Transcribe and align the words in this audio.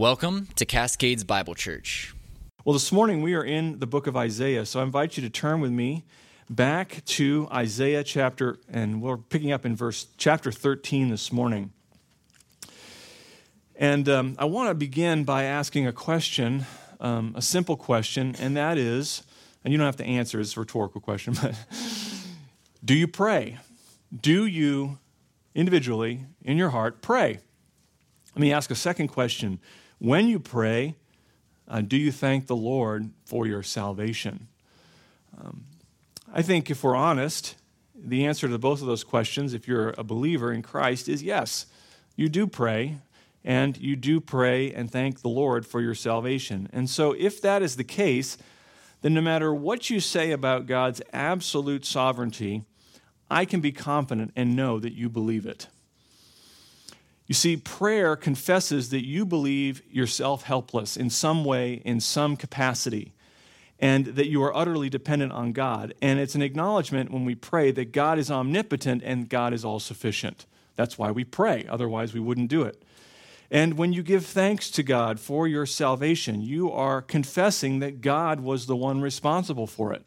Welcome 0.00 0.48
to 0.54 0.64
Cascades 0.64 1.24
Bible 1.24 1.54
Church. 1.54 2.14
Well, 2.64 2.72
this 2.72 2.90
morning 2.90 3.20
we 3.20 3.34
are 3.34 3.44
in 3.44 3.80
the 3.80 3.86
book 3.86 4.06
of 4.06 4.16
Isaiah, 4.16 4.64
so 4.64 4.80
I 4.80 4.82
invite 4.82 5.18
you 5.18 5.22
to 5.24 5.28
turn 5.28 5.60
with 5.60 5.72
me 5.72 6.06
back 6.48 7.04
to 7.04 7.46
Isaiah 7.52 8.02
chapter, 8.02 8.58
and 8.72 9.02
we're 9.02 9.18
picking 9.18 9.52
up 9.52 9.66
in 9.66 9.76
verse 9.76 10.06
chapter 10.16 10.50
13 10.50 11.10
this 11.10 11.30
morning. 11.30 11.74
And 13.76 14.08
um, 14.08 14.36
I 14.38 14.46
want 14.46 14.70
to 14.70 14.74
begin 14.74 15.24
by 15.24 15.42
asking 15.42 15.86
a 15.86 15.92
question, 15.92 16.64
um, 16.98 17.34
a 17.36 17.42
simple 17.42 17.76
question, 17.76 18.34
and 18.38 18.56
that 18.56 18.78
is, 18.78 19.22
and 19.62 19.70
you 19.70 19.76
don't 19.76 19.84
have 19.84 19.96
to 19.96 20.06
answer, 20.06 20.40
it's 20.40 20.56
a 20.56 20.60
rhetorical 20.60 21.02
question, 21.02 21.34
but 21.42 21.54
do 22.82 22.94
you 22.94 23.06
pray? 23.06 23.58
Do 24.18 24.46
you 24.46 24.98
individually, 25.54 26.22
in 26.42 26.56
your 26.56 26.70
heart, 26.70 27.02
pray? 27.02 27.40
Let 28.34 28.40
me 28.40 28.50
ask 28.50 28.70
a 28.70 28.74
second 28.74 29.08
question. 29.08 29.60
When 30.00 30.28
you 30.28 30.40
pray, 30.40 30.94
uh, 31.68 31.82
do 31.82 31.98
you 31.98 32.10
thank 32.10 32.46
the 32.46 32.56
Lord 32.56 33.10
for 33.26 33.46
your 33.46 33.62
salvation? 33.62 34.48
Um, 35.38 35.64
I 36.32 36.40
think 36.40 36.70
if 36.70 36.82
we're 36.82 36.96
honest, 36.96 37.54
the 37.94 38.24
answer 38.24 38.48
to 38.48 38.56
both 38.56 38.80
of 38.80 38.86
those 38.86 39.04
questions, 39.04 39.52
if 39.52 39.68
you're 39.68 39.90
a 39.98 40.02
believer 40.02 40.54
in 40.54 40.62
Christ, 40.62 41.06
is 41.06 41.22
yes. 41.22 41.66
You 42.16 42.30
do 42.30 42.46
pray, 42.46 42.96
and 43.44 43.76
you 43.76 43.94
do 43.94 44.22
pray 44.22 44.72
and 44.72 44.90
thank 44.90 45.20
the 45.20 45.28
Lord 45.28 45.66
for 45.66 45.82
your 45.82 45.94
salvation. 45.94 46.70
And 46.72 46.88
so, 46.88 47.12
if 47.12 47.42
that 47.42 47.60
is 47.60 47.76
the 47.76 47.84
case, 47.84 48.38
then 49.02 49.12
no 49.12 49.20
matter 49.20 49.52
what 49.52 49.90
you 49.90 50.00
say 50.00 50.30
about 50.30 50.64
God's 50.64 51.02
absolute 51.12 51.84
sovereignty, 51.84 52.64
I 53.30 53.44
can 53.44 53.60
be 53.60 53.70
confident 53.70 54.32
and 54.34 54.56
know 54.56 54.80
that 54.80 54.94
you 54.94 55.10
believe 55.10 55.44
it. 55.44 55.66
You 57.30 57.34
see, 57.34 57.56
prayer 57.56 58.16
confesses 58.16 58.90
that 58.90 59.06
you 59.06 59.24
believe 59.24 59.82
yourself 59.88 60.42
helpless 60.42 60.96
in 60.96 61.10
some 61.10 61.44
way, 61.44 61.74
in 61.84 62.00
some 62.00 62.36
capacity, 62.36 63.12
and 63.78 64.06
that 64.06 64.26
you 64.26 64.42
are 64.42 64.52
utterly 64.56 64.90
dependent 64.90 65.30
on 65.30 65.52
God. 65.52 65.94
And 66.02 66.18
it's 66.18 66.34
an 66.34 66.42
acknowledgement 66.42 67.12
when 67.12 67.24
we 67.24 67.36
pray 67.36 67.70
that 67.70 67.92
God 67.92 68.18
is 68.18 68.32
omnipotent 68.32 69.04
and 69.04 69.28
God 69.28 69.54
is 69.54 69.64
all 69.64 69.78
sufficient. 69.78 70.46
That's 70.74 70.98
why 70.98 71.12
we 71.12 71.22
pray, 71.22 71.66
otherwise, 71.68 72.12
we 72.12 72.18
wouldn't 72.18 72.50
do 72.50 72.62
it. 72.62 72.82
And 73.48 73.78
when 73.78 73.92
you 73.92 74.02
give 74.02 74.26
thanks 74.26 74.68
to 74.72 74.82
God 74.82 75.20
for 75.20 75.46
your 75.46 75.66
salvation, 75.66 76.42
you 76.42 76.72
are 76.72 77.00
confessing 77.00 77.78
that 77.78 78.00
God 78.00 78.40
was 78.40 78.66
the 78.66 78.74
one 78.74 79.00
responsible 79.00 79.68
for 79.68 79.92
it 79.92 80.04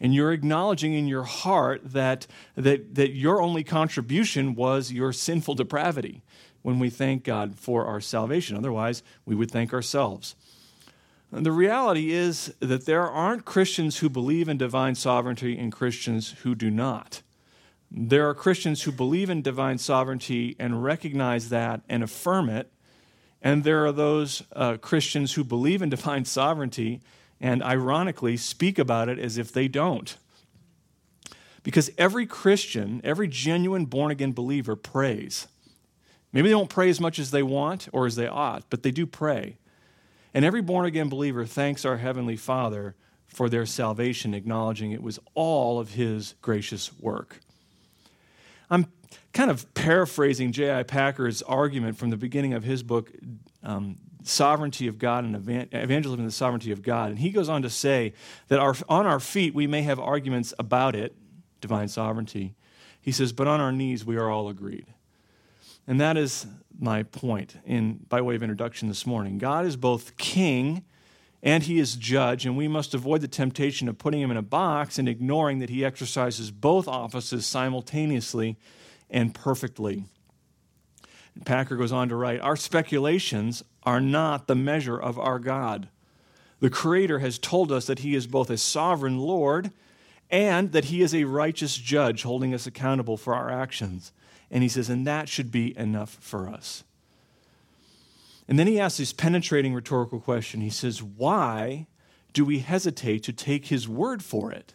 and 0.00 0.14
you're 0.14 0.32
acknowledging 0.32 0.94
in 0.94 1.06
your 1.06 1.24
heart 1.24 1.80
that, 1.84 2.26
that, 2.56 2.94
that 2.94 3.12
your 3.12 3.40
only 3.40 3.64
contribution 3.64 4.54
was 4.54 4.92
your 4.92 5.12
sinful 5.12 5.54
depravity 5.54 6.22
when 6.62 6.78
we 6.78 6.90
thank 6.90 7.24
God 7.24 7.58
for 7.58 7.84
our 7.86 8.00
salvation. 8.00 8.56
Otherwise, 8.56 9.02
we 9.26 9.34
would 9.34 9.50
thank 9.50 9.72
ourselves. 9.72 10.34
And 11.30 11.44
the 11.44 11.52
reality 11.52 12.12
is 12.12 12.54
that 12.60 12.86
there 12.86 13.08
aren't 13.08 13.44
Christians 13.44 13.98
who 13.98 14.08
believe 14.08 14.48
in 14.48 14.56
divine 14.56 14.94
sovereignty 14.94 15.58
and 15.58 15.72
Christians 15.72 16.30
who 16.42 16.54
do 16.54 16.70
not. 16.70 17.22
There 17.90 18.28
are 18.28 18.34
Christians 18.34 18.82
who 18.82 18.92
believe 18.92 19.30
in 19.30 19.42
divine 19.42 19.78
sovereignty 19.78 20.56
and 20.58 20.82
recognize 20.82 21.48
that 21.48 21.82
and 21.88 22.02
affirm 22.02 22.48
it. 22.48 22.72
And 23.42 23.62
there 23.62 23.84
are 23.84 23.92
those 23.92 24.42
uh, 24.52 24.78
Christians 24.78 25.34
who 25.34 25.44
believe 25.44 25.82
in 25.82 25.90
divine 25.90 26.24
sovereignty 26.24 27.00
and 27.40 27.62
ironically 27.62 28.36
speak 28.36 28.78
about 28.78 29.08
it 29.08 29.18
as 29.18 29.38
if 29.38 29.52
they 29.52 29.68
don't. 29.68 30.16
Because 31.62 31.90
every 31.96 32.26
Christian, 32.26 33.00
every 33.04 33.28
genuine 33.28 33.86
born 33.86 34.10
again 34.10 34.32
believer 34.32 34.76
prays. 34.76 35.48
Maybe 36.32 36.48
they 36.48 36.54
don't 36.54 36.68
pray 36.68 36.90
as 36.90 37.00
much 37.00 37.18
as 37.18 37.30
they 37.30 37.42
want 37.42 37.88
or 37.92 38.06
as 38.06 38.16
they 38.16 38.26
ought, 38.26 38.64
but 38.68 38.82
they 38.82 38.90
do 38.90 39.06
pray. 39.06 39.56
And 40.34 40.44
every 40.44 40.60
born 40.60 40.84
again 40.84 41.08
believer 41.08 41.46
thanks 41.46 41.84
our 41.84 41.98
Heavenly 41.98 42.36
Father 42.36 42.96
for 43.26 43.48
their 43.48 43.66
salvation, 43.66 44.34
acknowledging 44.34 44.92
it 44.92 45.02
was 45.02 45.18
all 45.34 45.78
of 45.78 45.92
His 45.92 46.34
gracious 46.42 46.92
work. 46.98 47.40
I'm 48.70 48.86
kind 49.32 49.50
of 49.50 49.72
paraphrasing 49.74 50.52
J.I. 50.52 50.84
Packer's 50.84 51.42
argument 51.42 51.98
from 51.98 52.10
the 52.10 52.16
beginning 52.16 52.54
of 52.54 52.64
his 52.64 52.82
book, 52.82 53.10
um, 53.62 53.98
sovereignty 54.24 54.88
of 54.88 54.98
God 54.98 55.24
and 55.24 55.36
evangelism 55.36 56.20
and 56.20 56.28
the 56.28 56.32
sovereignty 56.32 56.72
of 56.72 56.82
God. 56.82 57.10
And 57.10 57.18
he 57.18 57.30
goes 57.30 57.48
on 57.48 57.62
to 57.62 57.70
say 57.70 58.14
that 58.48 58.58
our, 58.58 58.74
on 58.88 59.06
our 59.06 59.20
feet 59.20 59.54
we 59.54 59.66
may 59.66 59.82
have 59.82 60.00
arguments 60.00 60.52
about 60.58 60.96
it, 60.96 61.14
divine 61.60 61.88
sovereignty. 61.88 62.54
He 63.00 63.12
says, 63.12 63.32
but 63.32 63.46
on 63.46 63.60
our 63.60 63.70
knees 63.70 64.04
we 64.04 64.16
are 64.16 64.30
all 64.30 64.48
agreed. 64.48 64.86
And 65.86 66.00
that 66.00 66.16
is 66.16 66.46
my 66.78 67.02
point 67.02 67.56
in 67.66 68.06
by 68.08 68.20
way 68.20 68.34
of 68.34 68.42
introduction 68.42 68.88
this 68.88 69.06
morning. 69.06 69.38
God 69.38 69.66
is 69.66 69.76
both 69.76 70.16
king 70.16 70.84
and 71.42 71.62
he 71.62 71.78
is 71.78 71.94
judge, 71.94 72.46
and 72.46 72.56
we 72.56 72.68
must 72.68 72.94
avoid 72.94 73.20
the 73.20 73.28
temptation 73.28 73.86
of 73.86 73.98
putting 73.98 74.22
him 74.22 74.30
in 74.30 74.38
a 74.38 74.42
box 74.42 74.98
and 74.98 75.06
ignoring 75.06 75.58
that 75.58 75.68
he 75.68 75.84
exercises 75.84 76.50
both 76.50 76.88
offices 76.88 77.46
simultaneously 77.46 78.56
and 79.10 79.34
perfectly. 79.34 80.04
Packer 81.44 81.76
goes 81.76 81.92
on 81.92 82.08
to 82.08 82.16
write 82.16 82.40
Our 82.40 82.56
speculations 82.56 83.62
are 83.82 84.00
not 84.00 84.46
the 84.46 84.54
measure 84.54 85.00
of 85.00 85.18
our 85.18 85.38
God. 85.38 85.88
The 86.60 86.70
Creator 86.70 87.18
has 87.18 87.38
told 87.38 87.72
us 87.72 87.86
that 87.86 88.00
He 88.00 88.14
is 88.14 88.26
both 88.26 88.50
a 88.50 88.56
sovereign 88.56 89.18
Lord 89.18 89.72
and 90.30 90.72
that 90.72 90.86
He 90.86 91.02
is 91.02 91.14
a 91.14 91.24
righteous 91.24 91.76
judge 91.76 92.22
holding 92.22 92.54
us 92.54 92.66
accountable 92.66 93.16
for 93.16 93.34
our 93.34 93.50
actions. 93.50 94.12
And 94.50 94.62
He 94.62 94.68
says, 94.68 94.88
and 94.88 95.06
that 95.06 95.28
should 95.28 95.50
be 95.50 95.76
enough 95.76 96.16
for 96.20 96.48
us. 96.48 96.84
And 98.46 98.58
then 98.58 98.66
He 98.66 98.80
asks 98.80 98.98
this 98.98 99.12
penetrating 99.12 99.74
rhetorical 99.74 100.20
question 100.20 100.60
He 100.60 100.70
says, 100.70 101.02
Why 101.02 101.86
do 102.32 102.44
we 102.44 102.60
hesitate 102.60 103.22
to 103.24 103.32
take 103.32 103.66
His 103.66 103.88
word 103.88 104.22
for 104.22 104.52
it? 104.52 104.74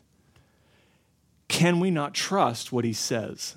Can 1.48 1.80
we 1.80 1.90
not 1.90 2.14
trust 2.14 2.72
what 2.72 2.86
He 2.86 2.94
says? 2.94 3.56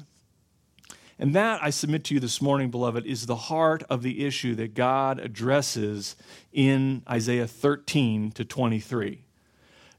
And 1.18 1.34
that, 1.34 1.62
I 1.62 1.70
submit 1.70 2.04
to 2.04 2.14
you 2.14 2.20
this 2.20 2.40
morning, 2.42 2.70
beloved, 2.70 3.06
is 3.06 3.26
the 3.26 3.36
heart 3.36 3.82
of 3.88 4.02
the 4.02 4.24
issue 4.24 4.54
that 4.56 4.74
God 4.74 5.20
addresses 5.20 6.16
in 6.52 7.02
Isaiah 7.08 7.46
13 7.46 8.32
to 8.32 8.44
23. 8.44 9.22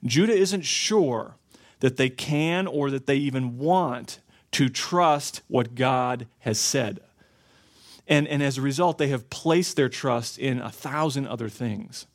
Judah 0.04 0.34
isn't 0.34 0.66
sure 0.66 1.36
that 1.80 1.98
they 1.98 2.10
can 2.10 2.68
or 2.68 2.90
that 2.90 3.06
they 3.06 3.16
even 3.18 3.58
want 3.58 4.20
to 4.52 4.70
trust 4.70 5.42
what 5.48 5.76
God 5.76 6.28
has 6.40 6.60
said. 6.60 7.00
And, 8.08 8.28
and 8.28 8.44
as 8.44 8.58
a 8.58 8.62
result, 8.62 8.98
they 8.98 9.08
have 9.08 9.30
placed 9.30 9.76
their 9.76 9.90
trust 9.90 10.38
in 10.38 10.60
a 10.60 10.70
thousand 10.70 11.28
other 11.28 11.50
things. 11.50 12.06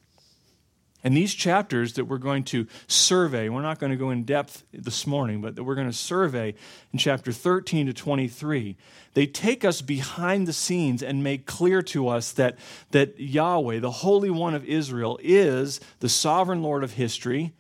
And 1.05 1.17
these 1.17 1.33
chapters 1.33 1.93
that 1.93 2.07
we're 2.07 2.19
going 2.19 2.43
to 2.45 2.67
survey, 2.89 3.49
we're 3.49 3.63
not 3.63 3.79
going 3.79 3.93
to 3.93 3.97
go 3.97 4.11
in 4.11 4.25
depth 4.25 4.65
this 4.73 5.07
morning, 5.07 5.41
but 5.41 5.55
that 5.55 5.63
we're 5.63 5.77
going 5.77 5.91
to 5.91 5.97
survey 5.97 6.55
in 6.93 6.99
chapter 6.99 7.31
13 7.31 7.87
to 7.87 7.93
23, 7.93 8.77
they 9.15 9.27
take 9.27 9.65
us 9.65 9.81
behind 9.81 10.49
the 10.49 10.53
scenes 10.53 11.03
and 11.03 11.23
make 11.23 11.47
clear 11.47 11.83
to 11.83 12.09
us 12.09 12.33
that, 12.33 12.59
that 12.91 13.19
Yahweh, 13.19 13.79
the 13.79 13.91
Holy 13.91 14.31
One 14.31 14.55
of 14.55 14.65
Israel, 14.65 15.21
is 15.23 15.81
the 16.01 16.09
sovereign 16.09 16.63
Lord 16.63 16.83
of 16.83 16.95
history. 16.95 17.53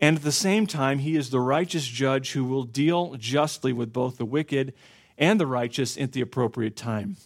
And 0.00 0.16
at 0.16 0.24
the 0.24 0.32
same 0.32 0.66
time, 0.66 0.98
he 0.98 1.16
is 1.16 1.30
the 1.30 1.40
righteous 1.40 1.86
judge 1.86 2.32
who 2.32 2.44
will 2.44 2.64
deal 2.64 3.14
justly 3.14 3.72
with 3.72 3.92
both 3.92 4.18
the 4.18 4.26
wicked 4.26 4.74
and 5.16 5.40
the 5.40 5.46
righteous 5.46 5.96
at 5.96 6.12
the 6.12 6.20
appropriate 6.20 6.76
time. 6.76 7.16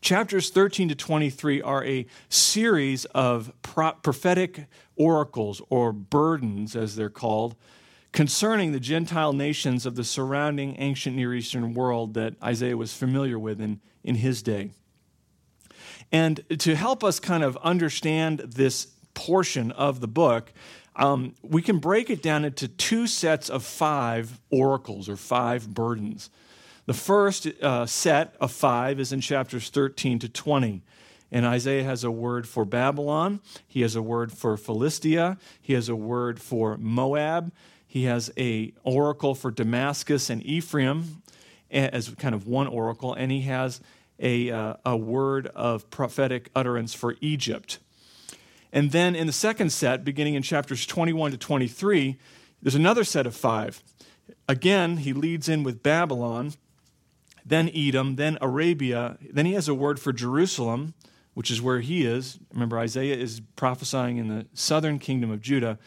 Chapters 0.00 0.50
13 0.50 0.88
to 0.88 0.94
23 0.94 1.62
are 1.62 1.84
a 1.84 2.06
series 2.28 3.04
of 3.06 3.52
prophetic 3.62 4.66
oracles 4.96 5.62
or 5.68 5.92
burdens, 5.92 6.76
as 6.76 6.96
they're 6.96 7.10
called, 7.10 7.56
concerning 8.12 8.72
the 8.72 8.80
Gentile 8.80 9.32
nations 9.32 9.86
of 9.86 9.96
the 9.96 10.04
surrounding 10.04 10.76
ancient 10.78 11.16
Near 11.16 11.34
Eastern 11.34 11.74
world 11.74 12.14
that 12.14 12.34
Isaiah 12.42 12.76
was 12.76 12.92
familiar 12.94 13.38
with 13.38 13.60
in, 13.60 13.80
in 14.04 14.14
his 14.16 14.42
day. 14.42 14.70
And 16.12 16.44
to 16.60 16.76
help 16.76 17.02
us 17.02 17.18
kind 17.18 17.42
of 17.42 17.56
understand 17.58 18.38
this 18.38 18.88
portion 19.14 19.72
of 19.72 20.00
the 20.00 20.08
book, 20.08 20.52
um, 20.96 21.34
we 21.42 21.62
can 21.62 21.78
break 21.78 22.10
it 22.10 22.22
down 22.22 22.44
into 22.44 22.68
two 22.68 23.06
sets 23.06 23.50
of 23.50 23.64
five 23.64 24.40
oracles 24.50 25.08
or 25.08 25.16
five 25.16 25.72
burdens. 25.72 26.30
The 26.86 26.94
first 26.94 27.46
uh, 27.62 27.86
set 27.86 28.34
of 28.40 28.52
five 28.52 29.00
is 29.00 29.12
in 29.12 29.20
chapters 29.20 29.70
13 29.70 30.18
to 30.20 30.28
20. 30.28 30.82
And 31.32 31.46
Isaiah 31.46 31.84
has 31.84 32.04
a 32.04 32.10
word 32.10 32.46
for 32.46 32.64
Babylon, 32.64 33.40
he 33.66 33.80
has 33.80 33.96
a 33.96 34.02
word 34.02 34.30
for 34.30 34.56
Philistia, 34.56 35.36
he 35.60 35.72
has 35.72 35.88
a 35.88 35.96
word 35.96 36.40
for 36.40 36.76
Moab, 36.76 37.50
he 37.86 38.04
has 38.04 38.30
a 38.36 38.72
oracle 38.84 39.34
for 39.34 39.50
Damascus 39.50 40.30
and 40.30 40.44
Ephraim 40.44 41.22
as 41.70 42.08
kind 42.10 42.34
of 42.34 42.46
one 42.46 42.68
oracle, 42.68 43.14
and 43.14 43.32
he 43.32 43.40
has 43.42 43.80
a, 44.20 44.50
uh, 44.50 44.74
a 44.84 44.96
word 44.96 45.48
of 45.48 45.90
prophetic 45.90 46.50
utterance 46.54 46.94
for 46.94 47.16
Egypt. 47.20 47.78
And 48.72 48.92
then 48.92 49.14
in 49.14 49.26
the 49.26 49.32
second 49.32 49.70
set, 49.70 50.04
beginning 50.04 50.34
in 50.34 50.42
chapters 50.42 50.86
21 50.86 51.32
to 51.32 51.36
23, 51.36 52.16
there's 52.62 52.74
another 52.74 53.04
set 53.04 53.26
of 53.26 53.34
five. 53.34 53.82
Again, 54.48 54.98
he 54.98 55.12
leads 55.12 55.48
in 55.48 55.62
with 55.64 55.82
Babylon, 55.82 56.52
then 57.44 57.70
Edom, 57.74 58.16
then 58.16 58.38
Arabia. 58.40 59.18
Then 59.32 59.46
he 59.46 59.52
has 59.54 59.68
a 59.68 59.74
word 59.74 60.00
for 60.00 60.12
Jerusalem, 60.12 60.94
which 61.34 61.50
is 61.50 61.60
where 61.60 61.80
he 61.80 62.06
is. 62.06 62.38
Remember, 62.52 62.78
Isaiah 62.78 63.16
is 63.16 63.40
prophesying 63.56 64.16
in 64.16 64.28
the 64.28 64.46
southern 64.54 64.98
kingdom 64.98 65.30
of 65.30 65.40
Judah, 65.40 65.78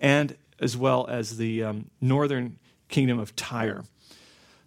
and 0.00 0.36
as 0.60 0.76
well 0.76 1.06
as 1.08 1.36
the 1.36 1.62
um, 1.62 1.90
northern 2.00 2.58
kingdom 2.88 3.18
of 3.18 3.34
Tyre. 3.36 3.84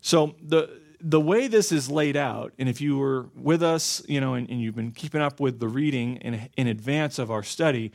So 0.01 0.35
the 0.41 0.79
the 1.01 1.19
way 1.19 1.47
this 1.47 1.71
is 1.71 1.89
laid 1.89 2.17
out, 2.17 2.51
and 2.59 2.67
if 2.67 2.81
you 2.81 2.97
were 2.97 3.27
with 3.33 3.63
us, 3.63 4.01
you 4.07 4.19
know, 4.19 4.33
and, 4.33 4.49
and, 4.49 4.59
you've 4.61 4.75
been 4.75 4.91
keeping 4.91 5.21
up 5.21 5.39
with 5.39 5.59
the 5.59 5.67
reading 5.67 6.17
in, 6.17 6.49
in 6.57 6.67
advance 6.67 7.19
of 7.19 7.31
our 7.31 7.41
study, 7.41 7.93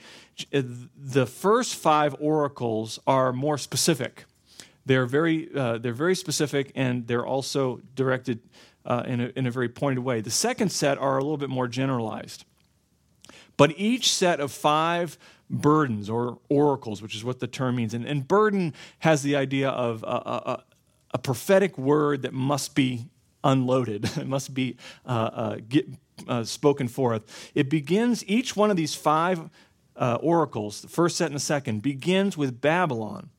the 0.50 1.26
first 1.26 1.74
five 1.74 2.16
oracles 2.18 2.98
are 3.06 3.30
more 3.32 3.58
specific. 3.58 4.24
They're 4.86 5.06
very, 5.06 5.48
uh, 5.54 5.78
they're 5.78 5.92
very 5.92 6.14
specific, 6.14 6.72
and 6.74 7.06
they're 7.06 7.26
also 7.26 7.80
directed 7.94 8.40
uh, 8.84 9.02
in, 9.06 9.20
a, 9.20 9.32
in 9.36 9.46
a 9.46 9.50
very 9.50 9.68
pointed 9.68 10.04
way. 10.04 10.20
The 10.20 10.30
second 10.30 10.70
set 10.70 10.98
are 10.98 11.16
a 11.16 11.22
little 11.22 11.38
bit 11.38 11.48
more 11.48 11.68
generalized. 11.68 12.44
But 13.56 13.72
each 13.76 14.12
set 14.12 14.40
of 14.40 14.52
five 14.52 15.16
burdens 15.48 16.10
or 16.10 16.38
oracles, 16.48 17.00
which 17.00 17.14
is 17.14 17.24
what 17.24 17.40
the 17.40 17.46
term 17.46 17.76
means, 17.76 17.94
and, 17.94 18.04
and 18.04 18.26
burden 18.26 18.74
has 19.00 19.22
the 19.22 19.36
idea 19.36 19.68
of 19.68 20.02
a, 20.02 20.06
a, 20.06 20.64
a 21.12 21.18
prophetic 21.18 21.78
word 21.78 22.22
that 22.22 22.32
must 22.32 22.74
be 22.74 23.06
unloaded, 23.42 24.04
it 24.16 24.26
must 24.26 24.54
be 24.54 24.76
uh, 25.06 25.30
uh, 25.32 25.56
get, 25.68 25.86
uh, 26.26 26.44
spoken 26.44 26.88
forth. 26.88 27.50
It 27.54 27.70
begins, 27.70 28.24
each 28.26 28.56
one 28.56 28.70
of 28.70 28.76
these 28.76 28.94
five 28.94 29.48
uh, 29.96 30.18
oracles, 30.20 30.80
the 30.82 30.88
first 30.88 31.16
set 31.16 31.26
and 31.26 31.36
the 31.36 31.40
second, 31.40 31.82
begins 31.82 32.36
with 32.36 32.60
Babylon. 32.60 33.30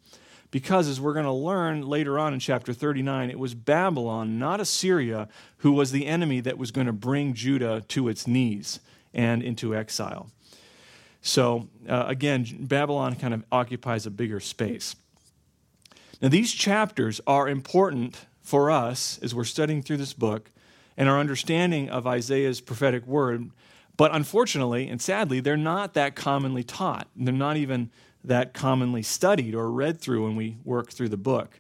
Because, 0.56 0.88
as 0.88 1.02
we're 1.02 1.12
going 1.12 1.26
to 1.26 1.34
learn 1.34 1.82
later 1.82 2.18
on 2.18 2.34
in 2.34 2.40
chapter 2.40 2.72
39, 2.72 3.30
it 3.30 3.38
was 3.38 3.54
Babylon, 3.54 4.40
not 4.40 4.62
Assyria, 4.62 5.28
who 5.58 5.74
was 5.74 5.92
the 5.92 6.06
enemy 6.06 6.40
that 6.40 6.58
was 6.58 6.72
going 6.72 6.88
to 6.88 6.94
bring 6.94 7.34
Judah 7.34 7.84
to 7.90 8.08
its 8.08 8.26
knees 8.26 8.80
and 9.14 9.44
into 9.44 9.76
exile. 9.76 10.30
So, 11.22 11.68
uh, 11.90 12.06
again, 12.08 12.46
Babylon 12.58 13.16
kind 13.18 13.34
of 13.34 13.44
occupies 13.52 14.06
a 14.06 14.10
bigger 14.10 14.40
space. 14.40 14.96
Now, 16.22 16.30
these 16.30 16.54
chapters 16.54 17.20
are 17.28 17.50
important 17.50 18.26
for 18.42 18.72
us 18.72 19.20
as 19.22 19.36
we're 19.36 19.44
studying 19.44 19.84
through 19.84 19.98
this 19.98 20.14
book 20.14 20.52
and 20.96 21.10
our 21.10 21.20
understanding 21.20 21.90
of 21.90 22.08
Isaiah's 22.08 22.62
prophetic 22.62 23.06
word. 23.06 23.50
But 23.98 24.16
unfortunately 24.16 24.88
and 24.88 25.02
sadly, 25.02 25.42
they're 25.42 25.58
not 25.58 25.96
that 25.96 26.16
commonly 26.16 26.64
taught. 26.64 27.10
They're 27.14 27.34
not 27.34 27.58
even 27.58 27.92
that 28.28 28.54
commonly 28.54 29.02
studied 29.02 29.56
or 29.56 29.72
read 29.72 30.00
through 30.00 30.26
when 30.26 30.36
we 30.36 30.58
work 30.64 30.92
through 30.92 31.10
the 31.10 31.18
book. 31.18 31.60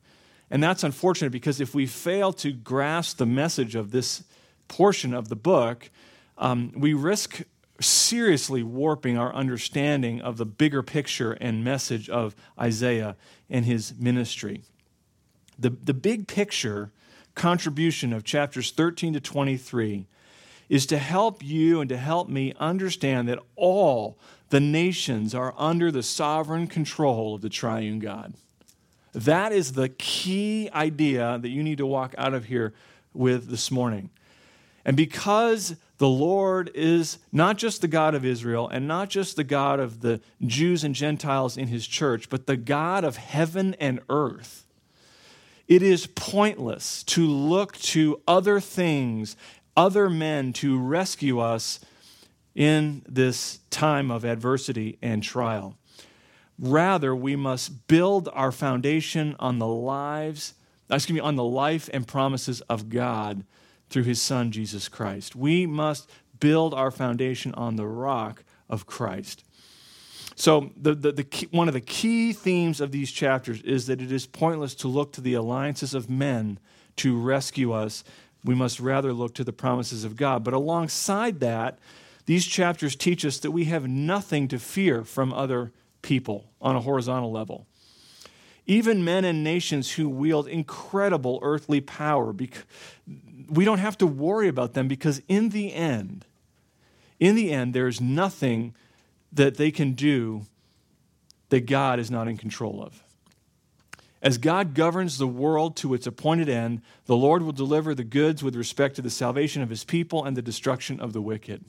And 0.50 0.64
that's 0.64 0.84
unfortunate 0.84 1.32
because 1.32 1.60
if 1.60 1.74
we 1.74 1.86
fail 1.86 2.32
to 2.34 2.52
grasp 2.52 3.18
the 3.18 3.26
message 3.26 3.76
of 3.76 3.92
this 3.92 4.24
portion 4.68 5.14
of 5.14 5.30
the 5.30 5.36
book, 5.36 5.90
um, 6.38 6.72
we 6.76 6.94
risk 6.94 7.42
seriously 7.80 8.64
warping 8.64 9.18
our 9.18 9.34
understanding 9.34 10.22
of 10.22 10.38
the 10.38 10.46
bigger 10.46 10.82
picture 10.82 11.34
and 11.34 11.64
message 11.64 12.10
of 12.10 12.36
Isaiah 12.60 13.16
and 13.50 13.66
his 13.66 13.94
ministry. 13.98 14.62
The, 15.58 15.72
the 15.72 15.94
big 15.94 16.28
picture 16.28 16.92
contribution 17.34 18.14
of 18.14 18.24
chapters 18.24 18.72
13 18.72 19.14
to 19.14 19.20
23 19.20 20.08
is 20.70 20.86
to 20.88 20.98
help 20.98 21.44
you 21.44 21.82
and 21.82 21.90
to 21.90 21.98
help 21.98 22.30
me 22.30 22.54
understand 22.60 23.28
that 23.30 23.40
all 23.56 24.18
the 24.50 24.60
nations 24.60 25.34
are 25.34 25.54
under 25.58 25.92
the 25.92 26.04
sovereign 26.04 26.68
control 26.68 27.36
of 27.36 27.42
the 27.42 27.50
triune 27.50 28.00
God. 28.00 28.34
That 29.14 29.52
is 29.52 29.74
the 29.74 29.90
key 29.90 30.70
idea 30.74 31.40
that 31.42 31.50
you 31.50 31.64
need 31.64 31.78
to 31.78 31.86
walk 31.86 32.14
out 32.18 32.34
of 32.34 32.46
here 32.46 32.74
with 33.14 33.48
this 33.48 33.72
morning. 33.72 34.10
And 34.84 34.96
because 34.96 35.76
the 35.98 36.10
Lord 36.10 36.70
is 36.76 37.18
not 37.32 37.58
just 37.58 37.82
the 37.82 37.88
God 37.88 38.14
of 38.14 38.26
Israel 38.26 38.68
and 38.68 38.88
not 38.88 39.10
just 39.10 39.36
the 39.36 39.44
God 39.44 39.80
of 39.80 40.02
the 40.02 40.20
Jews 40.46 40.84
and 40.84 40.94
Gentiles 40.94 41.58
in 41.58 41.68
his 41.68 41.88
church, 41.88 42.30
but 42.30 42.46
the 42.46 42.58
God 42.58 43.04
of 43.04 43.18
heaven 43.18 43.74
and 43.80 44.02
earth, 44.10 44.66
it 45.68 45.82
is 45.82 46.06
pointless 46.08 47.02
to 47.04 47.26
look 47.26 47.78
to 47.78 48.22
other 48.28 48.60
things, 48.60 49.36
other 49.76 50.10
men 50.10 50.54
to 50.54 50.78
rescue 50.78 51.40
us 51.40 51.80
in 52.56 53.04
this 53.08 53.60
time 53.70 54.10
of 54.10 54.24
adversity 54.24 54.98
and 55.02 55.22
trial. 55.22 55.78
Rather, 56.58 57.14
we 57.14 57.36
must 57.36 57.88
build 57.88 58.30
our 58.34 58.52
foundation 58.52 59.36
on 59.40 59.60
the 59.60 59.68
lives, 59.68 60.54
excuse 60.90 61.16
me, 61.16 61.20
on 61.20 61.36
the 61.36 61.44
life 61.44 61.90
and 61.94 62.08
promises 62.08 62.62
of 62.62 62.90
God 62.90 63.44
through 63.90 64.04
his 64.04 64.22
Son, 64.22 64.52
Jesus 64.52 64.88
Christ. 64.88 65.36
We 65.36 65.66
must 65.66 66.10
build 66.40 66.74
our 66.74 66.92
foundation 66.92 67.54
on 67.56 67.76
the 67.76 67.88
rock 67.88 68.44
of 68.70 68.86
Christ. 68.86 69.44
So, 70.38 70.72
the, 70.76 70.94
the, 70.94 71.12
the 71.14 71.24
key, 71.24 71.48
one 71.52 71.68
of 71.68 71.74
the 71.74 71.82
key 71.82 72.34
themes 72.34 72.82
of 72.82 72.92
these 72.92 73.12
chapters 73.12 73.62
is 73.62 73.88
that 73.88 74.02
it 74.02 74.12
is 74.12 74.26
pointless 74.26 74.76
to 74.76 74.88
look 74.88 75.14
to 75.14 75.22
the 75.22 75.34
alliances 75.34 75.94
of 75.94 76.10
men 76.10 76.60
to 76.98 77.18
rescue 77.18 77.72
us. 77.72 78.04
We 78.44 78.56
must 78.56 78.80
rather 78.80 79.14
look 79.14 79.34
to 79.36 79.44
the 79.44 79.54
promises 79.54 80.04
of 80.04 80.16
God. 80.18 80.44
But 80.44 80.54
alongside 80.54 81.40
that, 81.40 81.80
these 82.26 82.46
chapters 82.46 82.96
teach 82.96 83.26
us 83.26 83.40
that 83.40 83.52
we 83.52 83.66
have 83.66 83.88
nothing 83.88 84.48
to 84.48 84.60
fear 84.60 85.04
from 85.04 85.34
other 85.34 85.72
people 86.02 86.50
on 86.62 86.76
a 86.76 86.82
horizontal 86.82 87.32
level 87.32 87.68
even 88.66 89.04
men 89.04 89.26
and 89.26 89.44
nations 89.44 89.94
who 89.94 90.10
wield 90.10 90.48
incredible 90.48 91.40
earthly 91.42 91.82
power. 91.82 92.34
We 93.48 93.66
don't 93.66 93.78
have 93.78 93.98
to 94.00 94.08
worry 94.08 94.48
about 94.48 94.74
them 94.74 94.88
because 94.88 95.22
in 95.28 95.50
the 95.50 95.74
end, 95.74 96.26
in 97.20 97.36
the 97.36 97.52
end, 97.52 97.74
there's 97.74 98.02
nothing 98.02 98.76
that 99.32 99.58
they 99.58 99.72
can 99.72 99.94
do 99.94 100.46
that 101.50 101.68
God 101.68 102.00
is 102.00 102.10
not 102.10 102.28
in 102.28 102.38
control 102.38 102.82
of. 102.82 103.04
As 104.22 104.40
God 104.40 104.74
governs 104.74 105.20
the 105.20 105.28
world 105.28 105.76
to 105.78 105.94
its 105.94 106.08
appointed 106.08 106.50
end, 106.50 106.82
the 107.06 107.16
Lord 107.16 107.44
will 107.44 107.52
deliver 107.52 107.94
the 107.94 108.04
goods 108.04 108.42
with 108.42 108.56
respect 108.56 108.96
to 108.96 109.04
the 109.04 109.12
salvation 109.12 109.62
of 109.62 109.70
his 109.70 109.84
people 109.84 110.26
and 110.26 110.36
the 110.36 110.42
destruction 110.42 111.00
of 111.00 111.14
the 111.14 111.22
wicked. 111.22 111.64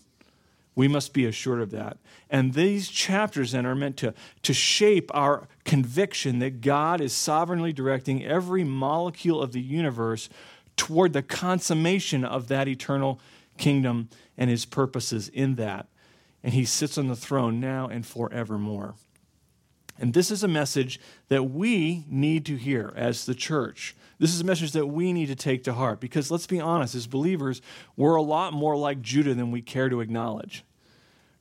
We 0.77 0.89
must 0.89 1.15
be 1.15 1.25
assured 1.25 1.63
of 1.63 1.71
that. 1.71 1.97
And 2.31 2.53
these 2.53 2.89
chapters 2.89 3.53
then 3.53 3.65
are 3.65 3.75
meant 3.75 3.97
to, 3.97 4.15
to 4.43 4.53
shape 4.53 5.11
our 5.15 5.49
conviction 5.65 6.39
that 6.41 6.61
God 6.61 7.01
is 7.01 7.15
sovereignly 7.15 7.73
directing 7.73 8.25
every 8.25 8.63
molecule 8.63 9.43
of 9.43 9.53
the 9.53 9.61
universe 9.61 10.29
toward 10.77 11.15
the 11.15 11.23
consummation 11.23 12.25
of 12.25 12.49
that 12.49 12.69
eternal 12.69 13.19
kingdom 13.57 14.11
and 14.37 14.51
his 14.51 14.67
purposes 14.67 15.31
in 15.31 15.55
that. 15.55 15.89
And 16.45 16.53
he 16.53 16.67
sits 16.67 16.99
on 16.99 17.09
the 17.09 17.17
throne 17.17 17.59
now 17.59 17.89
and 17.89 18.07
forevermore. 18.07 18.95
And 19.99 20.13
this 20.13 20.31
is 20.31 20.45
a 20.45 20.49
message 20.49 21.01
that 21.29 21.45
we 21.45 22.05
need 22.07 22.45
to 22.47 22.57
hear 22.57 22.93
as 22.95 23.25
the 23.25 23.35
church. 23.35 23.97
This 24.19 24.35
is 24.35 24.41
a 24.41 24.45
message 24.45 24.73
that 24.73 24.87
we 24.87 25.13
need 25.13 25.27
to 25.27 25.35
take 25.35 25.65
to 25.65 25.75
heart 25.75 26.01
because 26.01 26.31
let's 26.31 26.47
be 26.47 26.61
honest, 26.61 26.95
as 26.95 27.07
believers, 27.07 27.61
we're 27.97 28.15
a 28.15 28.23
lot 28.23 28.53
more 28.53 28.77
like 28.77 29.03
Judah 29.03 29.35
than 29.35 29.51
we 29.51 29.61
care 29.61 29.89
to 29.89 30.01
acknowledge. 30.01 30.65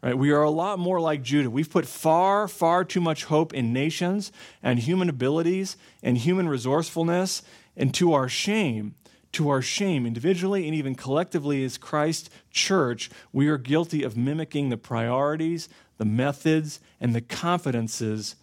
Right? 0.01 0.17
We 0.17 0.31
are 0.31 0.43
a 0.43 0.51
lot 0.51 0.77
more 0.77 0.99
like 0.99 1.23
Judah. 1.23 1.49
We've 1.49 1.69
put 1.69 1.87
far, 1.87 2.47
far 2.47 2.83
too 2.83 3.01
much 3.01 3.23
hope 3.23 3.53
in 3.53 3.73
nations 3.73 4.31
and 4.61 4.77
human 4.77 5.09
abilities 5.09 5.77
and 6.03 6.17
human 6.17 6.47
resourcefulness, 6.47 7.41
and 7.77 7.93
to 7.95 8.13
our 8.13 8.29
shame, 8.29 8.93
to 9.31 9.49
our 9.49 9.61
shame, 9.61 10.05
individually 10.05 10.67
and 10.67 10.75
even 10.75 10.95
collectively 10.95 11.63
as 11.63 11.77
Christ 11.77 12.29
church, 12.51 13.09
we 13.33 13.47
are 13.47 13.57
guilty 13.57 14.03
of 14.03 14.15
mimicking 14.15 14.69
the 14.69 14.77
priorities, 14.77 15.69
the 15.97 16.05
methods, 16.05 16.79
and 17.01 17.15
the 17.15 17.21
confidences 17.21 18.35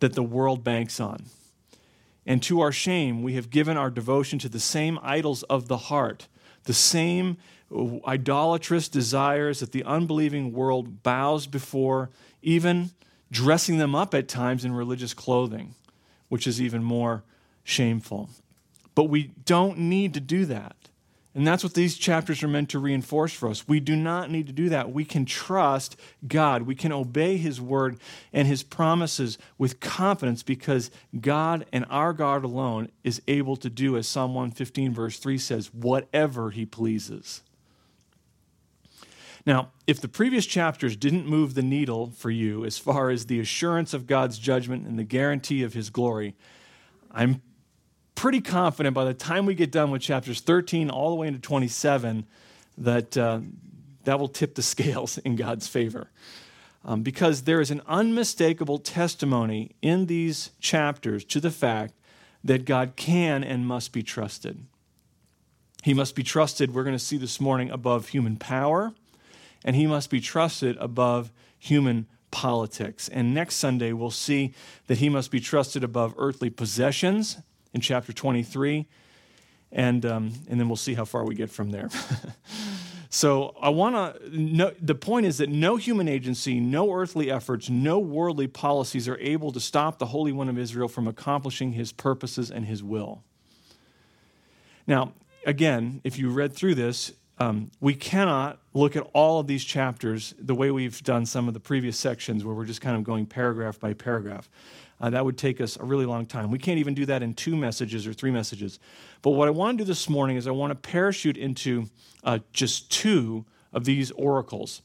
that 0.00 0.14
the 0.14 0.22
world 0.22 0.64
banks 0.64 0.98
on. 0.98 1.26
And 2.26 2.42
to 2.44 2.60
our 2.60 2.72
shame, 2.72 3.22
we 3.22 3.34
have 3.34 3.50
given 3.50 3.76
our 3.76 3.90
devotion 3.90 4.38
to 4.40 4.48
the 4.48 4.60
same 4.60 4.98
idols 5.02 5.42
of 5.44 5.68
the 5.68 5.76
heart, 5.76 6.28
the 6.64 6.72
same 6.72 7.36
idolatrous 8.06 8.88
desires 8.88 9.60
that 9.60 9.72
the 9.72 9.84
unbelieving 9.84 10.52
world 10.52 11.02
bows 11.02 11.46
before, 11.46 12.10
even 12.42 12.90
dressing 13.30 13.78
them 13.78 13.94
up 13.94 14.14
at 14.14 14.28
times 14.28 14.64
in 14.64 14.72
religious 14.72 15.12
clothing, 15.12 15.74
which 16.28 16.46
is 16.46 16.60
even 16.60 16.82
more 16.82 17.24
shameful. 17.64 18.30
But 18.94 19.04
we 19.04 19.32
don't 19.44 19.78
need 19.78 20.14
to 20.14 20.20
do 20.20 20.44
that. 20.46 20.76
And 21.34 21.44
that's 21.44 21.64
what 21.64 21.74
these 21.74 21.96
chapters 21.98 22.44
are 22.44 22.48
meant 22.48 22.68
to 22.70 22.78
reinforce 22.78 23.32
for 23.32 23.48
us. 23.48 23.66
We 23.66 23.80
do 23.80 23.96
not 23.96 24.30
need 24.30 24.46
to 24.46 24.52
do 24.52 24.68
that. 24.68 24.92
We 24.92 25.04
can 25.04 25.24
trust 25.24 25.96
God. 26.28 26.62
We 26.62 26.76
can 26.76 26.92
obey 26.92 27.38
His 27.38 27.60
word 27.60 27.98
and 28.32 28.46
His 28.46 28.62
promises 28.62 29.36
with 29.58 29.80
confidence 29.80 30.44
because 30.44 30.92
God 31.20 31.66
and 31.72 31.86
our 31.90 32.12
God 32.12 32.44
alone 32.44 32.88
is 33.02 33.20
able 33.26 33.56
to 33.56 33.68
do, 33.68 33.96
as 33.96 34.06
Psalm 34.06 34.32
115, 34.34 34.94
verse 34.94 35.18
3 35.18 35.36
says, 35.36 35.74
whatever 35.74 36.50
He 36.50 36.64
pleases. 36.64 37.42
Now, 39.44 39.72
if 39.88 40.00
the 40.00 40.08
previous 40.08 40.46
chapters 40.46 40.96
didn't 40.96 41.26
move 41.26 41.54
the 41.54 41.62
needle 41.62 42.12
for 42.16 42.30
you 42.30 42.64
as 42.64 42.78
far 42.78 43.10
as 43.10 43.26
the 43.26 43.40
assurance 43.40 43.92
of 43.92 44.06
God's 44.06 44.38
judgment 44.38 44.86
and 44.86 44.98
the 44.98 45.04
guarantee 45.04 45.64
of 45.64 45.74
His 45.74 45.90
glory, 45.90 46.36
I'm 47.10 47.42
pretty 48.14 48.40
confident 48.40 48.94
by 48.94 49.04
the 49.04 49.14
time 49.14 49.46
we 49.46 49.54
get 49.54 49.70
done 49.70 49.90
with 49.90 50.02
chapters 50.02 50.40
13 50.40 50.90
all 50.90 51.10
the 51.10 51.16
way 51.16 51.26
into 51.26 51.40
27 51.40 52.26
that 52.78 53.16
uh, 53.16 53.40
that 54.04 54.18
will 54.18 54.28
tip 54.28 54.54
the 54.54 54.62
scales 54.74 55.18
in 55.18 55.36
God's 55.36 55.68
favor. 55.68 56.10
Um, 56.84 57.02
because 57.02 57.42
there 57.42 57.62
is 57.62 57.70
an 57.70 57.80
unmistakable 57.86 58.78
testimony 58.78 59.74
in 59.80 60.06
these 60.06 60.50
chapters 60.60 61.24
to 61.26 61.40
the 61.40 61.50
fact 61.50 61.94
that 62.42 62.66
God 62.66 62.92
can 62.96 63.42
and 63.42 63.66
must 63.66 63.90
be 63.92 64.02
trusted. 64.02 64.66
He 65.82 65.94
must 65.94 66.14
be 66.14 66.22
trusted, 66.22 66.74
we're 66.74 66.84
going 66.84 66.96
to 66.96 67.02
see 67.02 67.16
this 67.16 67.40
morning, 67.40 67.70
above 67.70 68.08
human 68.08 68.36
power, 68.36 68.92
and 69.64 69.76
he 69.76 69.86
must 69.86 70.10
be 70.10 70.20
trusted 70.20 70.76
above 70.78 71.32
human 71.58 72.06
politics. 72.30 73.08
And 73.08 73.32
next 73.32 73.56
Sunday, 73.56 73.92
we'll 73.92 74.10
see 74.10 74.52
that 74.86 74.98
he 74.98 75.08
must 75.08 75.30
be 75.30 75.40
trusted 75.40 75.82
above 75.84 76.14
earthly 76.18 76.50
possessions 76.50 77.38
in 77.74 77.80
chapter 77.80 78.12
23. 78.12 78.86
And, 79.72 80.06
um, 80.06 80.32
and 80.48 80.60
then 80.60 80.68
we'll 80.68 80.76
see 80.76 80.94
how 80.94 81.04
far 81.04 81.24
we 81.24 81.34
get 81.34 81.50
from 81.50 81.72
there. 81.72 81.90
so 83.10 83.56
I 83.60 83.70
want 83.70 83.96
to, 83.96 84.74
the 84.80 84.94
point 84.94 85.26
is 85.26 85.38
that 85.38 85.50
no 85.50 85.76
human 85.76 86.08
agency, 86.08 86.60
no 86.60 86.92
earthly 86.92 87.30
efforts, 87.30 87.68
no 87.68 87.98
worldly 87.98 88.46
policies 88.46 89.08
are 89.08 89.18
able 89.18 89.50
to 89.50 89.58
stop 89.58 89.98
the 89.98 90.06
Holy 90.06 90.30
One 90.30 90.48
of 90.48 90.56
Israel 90.56 90.88
from 90.88 91.08
accomplishing 91.08 91.72
his 91.72 91.90
purposes 91.90 92.52
and 92.52 92.64
his 92.66 92.84
will. 92.84 93.24
Now, 94.86 95.12
again, 95.44 96.00
if 96.04 96.18
you 96.18 96.30
read 96.30 96.54
through 96.54 96.76
this, 96.76 97.12
um, 97.38 97.72
we 97.80 97.94
cannot 97.94 98.60
look 98.74 98.94
at 98.94 99.02
all 99.12 99.40
of 99.40 99.48
these 99.48 99.64
chapters 99.64 100.34
the 100.38 100.54
way 100.54 100.70
we've 100.70 101.02
done 101.02 101.26
some 101.26 101.48
of 101.48 101.54
the 101.54 101.60
previous 101.60 101.98
sections 101.98 102.44
where 102.44 102.54
we're 102.54 102.64
just 102.64 102.80
kind 102.80 102.96
of 102.96 103.02
going 103.02 103.26
paragraph 103.26 103.80
by 103.80 103.92
paragraph. 103.92 104.48
Uh, 105.04 105.10
that 105.10 105.22
would 105.22 105.36
take 105.36 105.60
us 105.60 105.76
a 105.78 105.84
really 105.84 106.06
long 106.06 106.24
time. 106.24 106.50
We 106.50 106.58
can't 106.58 106.78
even 106.78 106.94
do 106.94 107.04
that 107.04 107.22
in 107.22 107.34
two 107.34 107.54
messages 107.56 108.06
or 108.06 108.14
three 108.14 108.30
messages. 108.30 108.78
But 109.20 109.32
what 109.32 109.48
I 109.48 109.50
want 109.50 109.76
to 109.76 109.84
do 109.84 109.86
this 109.86 110.08
morning 110.08 110.38
is 110.38 110.46
I 110.46 110.50
want 110.52 110.70
to 110.70 110.76
parachute 110.76 111.36
into 111.36 111.90
uh, 112.22 112.38
just 112.54 112.90
two 112.90 113.44
of 113.70 113.84
these 113.84 114.10
oracles, 114.12 114.80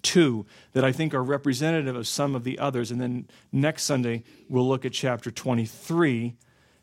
two 0.00 0.46
that 0.74 0.84
I 0.84 0.92
think 0.92 1.12
are 1.12 1.24
representative 1.24 1.96
of 1.96 2.06
some 2.06 2.36
of 2.36 2.44
the 2.44 2.56
others. 2.60 2.92
And 2.92 3.00
then 3.00 3.26
next 3.50 3.82
Sunday, 3.82 4.22
we'll 4.48 4.68
look 4.68 4.84
at 4.84 4.92
chapter 4.92 5.32
23. 5.32 6.36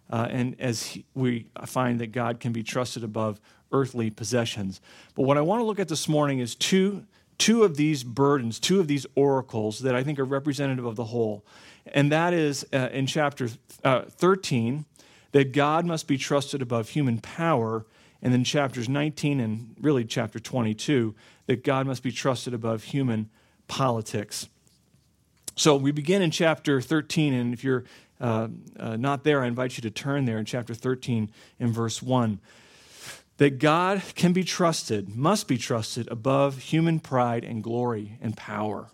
Uh, 0.09 0.27
and 0.29 0.57
as 0.59 0.83
he, 0.83 1.05
we 1.13 1.47
find 1.65 2.01
that 2.01 2.07
God 2.07 2.41
can 2.41 2.51
be 2.51 2.61
trusted 2.61 3.05
above 3.05 3.39
earthly 3.71 4.09
possessions. 4.09 4.81
But 5.15 5.21
what 5.21 5.37
I 5.37 5.41
want 5.41 5.61
to 5.61 5.63
look 5.63 5.79
at 5.79 5.87
this 5.87 6.09
morning 6.09 6.39
is 6.39 6.55
two, 6.55 7.05
two 7.39 7.63
of 7.63 7.77
these 7.77 8.03
burdens, 8.03 8.59
two 8.59 8.79
of 8.79 8.87
these 8.87 9.07
oracles 9.15 9.79
that 9.79 9.95
I 9.95 10.03
think 10.03 10.19
are 10.19 10.25
representative 10.25 10.85
of 10.85 10.95
the 10.95 11.05
whole. 11.05 11.43
And 11.87 12.11
that 12.11 12.33
is 12.33 12.67
uh, 12.71 12.89
in 12.91 13.07
chapter 13.07 13.49
uh, 13.83 14.01
13, 14.03 14.85
that 15.31 15.53
God 15.53 15.85
must 15.85 16.07
be 16.07 16.17
trusted 16.17 16.61
above 16.61 16.89
human 16.89 17.19
power. 17.19 17.85
And 18.21 18.33
then 18.33 18.43
chapters 18.43 18.89
19 18.89 19.39
and 19.39 19.75
really 19.79 20.03
chapter 20.03 20.39
22, 20.39 21.15
that 21.47 21.63
God 21.63 21.87
must 21.87 22.03
be 22.03 22.11
trusted 22.11 22.53
above 22.53 22.83
human 22.83 23.29
politics. 23.67 24.49
So 25.55 25.75
we 25.75 25.91
begin 25.91 26.21
in 26.21 26.31
chapter 26.31 26.81
13, 26.81 27.33
and 27.33 27.53
if 27.53 27.63
you're 27.63 27.85
uh, 28.19 28.49
uh, 28.77 28.97
not 28.97 29.23
there, 29.23 29.43
I 29.43 29.47
invite 29.47 29.77
you 29.77 29.81
to 29.83 29.89
turn 29.89 30.25
there 30.25 30.37
in 30.37 30.45
chapter 30.45 30.73
13 30.73 31.31
in 31.59 31.71
verse 31.71 32.01
1 32.01 32.39
that 33.39 33.57
God 33.57 34.03
can 34.15 34.33
be 34.33 34.43
trusted, 34.43 35.15
must 35.15 35.47
be 35.47 35.57
trusted 35.57 36.09
above 36.11 36.57
human 36.57 36.99
pride 36.99 37.45
and 37.45 37.63
glory 37.63 38.17
and 38.21 38.35
power. 38.35 38.89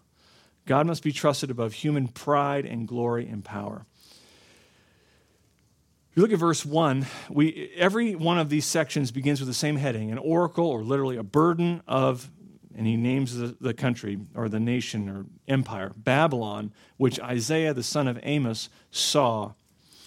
God 0.68 0.86
must 0.86 1.02
be 1.02 1.12
trusted 1.12 1.50
above 1.50 1.74
human 1.74 2.08
pride 2.08 2.64
and 2.64 2.88
glory 2.88 3.28
and 3.28 3.44
power. 3.44 3.88
If 6.12 6.18
you 6.18 6.22
look 6.22 6.32
at 6.32 6.38
verse 6.38 6.64
1, 6.64 7.08
we, 7.28 7.72
every 7.76 8.14
one 8.14 8.38
of 8.38 8.50
these 8.50 8.66
sections 8.66 9.12
begins 9.12 9.40
with 9.40 9.48
the 9.48 9.54
same 9.54 9.78
heading 9.78 10.12
an 10.12 10.20
oracle, 10.20 10.68
or 10.68 10.84
literally 10.84 11.18
a 11.18 11.24
burden 11.24 11.82
of, 11.88 12.30
and 12.78 12.86
he 12.86 12.98
names 12.98 13.36
the, 13.36 13.58
the 13.60 13.74
country 13.74 14.20
or 14.36 14.48
the 14.48 14.60
nation 14.60 15.10
or 15.10 15.26
empire, 15.48 15.92
Babylon, 15.98 16.72
which 16.98 17.20
Isaiah 17.20 17.74
the 17.74 17.82
son 17.82 18.08
of 18.08 18.20
Amos 18.22 18.70
saw. 18.92 19.54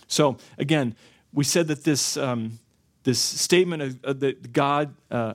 So, 0.07 0.37
again, 0.59 0.95
we 1.33 1.43
said 1.43 1.67
that 1.67 1.83
this. 1.83 2.17
Um, 2.17 2.61
this 3.05 3.19
statement 3.19 3.83
of, 3.83 4.05
of 4.05 4.21
that 4.21 4.53
God 4.53 4.95
uh, 5.11 5.35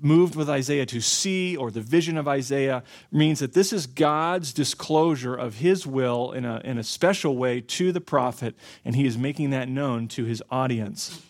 moved 0.00 0.34
with 0.34 0.48
Isaiah 0.48 0.86
to 0.86 1.00
see, 1.00 1.56
or 1.56 1.70
the 1.70 1.80
vision 1.80 2.16
of 2.16 2.26
Isaiah, 2.26 2.82
means 3.12 3.38
that 3.40 3.52
this 3.52 3.72
is 3.72 3.86
God's 3.86 4.52
disclosure 4.52 5.34
of 5.34 5.56
his 5.56 5.86
will 5.86 6.32
in 6.32 6.44
a, 6.44 6.60
in 6.64 6.78
a 6.78 6.82
special 6.82 7.36
way 7.36 7.60
to 7.60 7.92
the 7.92 8.00
prophet, 8.00 8.54
and 8.84 8.96
he 8.96 9.06
is 9.06 9.18
making 9.18 9.50
that 9.50 9.68
known 9.68 10.08
to 10.08 10.24
his 10.24 10.42
audience. 10.50 11.22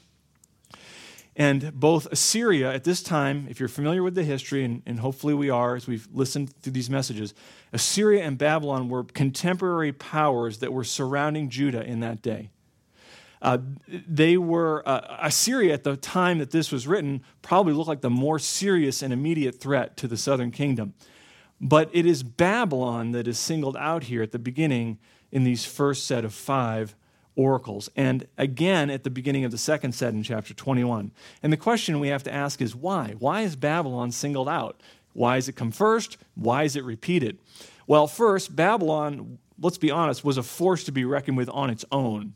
And 1.37 1.73
both 1.73 2.07
Assyria 2.13 2.73
at 2.73 2.85
this 2.85 3.03
time, 3.03 3.47
if 3.49 3.61
you're 3.61 3.69
familiar 3.69 4.03
with 4.03 4.15
the 4.15 4.25
history, 4.25 4.65
and, 4.65 4.83
and 4.85 5.01
hopefully 5.01 5.33
we 5.33 5.49
are 5.49 5.75
as 5.75 5.87
we've 5.87 6.09
listened 6.13 6.53
to 6.63 6.71
these 6.71 6.91
messages, 6.91 7.35
Assyria 7.73 8.25
and 8.25 8.37
Babylon 8.37 8.89
were 8.89 9.05
contemporary 9.05 9.93
powers 9.93 10.59
that 10.59 10.73
were 10.73 10.85
surrounding 10.85 11.49
Judah 11.49 11.83
in 11.83 12.01
that 12.01 12.21
day. 12.21 12.51
Uh, 13.43 13.59
they 13.89 14.37
were, 14.37 14.87
uh, 14.87 15.17
Assyria 15.23 15.73
at 15.73 15.85
the 15.85 15.97
time 15.97 16.39
that 16.39 16.51
this 16.51 16.71
was 16.71 16.87
written 16.87 17.23
probably 17.43 17.73
looked 17.73 17.89
like 17.89 18.03
the 18.03 18.11
more 18.11 18.39
serious 18.39 19.03
and 19.03 19.13
immediate 19.13 19.61
threat 19.61 19.97
to 19.99 20.07
the 20.07 20.17
southern 20.17 20.51
kingdom. 20.51 20.95
But 21.61 21.91
it 21.93 22.07
is 22.07 22.23
Babylon 22.23 23.13
that 23.13 23.27
is 23.27 23.39
singled 23.39 23.77
out 23.77 24.05
here 24.05 24.23
at 24.23 24.33
the 24.33 24.39
beginning 24.39 24.99
in 25.31 25.45
these 25.45 25.65
first 25.65 26.07
set 26.07 26.25
of 26.25 26.35
five 26.35 26.95
oracles. 27.37 27.89
And 27.97 28.27
again 28.37 28.91
at 28.91 29.05
the 29.05 29.11
beginning 29.11 29.45
of 29.45 29.51
the 29.51 29.59
second 29.59 29.93
set 29.93 30.13
in 30.13 30.23
chapter 30.23 30.53
21. 30.53 31.13
And 31.43 31.53
the 31.53 31.57
question 31.57 32.01
we 32.01 32.09
have 32.09 32.23
to 32.25 32.33
ask 32.33 32.61
is 32.61 32.75
why? 32.75 33.15
Why 33.19 33.43
is 33.43 33.57
Babylon 33.57 34.11
singled 34.11 34.49
out? 34.49 34.81
Why 35.13 35.37
does 35.37 35.49
it 35.49 35.57
come 35.57 35.71
first? 35.71 36.19
Why 36.35 36.65
is 36.65 36.77
it 36.77 36.85
repeated? 36.85 37.39
Well, 37.87 38.07
first, 38.07 38.55
Babylon, 38.55 39.39
let's 39.59 39.79
be 39.79 39.91
honest, 39.91 40.25
was 40.25 40.37
a 40.37 40.43
force 40.43 40.85
to 40.85 40.93
be 40.93 41.05
reckoned 41.05 41.37
with 41.37 41.49
on 41.49 41.71
its 41.71 41.85
own. 41.91 42.35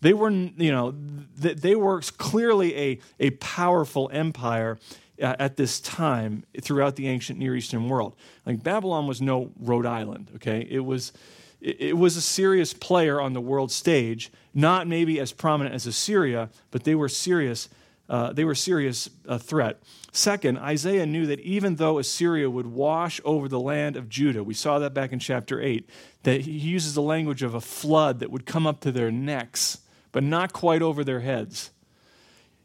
They 0.00 0.12
were, 0.12 0.30
you 0.30 0.70
know, 0.70 0.94
they 1.36 1.74
were 1.74 2.00
clearly 2.00 2.76
a, 2.76 2.98
a 3.18 3.30
powerful 3.30 4.10
empire 4.12 4.78
uh, 5.20 5.36
at 5.38 5.56
this 5.56 5.80
time 5.80 6.44
throughout 6.60 6.96
the 6.96 7.08
ancient 7.08 7.38
Near 7.38 7.56
Eastern 7.56 7.88
world. 7.88 8.14
Like 8.44 8.62
Babylon 8.62 9.06
was 9.06 9.20
no 9.20 9.50
Rhode 9.58 9.86
Island, 9.86 10.30
okay? 10.36 10.66
It 10.70 10.80
was, 10.80 11.12
it 11.60 11.96
was 11.96 12.16
a 12.16 12.20
serious 12.20 12.74
player 12.74 13.20
on 13.20 13.32
the 13.32 13.40
world 13.40 13.72
stage, 13.72 14.30
not 14.54 14.86
maybe 14.86 15.18
as 15.18 15.32
prominent 15.32 15.74
as 15.74 15.86
Assyria, 15.86 16.50
but 16.70 16.84
they 16.84 16.94
were 16.94 17.08
serious. 17.08 17.68
Uh, 18.08 18.32
they 18.32 18.44
were 18.44 18.54
serious 18.54 19.10
uh, 19.26 19.38
threat. 19.38 19.82
Second, 20.12 20.58
Isaiah 20.58 21.06
knew 21.06 21.26
that 21.26 21.40
even 21.40 21.76
though 21.76 21.98
Assyria 21.98 22.48
would 22.48 22.66
wash 22.66 23.20
over 23.24 23.48
the 23.48 23.58
land 23.58 23.96
of 23.96 24.08
Judah, 24.08 24.44
we 24.44 24.54
saw 24.54 24.78
that 24.78 24.94
back 24.94 25.12
in 25.12 25.18
chapter 25.18 25.60
8, 25.60 25.88
that 26.22 26.42
he 26.42 26.52
uses 26.52 26.94
the 26.94 27.02
language 27.02 27.42
of 27.42 27.54
a 27.54 27.60
flood 27.60 28.20
that 28.20 28.30
would 28.30 28.46
come 28.46 28.66
up 28.66 28.80
to 28.80 28.92
their 28.92 29.10
necks 29.10 29.78
but 30.16 30.24
not 30.24 30.54
quite 30.54 30.80
over 30.80 31.04
their 31.04 31.20
heads. 31.20 31.72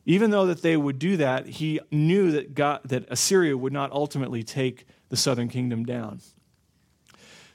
Even 0.05 0.31
though 0.31 0.45
that 0.45 0.61
they 0.61 0.77
would 0.77 0.97
do 0.97 1.17
that, 1.17 1.45
he 1.45 1.81
knew 1.91 2.31
that, 2.31 2.55
God, 2.55 2.79
that 2.85 3.03
Assyria 3.09 3.57
would 3.57 3.73
not 3.73 3.91
ultimately 3.91 4.41
take 4.41 4.85
the 5.09 5.17
southern 5.17 5.49
kingdom 5.49 5.83
down. 5.83 6.21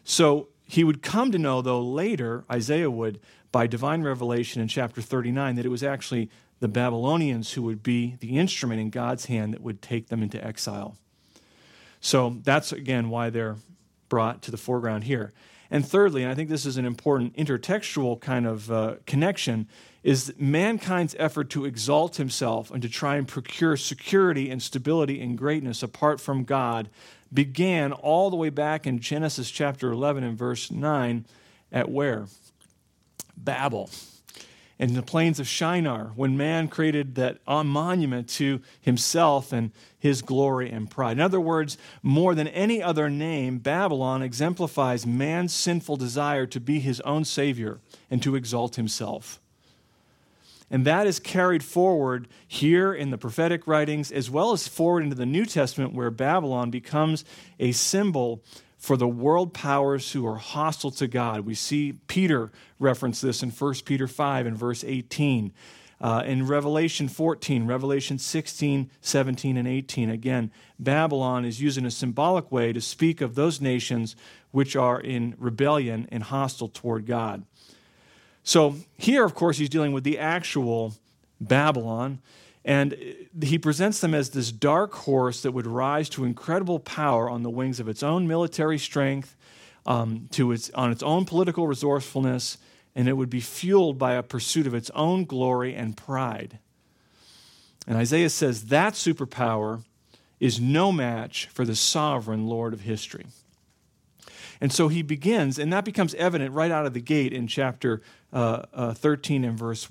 So 0.05 0.49
he 0.67 0.85
would 0.85 1.01
come 1.01 1.33
to 1.33 1.39
know, 1.39 1.63
though 1.63 1.81
later, 1.81 2.45
Isaiah 2.53 2.91
would, 2.91 3.21
by 3.51 3.67
divine 3.67 4.03
revelation 4.03 4.61
in 4.61 4.69
chapter 4.69 5.01
39, 5.01 5.55
that 5.55 5.65
it 5.65 5.71
was 5.71 5.83
actually 5.83 6.29
the 6.61 6.69
Babylonians 6.69 7.55
who 7.55 7.63
would 7.63 7.83
be 7.83 8.17
the 8.21 8.37
instrument 8.37 8.83
in 8.83 8.91
God's 8.91 9.25
hand 9.25 9.55
that 9.55 9.63
would 9.63 9.81
take 9.81 10.09
them 10.09 10.23
into 10.23 10.47
exile. 10.47 10.99
So 12.03 12.37
that's, 12.45 12.71
again, 12.71 13.09
why 13.09 13.31
they're 13.31 13.57
brought 14.11 14.43
to 14.43 14.51
the 14.51 14.59
foreground 14.59 15.05
here. 15.05 15.33
And 15.71 15.87
thirdly, 15.87 16.23
and 16.23 16.31
I 16.31 16.35
think 16.35 16.49
this 16.49 16.67
is 16.67 16.77
an 16.77 16.85
important 16.85 17.37
intertextual 17.37 18.21
kind 18.21 18.47
of 18.47 18.71
uh, 18.71 18.95
connection, 19.07 19.69
is 20.03 20.33
mankind's 20.39 21.17
effort 21.19 21.51
to 21.51 21.65
exalt 21.65 22.17
himself 22.17 22.71
and 22.71 22.81
to 22.83 22.89
try 22.89 23.17
and 23.17 23.27
procure 23.27 23.77
security 23.77 24.51
and 24.51 24.63
stability 24.63 25.21
and 25.21 25.37
greatness 25.37 25.83
apart 25.83 26.21
from 26.21 26.45
God 26.45 26.89
began 27.33 27.93
all 27.93 28.31
the 28.31 28.37
way 28.37 28.51
back 28.51 28.87
in 28.87 29.01
Genesis 29.01 29.51
chapter 29.51 29.91
11 29.91 30.23
and 30.23 30.39
verse 30.39 30.71
9 30.71 31.27
at 31.73 31.91
where? 31.91 32.27
Babel 33.37 33.91
in 34.79 34.95
the 34.95 35.03
plains 35.03 35.41
of 35.41 35.49
Shinar 35.49 36.13
when 36.17 36.37
man 36.37 36.69
created 36.69 37.15
that 37.15 37.39
monument 37.47 38.29
to 38.31 38.61
himself 38.81 39.53
and 39.53 39.73
his 39.99 40.23
glory 40.23 40.71
and 40.71 40.91
pride. 40.91 41.13
In 41.13 41.21
other 41.21 41.41
words, 41.41 41.79
more 42.03 42.35
than 42.35 42.49
any 42.49 42.83
other 42.83 43.09
name, 43.09 43.59
Babylon 43.59 44.23
exemplifies 44.23 45.07
man's 45.07 45.55
sinful 45.55 45.97
desire 45.97 46.47
to 46.47 46.61
be 46.61 46.79
his 46.81 47.01
own 47.01 47.25
savior 47.25 47.81
and 48.11 48.23
to 48.23 48.37
exalt 48.37 48.77
himself. 48.77 49.41
And 50.71 50.85
that 50.85 51.07
is 51.07 51.21
carried 51.21 51.63
forward 51.63 52.27
here 52.47 52.93
in 52.93 53.11
the 53.11 53.19
prophetic 53.19 53.69
writings, 53.69 54.11
as 54.11 54.29
well 54.29 54.51
as 54.51 54.67
forward 54.67 55.05
into 55.05 55.15
the 55.15 55.25
New 55.25 55.47
Testament, 55.47 55.95
where 55.95 56.11
Babylon 56.11 56.71
becomes 56.71 57.25
a 57.61 57.71
symbol 57.71 58.43
for 58.87 58.97
the 58.97 59.09
world 59.09 59.53
powers 59.53 60.13
who 60.13 60.25
are 60.25 60.37
hostile 60.37 60.93
to 60.93 61.09
God. 61.09 61.41
We 61.41 61.57
see 61.57 61.95
Peter 62.07 62.53
reference 62.79 63.21
this 63.21 63.43
in 63.43 63.51
1 63.51 63.75
Peter 63.85 64.07
5 64.07 64.47
and 64.47 64.57
verse 64.57 64.85
18. 64.85 65.53
Uh, 66.01 66.23
in 66.25 66.47
Revelation 66.47 67.09
14, 67.09 67.67
Revelation 67.67 68.17
16, 68.17 68.89
17, 69.01 69.57
and 69.57 69.67
18, 69.67 70.09
again, 70.09 70.53
Babylon 70.79 71.45
is 71.45 71.61
used 71.61 71.79
in 71.79 71.85
a 71.85 71.91
symbolic 71.91 72.53
way 72.53 72.73
to 72.73 72.81
speak 72.81 73.21
of 73.21 73.35
those 73.35 73.61
nations 73.61 74.15
which 74.53 74.77
are 74.77 75.01
in 75.01 75.35
rebellion 75.37 76.07
and 76.13 76.23
hostile 76.23 76.69
toward 76.69 77.07
God. 77.07 77.45
So 78.45 78.77
here, 78.97 79.25
of 79.25 79.35
course, 79.35 79.59
he's 79.59 79.69
dealing 79.69 79.95
with 79.95 80.05
the 80.05 80.17
actual 80.17 80.95
Babylon. 81.41 82.21
And 82.67 82.97
he 83.41 83.59
presents 83.59 84.01
them 84.01 84.13
as 84.13 84.31
this 84.31 84.51
dark 84.51 84.93
horse 84.93 85.43
that 85.43 85.53
would 85.53 85.69
rise 85.69 86.09
to 86.11 86.25
incredible 86.25 86.81
power 86.81 87.31
on 87.31 87.45
the 87.45 87.49
wings 87.49 87.79
of 87.79 87.89
its 87.89 88.03
own 88.03 88.27
military 88.27 88.77
strength, 88.77 89.37
um, 89.87 90.27
to 90.33 90.51
its, 90.51 90.69
on 90.71 90.91
its 90.91 91.03
own 91.05 91.25
political 91.27 91.69
resourcefulness, 91.69 92.59
and 92.97 93.09
it 93.09 93.13
would 93.13 93.31
be 93.31 93.41
fueled 93.41 93.99
by 93.99 94.15
a 94.15 94.23
pursuit 94.23 94.67
of 94.67 94.75
its 94.75 94.91
own 94.91 95.25
glory 95.25 95.77
and 95.77 95.97
pride. 95.97 96.59
And 97.87 97.97
Isaiah 97.97 98.31
says 98.31 98.65
that 98.65 98.95
superpower 98.95 99.85
is 100.41 100.61
no 100.61 100.91
match 100.91 101.47
for 101.47 101.65
the 101.65 101.77
sovereign 101.77 102.49
Lord 102.49 102.73
of 102.73 102.81
history. 102.81 103.27
And 104.61 104.73
so 104.73 104.89
he 104.89 105.03
begins, 105.03 105.57
and 105.57 105.73
that 105.73 105.85
becomes 105.85 106.15
evident 106.15 106.53
right 106.53 106.73
out 106.73 106.85
of 106.85 106.95
the 106.95 107.01
gate 107.01 107.33
in 107.33 107.47
chapter 107.47 108.03
uh, 108.33 108.63
uh, 108.75 108.95
13 108.95 109.45
and 109.45 109.57
verse 109.57 109.89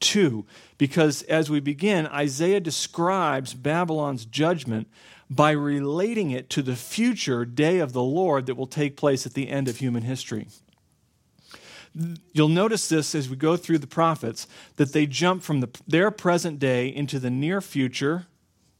2, 0.00 0.44
because 0.76 1.22
as 1.24 1.50
we 1.50 1.60
begin, 1.60 2.06
Isaiah 2.06 2.60
describes 2.60 3.54
Babylon's 3.54 4.24
judgment 4.24 4.88
by 5.30 5.50
relating 5.50 6.30
it 6.30 6.48
to 6.50 6.62
the 6.62 6.76
future 6.76 7.44
day 7.44 7.78
of 7.78 7.92
the 7.92 8.02
Lord 8.02 8.46
that 8.46 8.54
will 8.54 8.66
take 8.66 8.96
place 8.96 9.26
at 9.26 9.34
the 9.34 9.48
end 9.48 9.68
of 9.68 9.76
human 9.76 10.02
history. 10.02 10.48
You'll 12.32 12.48
notice 12.48 12.88
this 12.88 13.14
as 13.14 13.28
we 13.28 13.36
go 13.36 13.56
through 13.56 13.78
the 13.78 13.86
prophets 13.86 14.46
that 14.76 14.92
they 14.92 15.06
jump 15.06 15.42
from 15.42 15.60
the, 15.60 15.68
their 15.86 16.10
present 16.10 16.58
day 16.58 16.88
into 16.88 17.18
the 17.18 17.30
near 17.30 17.60
future, 17.60 18.26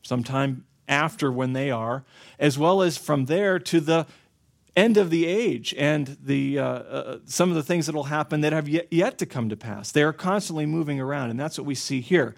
sometime 0.03 0.65
after 0.89 1.31
when 1.31 1.53
they 1.53 1.71
are, 1.71 2.05
as 2.39 2.59
well 2.59 2.81
as 2.81 2.97
from 2.97 3.27
there 3.27 3.59
to 3.59 3.81
the 3.81 4.07
end 4.79 4.97
of 4.97 5.11
the 5.11 5.27
age 5.27 5.75
and 5.77 6.17
the, 6.23 6.59
uh, 6.59 6.65
uh, 6.65 7.19
some 7.27 7.51
of 7.51 7.57
the 7.57 7.63
things 7.65 7.87
that 7.87 7.95
will 7.95 8.05
happen 8.05 8.41
that 8.43 8.53
have 8.53 8.69
yet, 8.69 8.87
yet 8.91 9.19
to 9.19 9.27
come 9.27 9.49
to 9.49 9.57
pass. 9.57 9.91
They 9.91 10.05
are 10.05 10.13
constantly 10.13 10.67
moving 10.67 11.01
around, 11.01 11.31
and 11.31 11.39
that's 11.39 11.59
what 11.59 11.67
we 11.67 11.75
see 11.75 12.01
here. 12.01 12.37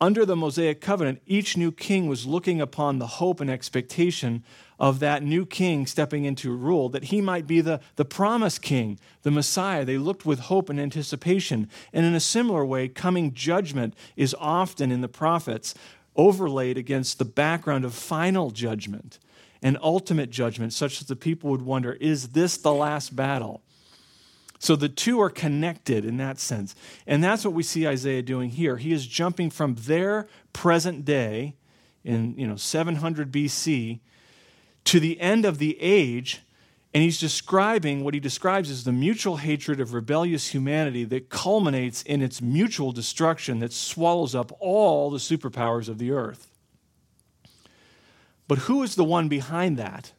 Under 0.00 0.24
the 0.24 0.36
Mosaic 0.36 0.80
covenant, 0.80 1.20
each 1.26 1.56
new 1.56 1.72
king 1.72 2.06
was 2.06 2.26
looking 2.26 2.60
upon 2.60 2.98
the 2.98 3.06
hope 3.06 3.40
and 3.40 3.50
expectation 3.50 4.44
of 4.78 5.00
that 5.00 5.22
new 5.22 5.44
king 5.46 5.86
stepping 5.86 6.24
into 6.24 6.54
rule, 6.54 6.88
that 6.88 7.04
he 7.04 7.20
might 7.20 7.46
be 7.46 7.60
the, 7.60 7.80
the 7.96 8.04
promised 8.04 8.62
king, 8.62 8.98
the 9.22 9.30
Messiah. 9.30 9.84
They 9.84 9.98
looked 9.98 10.26
with 10.26 10.40
hope 10.40 10.68
and 10.68 10.80
anticipation. 10.80 11.68
And 11.92 12.06
in 12.06 12.14
a 12.14 12.20
similar 12.20 12.64
way, 12.64 12.88
coming 12.88 13.34
judgment 13.34 13.94
is 14.16 14.34
often 14.38 14.92
in 14.92 15.00
the 15.00 15.08
prophets 15.08 15.74
overlaid 16.16 16.78
against 16.78 17.18
the 17.18 17.24
background 17.24 17.84
of 17.84 17.94
final 17.94 18.50
judgment 18.50 19.18
and 19.64 19.78
ultimate 19.82 20.30
judgment, 20.30 20.74
such 20.74 21.00
that 21.00 21.08
the 21.08 21.16
people 21.16 21.50
would 21.50 21.62
wonder 21.62 21.94
is 21.94 22.28
this 22.28 22.56
the 22.58 22.72
last 22.72 23.16
battle? 23.16 23.62
So 24.60 24.76
the 24.76 24.88
two 24.88 25.20
are 25.20 25.30
connected 25.30 26.04
in 26.04 26.18
that 26.18 26.38
sense. 26.38 26.76
And 27.06 27.24
that's 27.24 27.44
what 27.44 27.54
we 27.54 27.62
see 27.62 27.88
Isaiah 27.88 28.22
doing 28.22 28.50
here. 28.50 28.76
He 28.76 28.92
is 28.92 29.06
jumping 29.06 29.50
from 29.50 29.74
their 29.74 30.28
present 30.52 31.04
day 31.04 31.56
in 32.04 32.34
you 32.38 32.46
know 32.46 32.56
700 32.56 33.32
BC 33.32 34.00
to 34.84 35.00
the 35.00 35.18
end 35.18 35.46
of 35.46 35.58
the 35.58 35.76
age 35.80 36.42
and 36.92 37.02
he's 37.02 37.18
describing 37.18 38.04
what 38.04 38.14
he 38.14 38.20
describes 38.20 38.70
as 38.70 38.84
the 38.84 38.92
mutual 38.92 39.38
hatred 39.38 39.80
of 39.80 39.94
rebellious 39.94 40.54
humanity 40.54 41.04
that 41.04 41.28
culminates 41.28 42.02
in 42.02 42.22
its 42.22 42.40
mutual 42.40 42.92
destruction 42.92 43.58
that 43.58 43.72
swallows 43.72 44.34
up 44.34 44.52
all 44.60 45.10
the 45.10 45.18
superpowers 45.18 45.88
of 45.88 45.98
the 45.98 46.12
earth. 46.12 46.53
But 48.46 48.58
who 48.58 48.82
is 48.82 48.94
the 48.94 49.04
one 49.04 49.28
behind 49.28 49.76
that? 49.78 50.12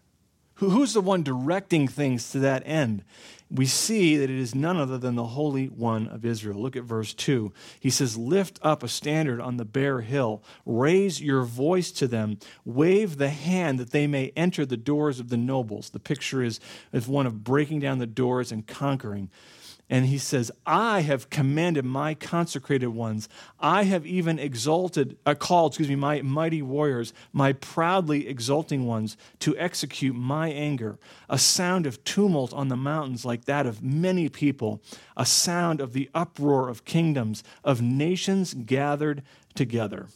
Who's 0.56 0.94
the 0.94 1.02
one 1.02 1.22
directing 1.22 1.88
things 1.88 2.32
to 2.32 2.40
that 2.40 2.64
end? 2.66 3.04
We 3.52 3.66
see 3.66 4.18
that 4.18 4.30
it 4.30 4.40
is 4.40 4.56
none 4.56 4.78
other 4.78 4.98
than 4.98 5.16
the 5.16 5.26
Holy 5.26 5.68
One 5.68 6.08
of 6.08 6.26
Israel. 6.26 6.60
Look 6.60 6.76
at 6.76 6.84
verse 6.84 7.14
2. 7.14 7.52
He 7.80 7.90
says, 7.90 8.18
Lift 8.18 8.58
up 8.62 8.82
a 8.82 8.88
standard 8.88 9.40
on 9.40 9.58
the 9.58 9.66
bare 9.66 10.02
hill, 10.02 10.42
raise 10.66 11.22
your 11.22 11.44
voice 11.44 11.92
to 11.92 12.08
them, 12.08 12.40
wave 12.64 13.18
the 13.18 13.30
hand 13.30 13.80
that 13.80 13.92
they 13.92 14.08
may 14.08 14.32
enter 14.36 14.66
the 14.66 14.78
doors 14.78 15.20
of 15.20 15.30
the 15.30 15.38
nobles. 15.38 15.90
The 15.90 16.00
picture 16.00 16.42
is, 16.42 16.60
is 16.94 17.08
one 17.08 17.28
of 17.28 17.44
breaking 17.44 17.82
down 17.82 18.00
the 18.00 18.08
doors 18.08 18.52
and 18.52 18.66
conquering. 18.66 19.30
And 19.90 20.08
he 20.08 20.18
says, 20.18 20.52
I 20.66 21.02
have 21.02 21.30
commanded 21.30 21.86
my 21.86 22.16
consecrated 22.16 22.88
ones. 22.88 23.30
I 23.60 23.84
have 23.84 24.06
even 24.06 24.40
exalted, 24.40 25.18
uh, 25.26 25.36
called, 25.36 25.74
excuse 25.74 25.90
me, 25.90 25.96
my 25.96 26.24
mighty 26.24 26.64
warriors, 26.64 27.14
my 27.32 27.54
proudly 27.54 28.28
exulting 28.28 28.88
ones, 28.88 29.16
to 29.40 29.56
execute 29.58 30.16
my 30.16 30.50
anger. 30.50 30.98
A 31.30 31.38
sound 31.38 31.86
of 31.86 32.04
tumult 32.04 32.52
on 32.52 32.70
the 32.70 32.76
mountains 32.76 33.26
like 33.26 33.46
that 33.46 33.68
of 33.68 33.84
many 33.84 34.28
people, 34.28 34.82
a 35.16 35.26
sound 35.26 35.80
of 35.80 35.94
the 35.94 36.10
uproar 36.16 36.68
of 36.68 36.86
kingdoms, 36.86 37.44
of 37.64 37.80
nations 37.82 38.56
gathered 38.56 39.22
together. 39.54 40.08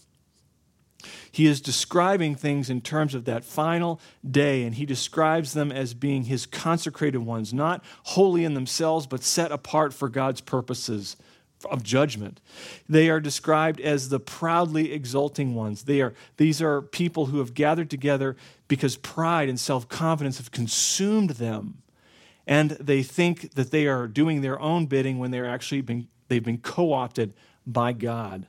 He 1.31 1.45
is 1.45 1.61
describing 1.61 2.35
things 2.35 2.69
in 2.69 2.81
terms 2.81 3.13
of 3.15 3.25
that 3.25 3.43
final 3.43 3.99
day, 4.29 4.63
and 4.63 4.75
he 4.75 4.85
describes 4.85 5.53
them 5.53 5.71
as 5.71 5.93
being 5.93 6.23
his 6.23 6.45
consecrated 6.45 7.19
ones, 7.19 7.53
not 7.53 7.83
holy 8.03 8.43
in 8.43 8.53
themselves, 8.53 9.07
but 9.07 9.23
set 9.23 9.51
apart 9.51 9.93
for 9.93 10.09
God's 10.09 10.41
purposes 10.41 11.15
of 11.65 11.83
judgment. 11.83 12.39
They 12.87 13.09
are 13.09 13.19
described 13.19 13.79
as 13.81 14.09
the 14.09 14.19
proudly 14.19 14.93
exulting 14.93 15.55
ones. 15.55 15.83
They 15.83 16.01
are, 16.01 16.13
these 16.37 16.61
are 16.61 16.81
people 16.81 17.27
who 17.27 17.39
have 17.39 17.53
gathered 17.53 17.89
together 17.89 18.35
because 18.67 18.95
pride 18.95 19.49
and 19.49 19.59
self 19.59 19.87
confidence 19.89 20.37
have 20.37 20.51
consumed 20.51 21.31
them. 21.31 21.81
And 22.47 22.71
they 22.71 23.03
think 23.03 23.53
that 23.53 23.71
they 23.71 23.87
are 23.87 24.07
doing 24.07 24.41
their 24.41 24.59
own 24.59 24.87
bidding 24.87 25.19
when 25.19 25.31
they're 25.31 25.49
actually 25.49 25.81
been, 25.81 26.07
they've 26.29 26.43
been 26.43 26.59
co 26.59 26.93
opted 26.93 27.33
by 27.67 27.93
God. 27.93 28.47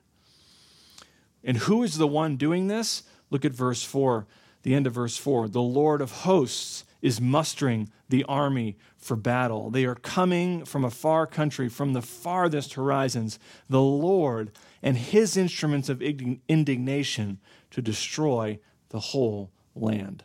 And 1.44 1.56
who 1.56 1.82
is 1.82 1.98
the 1.98 2.06
one 2.06 2.36
doing 2.36 2.66
this? 2.66 3.02
Look 3.30 3.44
at 3.44 3.52
verse 3.52 3.82
4, 3.82 4.26
the 4.62 4.74
end 4.74 4.86
of 4.86 4.94
verse 4.94 5.16
4. 5.16 5.48
The 5.48 5.62
Lord 5.62 6.00
of 6.00 6.10
hosts 6.10 6.84
is 7.00 7.20
mustering 7.20 7.88
the 8.08 8.24
army 8.24 8.76
for 8.98 9.16
battle. 9.16 9.70
They 9.70 9.84
are 9.84 9.94
coming 9.94 10.64
from 10.64 10.84
a 10.84 10.90
far 10.90 11.26
country, 11.26 11.68
from 11.68 11.92
the 11.92 12.02
farthest 12.02 12.74
horizons. 12.74 13.38
The 13.68 13.80
Lord 13.80 14.50
and 14.82 14.96
his 14.96 15.36
instruments 15.36 15.88
of 15.88 16.02
indignation 16.02 17.38
to 17.70 17.80
destroy 17.80 18.58
the 18.90 19.00
whole 19.00 19.50
land. 19.74 20.24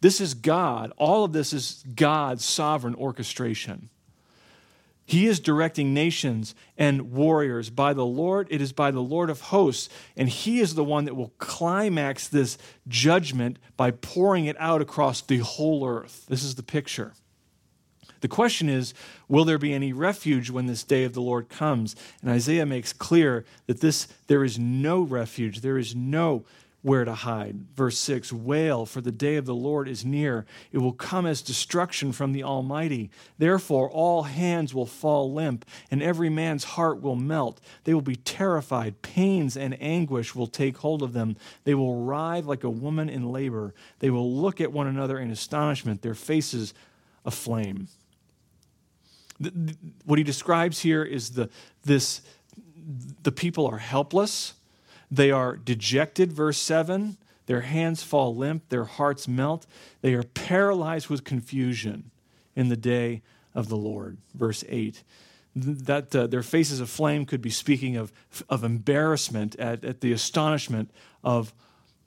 This 0.00 0.20
is 0.20 0.34
God. 0.34 0.92
All 0.96 1.24
of 1.24 1.32
this 1.32 1.52
is 1.52 1.84
God's 1.94 2.44
sovereign 2.44 2.96
orchestration. 2.96 3.88
He 5.12 5.26
is 5.26 5.40
directing 5.40 5.92
nations 5.92 6.54
and 6.78 7.12
warriors 7.12 7.68
by 7.68 7.92
the 7.92 8.06
Lord. 8.06 8.48
It 8.50 8.62
is 8.62 8.72
by 8.72 8.90
the 8.90 9.02
Lord 9.02 9.28
of 9.28 9.42
hosts. 9.42 9.90
And 10.16 10.26
He 10.26 10.58
is 10.58 10.74
the 10.74 10.82
one 10.82 11.04
that 11.04 11.14
will 11.14 11.34
climax 11.36 12.28
this 12.28 12.56
judgment 12.88 13.58
by 13.76 13.90
pouring 13.90 14.46
it 14.46 14.56
out 14.58 14.80
across 14.80 15.20
the 15.20 15.36
whole 15.36 15.86
earth. 15.86 16.24
This 16.30 16.42
is 16.42 16.54
the 16.54 16.62
picture. 16.62 17.12
The 18.22 18.28
question 18.28 18.70
is, 18.70 18.94
will 19.28 19.44
there 19.44 19.58
be 19.58 19.74
any 19.74 19.92
refuge 19.92 20.48
when 20.48 20.64
this 20.64 20.82
day 20.82 21.04
of 21.04 21.12
the 21.12 21.20
Lord 21.20 21.50
comes? 21.50 21.94
And 22.22 22.30
Isaiah 22.30 22.64
makes 22.64 22.94
clear 22.94 23.44
that 23.66 23.82
this 23.82 24.08
there 24.28 24.42
is 24.42 24.58
no 24.58 25.02
refuge, 25.02 25.60
there 25.60 25.76
is 25.76 25.94
no 25.94 26.46
where 26.82 27.04
to 27.04 27.14
hide. 27.14 27.64
Verse 27.74 27.96
6 27.98 28.32
Wail, 28.32 28.84
for 28.84 29.00
the 29.00 29.12
day 29.12 29.36
of 29.36 29.46
the 29.46 29.54
Lord 29.54 29.88
is 29.88 30.04
near. 30.04 30.44
It 30.72 30.78
will 30.78 30.92
come 30.92 31.26
as 31.26 31.40
destruction 31.40 32.12
from 32.12 32.32
the 32.32 32.42
Almighty. 32.42 33.10
Therefore, 33.38 33.88
all 33.88 34.24
hands 34.24 34.74
will 34.74 34.86
fall 34.86 35.32
limp, 35.32 35.64
and 35.90 36.02
every 36.02 36.28
man's 36.28 36.64
heart 36.64 37.00
will 37.00 37.16
melt. 37.16 37.60
They 37.84 37.94
will 37.94 38.02
be 38.02 38.16
terrified. 38.16 39.00
Pains 39.00 39.56
and 39.56 39.80
anguish 39.80 40.34
will 40.34 40.48
take 40.48 40.78
hold 40.78 41.02
of 41.02 41.12
them. 41.12 41.36
They 41.64 41.74
will 41.74 42.04
writhe 42.04 42.44
like 42.44 42.64
a 42.64 42.70
woman 42.70 43.08
in 43.08 43.30
labor. 43.30 43.74
They 44.00 44.10
will 44.10 44.30
look 44.30 44.60
at 44.60 44.72
one 44.72 44.88
another 44.88 45.18
in 45.18 45.30
astonishment, 45.30 46.02
their 46.02 46.14
faces 46.14 46.74
aflame. 47.24 47.88
What 50.04 50.18
he 50.18 50.24
describes 50.24 50.80
here 50.80 51.02
is 51.02 51.30
the, 51.30 51.48
this, 51.84 52.22
the 53.22 53.32
people 53.32 53.66
are 53.66 53.78
helpless 53.78 54.54
they 55.12 55.30
are 55.30 55.56
dejected, 55.56 56.32
verse 56.32 56.56
7. 56.56 57.18
Their 57.44 57.60
hands 57.60 58.02
fall 58.02 58.34
limp, 58.34 58.70
their 58.70 58.86
hearts 58.86 59.28
melt. 59.28 59.66
They 60.00 60.14
are 60.14 60.22
paralyzed 60.22 61.10
with 61.10 61.22
confusion 61.22 62.10
in 62.56 62.70
the 62.70 62.78
day 62.78 63.20
of 63.54 63.68
the 63.68 63.76
Lord, 63.76 64.16
verse 64.34 64.64
8. 64.66 65.02
That 65.54 66.16
uh, 66.16 66.28
their 66.28 66.42
faces 66.42 66.80
aflame 66.80 67.26
could 67.26 67.42
be 67.42 67.50
speaking 67.50 67.94
of, 67.98 68.10
of 68.48 68.64
embarrassment 68.64 69.54
at, 69.56 69.84
at 69.84 70.00
the 70.00 70.12
astonishment 70.12 70.90
of 71.22 71.52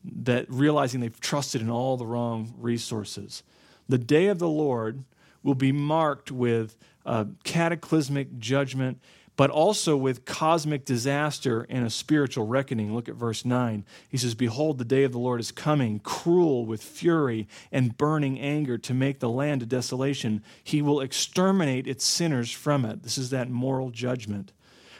that 0.03 0.47
realizing 0.49 0.99
they've 0.99 1.19
trusted 1.19 1.61
in 1.61 1.69
all 1.69 1.97
the 1.97 2.07
wrong 2.07 2.55
resources. 2.57 3.43
The 3.87 3.99
day 3.99 4.27
of 4.27 4.39
the 4.39 4.49
Lord 4.49 5.03
will 5.43 5.53
be 5.53 5.71
marked 5.71 6.31
with 6.31 6.75
uh, 7.05 7.25
cataclysmic 7.43 8.39
judgment 8.39 8.99
but 9.35 9.49
also 9.49 9.97
with 9.97 10.25
cosmic 10.25 10.85
disaster 10.85 11.65
and 11.69 11.85
a 11.85 11.89
spiritual 11.89 12.47
reckoning. 12.47 12.93
Look 12.93 13.09
at 13.09 13.15
verse 13.15 13.43
9. 13.43 13.85
He 14.07 14.17
says, 14.17 14.33
Behold, 14.33 14.77
the 14.77 14.85
day 14.85 15.03
of 15.03 15.11
the 15.11 15.19
Lord 15.19 15.39
is 15.39 15.51
coming, 15.51 15.99
cruel 15.99 16.65
with 16.65 16.81
fury 16.81 17.47
and 17.71 17.97
burning 17.97 18.39
anger 18.39 18.77
to 18.77 18.93
make 18.93 19.19
the 19.19 19.29
land 19.29 19.61
a 19.61 19.65
desolation. 19.65 20.43
He 20.63 20.81
will 20.81 21.01
exterminate 21.01 21.87
its 21.87 22.05
sinners 22.05 22.51
from 22.51 22.85
it. 22.85 23.03
This 23.03 23.17
is 23.17 23.29
that 23.31 23.49
moral 23.49 23.89
judgment. 23.89 24.53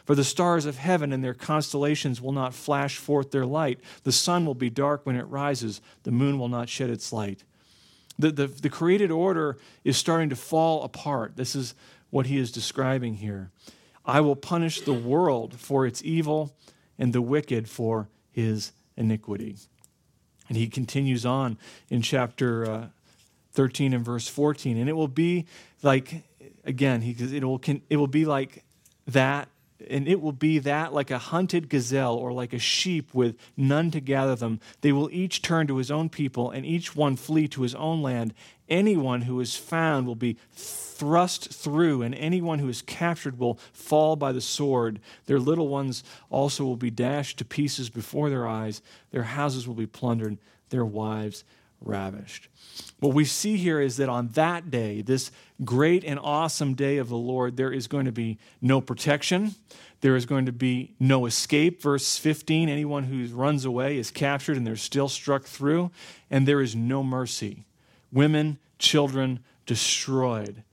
For 0.05 0.15
the 0.15 0.23
stars 0.23 0.65
of 0.65 0.77
heaven 0.77 1.11
and 1.11 1.23
their 1.23 1.33
constellations 1.33 2.21
will 2.21 2.31
not 2.31 2.53
flash 2.53 2.97
forth 2.97 3.31
their 3.31 3.45
light. 3.45 3.79
The 4.03 4.11
sun 4.11 4.45
will 4.45 4.53
be 4.53 4.69
dark 4.69 5.05
when 5.05 5.15
it 5.15 5.23
rises, 5.23 5.81
the 6.03 6.11
moon 6.11 6.37
will 6.37 6.49
not 6.49 6.69
shed 6.69 6.91
its 6.91 7.11
light. 7.11 7.43
The, 8.19 8.31
the, 8.31 8.47
the 8.47 8.69
created 8.69 9.11
order 9.11 9.57
is 9.83 9.97
starting 9.97 10.29
to 10.29 10.35
fall 10.35 10.83
apart. 10.83 11.35
This 11.35 11.55
is 11.55 11.73
what 12.11 12.27
he 12.27 12.37
is 12.37 12.51
describing 12.51 13.15
here. 13.15 13.49
I 14.05 14.21
will 14.21 14.35
punish 14.35 14.81
the 14.81 14.93
world 14.93 15.59
for 15.59 15.85
its 15.85 16.03
evil 16.03 16.55
and 16.97 17.13
the 17.13 17.21
wicked 17.21 17.69
for 17.69 18.09
his 18.31 18.71
iniquity. 18.95 19.57
And 20.47 20.57
he 20.57 20.67
continues 20.67 21.25
on 21.25 21.57
in 21.89 22.01
chapter 22.01 22.69
uh, 22.69 22.87
13 23.53 23.93
and 23.93 24.05
verse 24.05 24.27
14. 24.27 24.77
And 24.77 24.87
it 24.87 24.93
will 24.93 25.07
be 25.07 25.45
like, 25.81 26.23
again, 26.63 27.01
he, 27.01 27.11
it, 27.11 27.43
will, 27.43 27.61
it 27.89 27.97
will 27.97 28.07
be 28.07 28.25
like 28.25 28.63
that 29.07 29.49
and 29.89 30.07
it 30.07 30.21
will 30.21 30.31
be 30.31 30.59
that 30.59 30.93
like 30.93 31.11
a 31.11 31.17
hunted 31.17 31.69
gazelle 31.69 32.15
or 32.15 32.31
like 32.31 32.53
a 32.53 32.59
sheep 32.59 33.13
with 33.13 33.35
none 33.57 33.91
to 33.91 33.99
gather 33.99 34.35
them. 34.35 34.59
They 34.81 34.91
will 34.91 35.09
each 35.11 35.41
turn 35.41 35.67
to 35.67 35.77
his 35.77 35.91
own 35.91 36.09
people, 36.09 36.49
and 36.49 36.65
each 36.65 36.95
one 36.95 37.15
flee 37.15 37.47
to 37.49 37.63
his 37.63 37.75
own 37.75 38.01
land. 38.01 38.33
Anyone 38.69 39.23
who 39.23 39.39
is 39.41 39.55
found 39.55 40.07
will 40.07 40.15
be 40.15 40.37
thrust 40.53 41.53
through, 41.53 42.01
and 42.01 42.15
anyone 42.15 42.59
who 42.59 42.69
is 42.69 42.81
captured 42.81 43.37
will 43.37 43.59
fall 43.73 44.15
by 44.15 44.31
the 44.31 44.41
sword. 44.41 44.99
Their 45.25 45.39
little 45.39 45.67
ones 45.67 46.03
also 46.29 46.63
will 46.63 46.77
be 46.77 46.89
dashed 46.89 47.37
to 47.39 47.45
pieces 47.45 47.89
before 47.89 48.29
their 48.29 48.47
eyes. 48.47 48.81
Their 49.11 49.23
houses 49.23 49.67
will 49.67 49.75
be 49.75 49.87
plundered, 49.87 50.37
their 50.69 50.85
wives 50.85 51.43
ravished. 51.81 52.47
What 52.99 53.13
we 53.13 53.25
see 53.25 53.57
here 53.57 53.81
is 53.81 53.97
that 53.97 54.09
on 54.09 54.29
that 54.29 54.71
day, 54.71 55.01
this 55.01 55.31
great 55.63 56.03
and 56.03 56.19
awesome 56.19 56.73
day 56.75 56.97
of 56.97 57.09
the 57.09 57.17
Lord, 57.17 57.57
there 57.57 57.71
is 57.71 57.87
going 57.87 58.05
to 58.05 58.11
be 58.11 58.37
no 58.61 58.79
protection. 58.79 59.55
There 60.01 60.15
is 60.15 60.25
going 60.25 60.45
to 60.45 60.51
be 60.51 60.93
no 60.99 61.25
escape. 61.25 61.81
Verse 61.81 62.17
15 62.17 62.69
anyone 62.69 63.03
who 63.03 63.25
runs 63.35 63.65
away 63.65 63.97
is 63.97 64.11
captured 64.11 64.55
and 64.57 64.65
they're 64.65 64.75
still 64.75 65.09
struck 65.09 65.43
through. 65.43 65.91
And 66.31 66.47
there 66.47 66.61
is 66.61 66.75
no 66.75 67.03
mercy. 67.03 67.65
Women, 68.11 68.59
children 68.79 69.39
destroyed. 69.65 70.63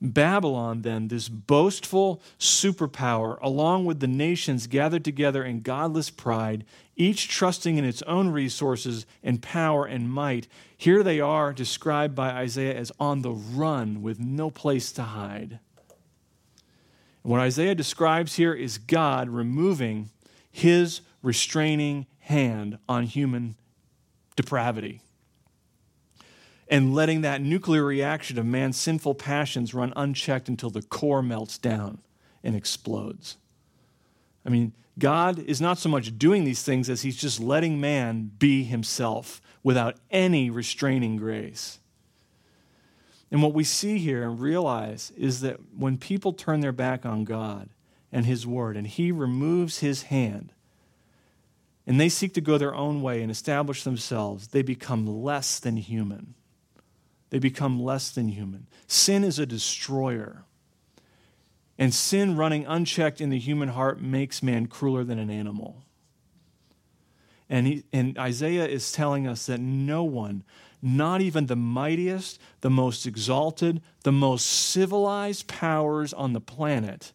Babylon, 0.00 0.82
then, 0.82 1.06
this 1.08 1.28
boastful 1.28 2.20
superpower, 2.38 3.38
along 3.40 3.84
with 3.84 4.00
the 4.00 4.08
nations 4.08 4.66
gathered 4.66 5.04
together 5.04 5.44
in 5.44 5.60
godless 5.60 6.10
pride, 6.10 6.64
each 7.02 7.28
trusting 7.28 7.76
in 7.76 7.84
its 7.84 8.02
own 8.02 8.28
resources 8.28 9.06
and 9.22 9.42
power 9.42 9.84
and 9.84 10.10
might, 10.10 10.46
here 10.76 11.02
they 11.02 11.20
are 11.20 11.52
described 11.52 12.14
by 12.14 12.30
Isaiah 12.30 12.74
as 12.74 12.92
on 13.00 13.22
the 13.22 13.32
run 13.32 14.02
with 14.02 14.20
no 14.20 14.50
place 14.50 14.92
to 14.92 15.02
hide. 15.02 15.58
What 17.22 17.40
Isaiah 17.40 17.74
describes 17.74 18.36
here 18.36 18.54
is 18.54 18.78
God 18.78 19.28
removing 19.28 20.10
his 20.50 21.00
restraining 21.22 22.06
hand 22.20 22.78
on 22.88 23.04
human 23.04 23.56
depravity 24.36 25.00
and 26.68 26.94
letting 26.94 27.20
that 27.20 27.42
nuclear 27.42 27.84
reaction 27.84 28.38
of 28.38 28.46
man's 28.46 28.76
sinful 28.76 29.14
passions 29.14 29.74
run 29.74 29.92
unchecked 29.94 30.48
until 30.48 30.70
the 30.70 30.82
core 30.82 31.22
melts 31.22 31.58
down 31.58 31.98
and 32.42 32.56
explodes. 32.56 33.36
I 34.44 34.50
mean, 34.50 34.72
God 34.98 35.38
is 35.38 35.60
not 35.60 35.78
so 35.78 35.88
much 35.88 36.18
doing 36.18 36.44
these 36.44 36.62
things 36.62 36.90
as 36.90 37.02
he's 37.02 37.16
just 37.16 37.40
letting 37.40 37.80
man 37.80 38.30
be 38.38 38.64
himself 38.64 39.40
without 39.62 39.96
any 40.10 40.50
restraining 40.50 41.16
grace. 41.16 41.78
And 43.30 43.42
what 43.42 43.54
we 43.54 43.64
see 43.64 43.98
here 43.98 44.22
and 44.22 44.38
realize 44.38 45.10
is 45.16 45.40
that 45.40 45.58
when 45.76 45.96
people 45.96 46.32
turn 46.32 46.60
their 46.60 46.72
back 46.72 47.06
on 47.06 47.24
God 47.24 47.70
and 48.10 48.26
his 48.26 48.46
word 48.46 48.76
and 48.76 48.86
he 48.86 49.10
removes 49.10 49.78
his 49.78 50.02
hand 50.04 50.52
and 51.86 51.98
they 51.98 52.10
seek 52.10 52.34
to 52.34 52.40
go 52.40 52.58
their 52.58 52.74
own 52.74 53.00
way 53.00 53.22
and 53.22 53.30
establish 53.30 53.84
themselves, 53.84 54.48
they 54.48 54.62
become 54.62 55.06
less 55.06 55.58
than 55.58 55.78
human 55.78 56.34
they 57.32 57.38
become 57.38 57.82
less 57.82 58.10
than 58.10 58.28
human. 58.28 58.66
Sin 58.86 59.24
is 59.24 59.38
a 59.38 59.46
destroyer. 59.46 60.44
And 61.78 61.94
sin 61.94 62.36
running 62.36 62.66
unchecked 62.66 63.20
in 63.20 63.30
the 63.30 63.38
human 63.38 63.70
heart 63.70 64.00
makes 64.00 64.42
man 64.42 64.66
crueler 64.66 65.04
than 65.04 65.18
an 65.18 65.30
animal. 65.30 65.82
And, 67.48 67.66
he, 67.66 67.84
and 67.92 68.18
Isaiah 68.18 68.66
is 68.66 68.92
telling 68.92 69.26
us 69.26 69.46
that 69.46 69.60
no 69.60 70.04
one, 70.04 70.44
not 70.80 71.20
even 71.20 71.46
the 71.46 71.56
mightiest, 71.56 72.40
the 72.60 72.70
most 72.70 73.06
exalted, 73.06 73.82
the 74.04 74.12
most 74.12 74.46
civilized 74.46 75.48
powers 75.48 76.12
on 76.12 76.32
the 76.32 76.40
planet, 76.40 77.12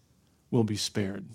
will 0.51 0.63
be 0.63 0.77
spared. 0.77 1.25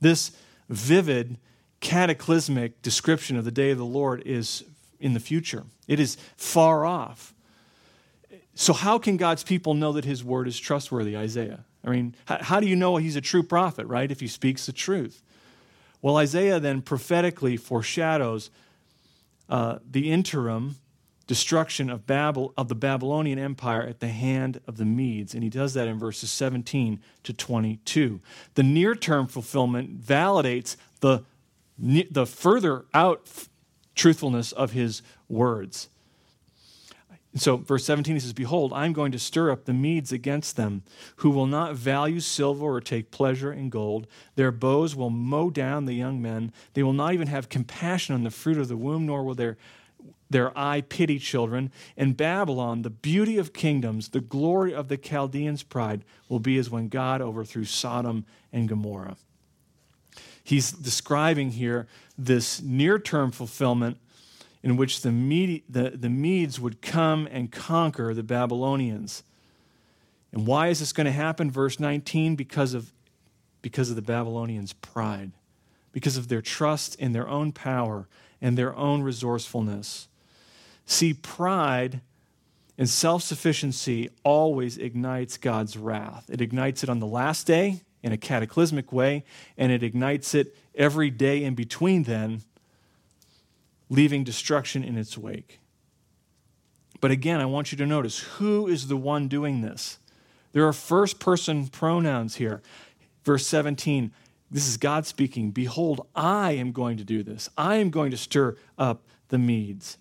This 0.00 0.32
vivid, 0.68 1.38
cataclysmic 1.80 2.82
description 2.82 3.36
of 3.36 3.44
the 3.44 3.50
day 3.50 3.70
of 3.70 3.78
the 3.78 3.84
Lord 3.84 4.22
is 4.26 4.64
in 4.98 5.14
the 5.14 5.20
future. 5.20 5.64
It 5.86 6.00
is 6.00 6.16
far 6.36 6.84
off. 6.84 7.34
So, 8.60 8.74
how 8.74 8.98
can 8.98 9.16
God's 9.16 9.42
people 9.42 9.72
know 9.72 9.92
that 9.92 10.04
his 10.04 10.22
word 10.22 10.46
is 10.46 10.60
trustworthy, 10.60 11.16
Isaiah? 11.16 11.64
I 11.82 11.88
mean, 11.88 12.14
how, 12.26 12.60
do 12.60 12.68
you 12.68 12.76
know 12.76 12.98
he's 12.98 13.16
a 13.16 13.22
true 13.22 13.42
prophet, 13.42 13.86
right, 13.86 14.10
if 14.10 14.20
he 14.20 14.26
speaks 14.26 14.66
the 14.66 14.72
truth? 14.72 15.22
Well, 16.02 16.18
Isaiah 16.18 16.60
then 16.60 16.82
prophetically 16.82 17.56
foreshadows 17.56 18.50
uh, 19.48 19.78
the 19.90 20.12
interim 20.12 20.76
destruction 21.26 21.88
of 21.88 22.06
Babel 22.06 22.52
of 22.54 22.68
the 22.68 22.74
Babylonian 22.74 23.38
Empire 23.38 23.80
at 23.80 24.00
the 24.00 24.08
hand 24.08 24.60
of 24.66 24.76
the 24.76 24.84
Medes, 24.84 25.32
and 25.32 25.42
he 25.42 25.48
does 25.48 25.72
that 25.72 25.88
in 25.88 25.98
verses 25.98 26.30
17 26.30 27.00
to 27.22 27.32
22. 27.32 28.20
The 28.56 28.62
near-term 28.62 29.28
fulfillment 29.28 30.02
validates 30.02 30.76
the 31.00 31.24
the 31.78 32.26
further 32.26 32.84
out 32.92 33.26
truthfulness 33.94 34.52
of 34.52 34.72
his 34.72 35.00
words. 35.30 35.88
So, 37.36 37.58
verse 37.58 37.84
17, 37.84 38.16
he 38.16 38.20
says, 38.20 38.32
Behold, 38.32 38.72
I'm 38.72 38.92
going 38.92 39.12
to 39.12 39.18
stir 39.18 39.52
up 39.52 39.64
the 39.64 39.72
Medes 39.72 40.10
against 40.10 40.56
them, 40.56 40.82
who 41.16 41.30
will 41.30 41.46
not 41.46 41.76
value 41.76 42.18
silver 42.18 42.64
or 42.64 42.80
take 42.80 43.12
pleasure 43.12 43.52
in 43.52 43.70
gold. 43.70 44.08
Their 44.34 44.50
bows 44.50 44.96
will 44.96 45.10
mow 45.10 45.48
down 45.48 45.84
the 45.84 45.94
young 45.94 46.20
men. 46.20 46.52
They 46.74 46.82
will 46.82 46.92
not 46.92 47.14
even 47.14 47.28
have 47.28 47.48
compassion 47.48 48.16
on 48.16 48.24
the 48.24 48.32
fruit 48.32 48.58
of 48.58 48.66
the 48.66 48.76
womb, 48.76 49.06
nor 49.06 49.22
will 49.22 49.36
their, 49.36 49.58
their 50.28 50.56
eye 50.58 50.80
pity 50.80 51.20
children. 51.20 51.70
In 51.96 52.14
Babylon, 52.14 52.82
the 52.82 52.90
beauty 52.90 53.38
of 53.38 53.52
kingdoms, 53.52 54.08
the 54.08 54.20
glory 54.20 54.74
of 54.74 54.88
the 54.88 54.96
Chaldeans' 54.96 55.62
pride, 55.62 56.04
will 56.28 56.40
be 56.40 56.58
as 56.58 56.68
when 56.68 56.88
God 56.88 57.20
overthrew 57.20 57.64
Sodom 57.64 58.26
and 58.52 58.68
Gomorrah. 58.68 59.16
He's 60.42 60.72
describing 60.72 61.52
here 61.52 61.86
this 62.18 62.60
near 62.60 62.98
term 62.98 63.30
fulfillment 63.30 63.98
in 64.62 64.76
which 64.76 65.02
the, 65.02 65.12
Mede, 65.12 65.62
the, 65.68 65.90
the 65.90 66.10
Medes 66.10 66.60
would 66.60 66.82
come 66.82 67.26
and 67.30 67.50
conquer 67.50 68.12
the 68.12 68.22
Babylonians. 68.22 69.22
And 70.32 70.46
why 70.46 70.68
is 70.68 70.80
this 70.80 70.92
going 70.92 71.06
to 71.06 71.12
happen? 71.12 71.50
Verse 71.50 71.80
19 71.80 72.36
because 72.36 72.74
of, 72.74 72.92
because 73.62 73.90
of 73.90 73.96
the 73.96 74.02
Babylonians' 74.02 74.72
pride, 74.72 75.32
because 75.92 76.16
of 76.16 76.28
their 76.28 76.42
trust 76.42 76.94
in 76.96 77.12
their 77.12 77.28
own 77.28 77.52
power 77.52 78.06
and 78.40 78.56
their 78.56 78.74
own 78.76 79.02
resourcefulness. 79.02 80.08
See, 80.86 81.14
pride 81.14 82.00
and 82.76 82.88
self 82.88 83.22
sufficiency 83.22 84.10
always 84.24 84.78
ignites 84.78 85.36
God's 85.36 85.76
wrath. 85.76 86.28
It 86.30 86.40
ignites 86.40 86.82
it 86.82 86.88
on 86.88 86.98
the 86.98 87.06
last 87.06 87.46
day 87.46 87.82
in 88.02 88.12
a 88.12 88.16
cataclysmic 88.16 88.92
way, 88.92 89.24
and 89.58 89.70
it 89.70 89.82
ignites 89.82 90.34
it 90.34 90.56
every 90.74 91.10
day 91.10 91.44
in 91.44 91.54
between 91.54 92.04
then, 92.04 92.42
leaving 93.90 94.24
destruction 94.24 94.82
in 94.82 94.96
its 94.96 95.18
wake. 95.18 95.60
But 97.00 97.10
again, 97.10 97.40
I 97.40 97.46
want 97.46 97.72
you 97.72 97.78
to 97.78 97.86
notice 97.86 98.20
who 98.20 98.66
is 98.66 98.88
the 98.88 98.96
one 98.96 99.28
doing 99.28 99.60
this? 99.60 99.98
There 100.52 100.66
are 100.66 100.72
first 100.72 101.20
person 101.20 101.66
pronouns 101.68 102.36
here. 102.36 102.62
Verse 103.24 103.46
17, 103.46 104.12
this 104.50 104.66
is 104.66 104.76
God 104.76 105.06
speaking. 105.06 105.50
Behold, 105.50 106.06
I 106.14 106.52
am 106.52 106.72
going 106.72 106.96
to 106.96 107.04
do 107.04 107.22
this. 107.22 107.48
I 107.56 107.76
am 107.76 107.90
going 107.90 108.10
to 108.10 108.16
stir 108.16 108.56
up 108.78 109.02
the 109.28 109.38
Medes. 109.38 109.98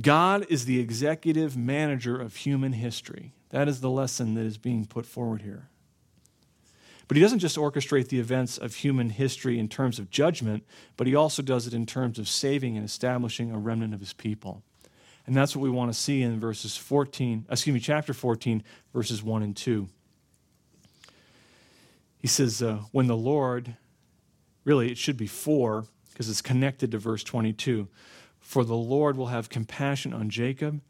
God 0.00 0.46
is 0.48 0.64
the 0.64 0.78
executive 0.78 1.56
manager 1.56 2.20
of 2.20 2.36
human 2.36 2.72
history. 2.74 3.32
That 3.50 3.68
is 3.68 3.80
the 3.80 3.90
lesson 3.90 4.34
that 4.34 4.46
is 4.46 4.56
being 4.56 4.86
put 4.86 5.04
forward 5.04 5.42
here. 5.42 5.68
But 7.10 7.16
he 7.16 7.24
doesn't 7.24 7.40
just 7.40 7.56
orchestrate 7.56 8.06
the 8.06 8.20
events 8.20 8.56
of 8.56 8.76
human 8.76 9.10
history 9.10 9.58
in 9.58 9.66
terms 9.66 9.98
of 9.98 10.12
judgment, 10.12 10.62
but 10.96 11.08
he 11.08 11.16
also 11.16 11.42
does 11.42 11.66
it 11.66 11.74
in 11.74 11.84
terms 11.84 12.20
of 12.20 12.28
saving 12.28 12.76
and 12.76 12.86
establishing 12.86 13.50
a 13.50 13.58
remnant 13.58 13.94
of 13.94 13.98
his 13.98 14.12
people. 14.12 14.62
And 15.26 15.34
that's 15.34 15.56
what 15.56 15.62
we 15.62 15.70
want 15.70 15.92
to 15.92 15.98
see 15.98 16.22
in 16.22 16.38
verses 16.38 16.76
14, 16.76 17.46
excuse 17.50 17.74
me, 17.74 17.80
chapter 17.80 18.14
14, 18.14 18.62
verses 18.94 19.24
1 19.24 19.42
and 19.42 19.56
2. 19.56 19.88
he 22.18 22.28
says, 22.28 22.62
uh, 22.62 22.82
when 22.92 23.08
the 23.08 23.16
Lord, 23.16 23.74
really, 24.64 24.92
it 24.92 24.96
should 24.96 25.16
be 25.16 25.26
4, 25.26 25.86
because 26.10 26.30
it's 26.30 26.40
connected 26.40 26.92
to 26.92 26.98
verse 26.98 27.24
22. 27.24 27.88
For 28.38 28.62
the 28.62 28.76
Lord 28.76 29.16
will 29.16 29.26
have 29.26 29.48
compassion 29.48 30.14
on 30.14 30.30
Jacob 30.30 30.80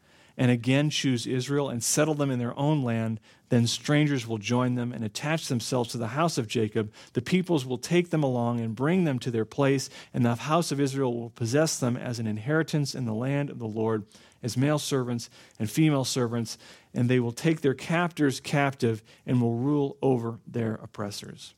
and 0.41 0.51
again 0.51 0.89
choose 0.91 1.27
Israel 1.27 1.69
and 1.69 1.85
settle 1.85 2.15
them 2.15 2.31
in 2.31 2.39
their 2.39 2.59
own 2.59 2.83
land. 2.83 3.21
Then 3.51 3.67
strangers 3.67 4.27
will 4.27 4.39
join 4.39 4.77
them 4.77 4.93
and 4.93 5.05
attach 5.05 5.49
themselves 5.49 5.91
to 5.91 5.99
the 5.99 6.09
house 6.09 6.39
of 6.39 6.47
Jacob. 6.47 6.93
The 7.13 7.21
peoples 7.21 7.67
will 7.67 7.79
take 7.79 8.11
them 8.11 8.23
along 8.23 8.61
and 8.61 8.77
bring 8.77 9.05
them 9.05 9.19
to 9.19 9.31
their 9.31 9.45
place, 9.45 9.91
and 10.15 10.25
the 10.25 10.37
house 10.37 10.71
of 10.71 10.81
Israel 10.81 11.19
will 11.19 11.31
possess 11.31 11.79
them 11.79 11.97
as 11.97 12.21
an 12.21 12.29
inheritance 12.29 12.95
in 12.95 13.07
the 13.07 13.13
land 13.13 13.51
of 13.51 13.59
the 13.59 13.67
Lord, 13.67 14.07
as 14.41 14.57
male 14.57 14.79
servants 14.79 15.29
and 15.59 15.69
female 15.69 16.05
servants, 16.05 16.59
and 16.95 17.11
they 17.11 17.19
will 17.19 17.33
take 17.33 17.61
their 17.61 17.75
captors 17.75 18.39
captive 18.39 19.03
and 19.27 19.43
will 19.43 19.57
rule 19.57 19.97
over 20.01 20.39
their 20.47 20.75
oppressors. 20.75 21.53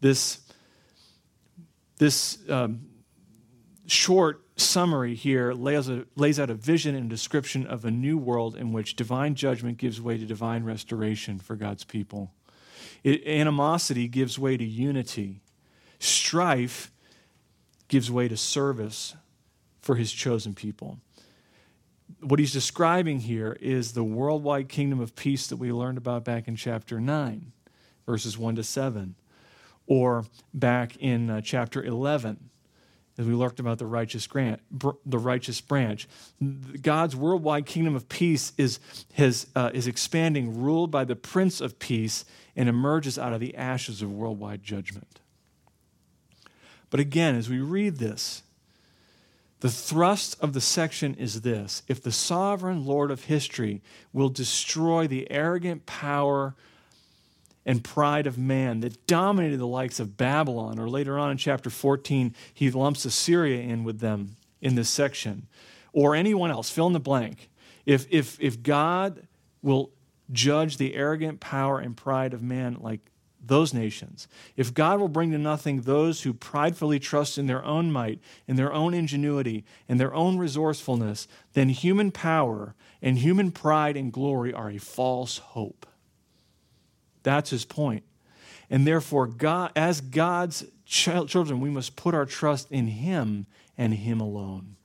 This, 0.00 0.40
this 1.98 2.38
um, 2.50 2.80
short 3.86 4.42
summary 4.62 5.14
here 5.14 5.52
lays, 5.52 5.88
a, 5.88 6.06
lays 6.16 6.40
out 6.40 6.50
a 6.50 6.54
vision 6.54 6.94
and 6.94 7.10
description 7.10 7.66
of 7.66 7.84
a 7.84 7.90
new 7.90 8.16
world 8.16 8.56
in 8.56 8.72
which 8.72 8.96
divine 8.96 9.34
judgment 9.34 9.78
gives 9.78 10.00
way 10.00 10.16
to 10.16 10.24
divine 10.24 10.64
restoration 10.64 11.38
for 11.38 11.56
God's 11.56 11.84
people. 11.84 12.32
It, 13.04 13.26
animosity 13.26 14.08
gives 14.08 14.38
way 14.38 14.56
to 14.56 14.64
unity. 14.64 15.42
Strife 15.98 16.90
gives 17.88 18.10
way 18.10 18.28
to 18.28 18.36
service 18.36 19.14
for 19.80 19.96
his 19.96 20.12
chosen 20.12 20.54
people. 20.54 20.98
What 22.20 22.38
he's 22.38 22.52
describing 22.52 23.20
here 23.20 23.56
is 23.60 23.92
the 23.92 24.04
worldwide 24.04 24.68
kingdom 24.68 25.00
of 25.00 25.16
peace 25.16 25.46
that 25.48 25.56
we 25.56 25.72
learned 25.72 25.98
about 25.98 26.24
back 26.24 26.46
in 26.46 26.56
chapter 26.56 27.00
9, 27.00 27.52
verses 28.06 28.38
1 28.38 28.56
to 28.56 28.62
7, 28.62 29.16
or 29.86 30.24
back 30.54 30.96
in 30.98 31.28
uh, 31.28 31.40
chapter 31.40 31.82
11 31.82 32.50
as 33.18 33.26
we 33.26 33.34
learned 33.34 33.60
about 33.60 33.78
the 33.78 33.86
righteous 33.86 34.26
grant, 34.26 34.60
the 34.70 35.18
righteous 35.18 35.60
branch. 35.60 36.08
God's 36.80 37.14
worldwide 37.14 37.66
kingdom 37.66 37.94
of 37.94 38.08
peace 38.08 38.52
is, 38.56 38.78
uh, 39.54 39.70
is 39.74 39.86
expanding, 39.86 40.62
ruled 40.62 40.90
by 40.90 41.04
the 41.04 41.16
Prince 41.16 41.60
of 41.60 41.78
Peace, 41.78 42.24
and 42.56 42.68
emerges 42.68 43.18
out 43.18 43.32
of 43.32 43.40
the 43.40 43.54
ashes 43.54 44.02
of 44.02 44.10
worldwide 44.12 44.62
judgment. 44.62 45.20
But 46.90 47.00
again, 47.00 47.34
as 47.34 47.48
we 47.48 47.60
read 47.60 47.96
this, 47.96 48.42
the 49.60 49.70
thrust 49.70 50.36
of 50.40 50.54
the 50.54 50.60
section 50.60 51.14
is 51.14 51.42
this 51.42 51.82
if 51.86 52.02
the 52.02 52.12
sovereign 52.12 52.84
Lord 52.84 53.10
of 53.10 53.24
history 53.24 53.80
will 54.12 54.28
destroy 54.28 55.06
the 55.06 55.30
arrogant 55.30 55.86
power 55.86 56.54
and 57.64 57.84
pride 57.84 58.26
of 58.26 58.36
man 58.36 58.80
that 58.80 59.06
dominated 59.06 59.58
the 59.58 59.66
likes 59.66 60.00
of 60.00 60.16
Babylon, 60.16 60.78
or 60.78 60.88
later 60.88 61.18
on 61.18 61.30
in 61.30 61.36
chapter 61.36 61.70
14, 61.70 62.34
he 62.52 62.70
lumps 62.70 63.04
Assyria 63.04 63.60
in 63.60 63.84
with 63.84 64.00
them 64.00 64.36
in 64.60 64.74
this 64.74 64.88
section, 64.88 65.46
or 65.92 66.14
anyone 66.14 66.50
else, 66.50 66.70
fill 66.70 66.86
in 66.86 66.92
the 66.92 67.00
blank. 67.00 67.50
If, 67.86 68.06
if, 68.10 68.40
if 68.40 68.62
God 68.62 69.26
will 69.62 69.90
judge 70.30 70.76
the 70.76 70.94
arrogant 70.94 71.40
power 71.40 71.78
and 71.78 71.96
pride 71.96 72.32
of 72.32 72.42
man 72.42 72.78
like 72.80 73.00
those 73.44 73.74
nations, 73.74 74.28
if 74.56 74.72
God 74.72 75.00
will 75.00 75.08
bring 75.08 75.32
to 75.32 75.38
nothing 75.38 75.82
those 75.82 76.22
who 76.22 76.32
pridefully 76.32 76.98
trust 76.98 77.38
in 77.38 77.46
their 77.46 77.64
own 77.64 77.90
might, 77.90 78.20
in 78.46 78.56
their 78.56 78.72
own 78.72 78.94
ingenuity, 78.94 79.64
in 79.88 79.98
their 79.98 80.14
own 80.14 80.38
resourcefulness, 80.38 81.26
then 81.52 81.68
human 81.68 82.12
power 82.12 82.74
and 83.00 83.18
human 83.18 83.50
pride 83.50 83.96
and 83.96 84.12
glory 84.12 84.52
are 84.52 84.70
a 84.70 84.78
false 84.78 85.38
hope. 85.38 85.86
That's 87.22 87.50
his 87.50 87.64
point. 87.64 88.04
And 88.70 88.86
therefore, 88.86 89.26
God, 89.26 89.72
as 89.76 90.00
God's 90.00 90.64
children, 90.86 91.60
we 91.60 91.70
must 91.70 91.96
put 91.96 92.14
our 92.14 92.26
trust 92.26 92.70
in 92.72 92.86
him 92.86 93.46
and 93.76 93.94
him 93.94 94.20
alone. 94.20 94.76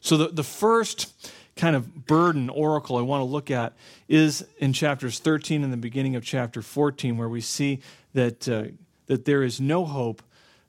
So, 0.00 0.16
the, 0.16 0.28
the 0.28 0.44
first 0.44 1.32
kind 1.56 1.74
of 1.74 2.06
burden 2.06 2.48
oracle 2.50 2.96
I 2.96 3.02
want 3.02 3.22
to 3.22 3.24
look 3.24 3.50
at 3.50 3.72
is 4.08 4.46
in 4.58 4.72
chapters 4.72 5.18
13 5.18 5.64
and 5.64 5.72
the 5.72 5.76
beginning 5.76 6.14
of 6.14 6.24
chapter 6.24 6.62
14, 6.62 7.16
where 7.16 7.28
we 7.28 7.40
see 7.40 7.80
that, 8.12 8.48
uh, 8.48 8.64
that 9.06 9.24
there 9.24 9.42
is 9.42 9.60
no 9.60 9.84
hope 9.84 10.22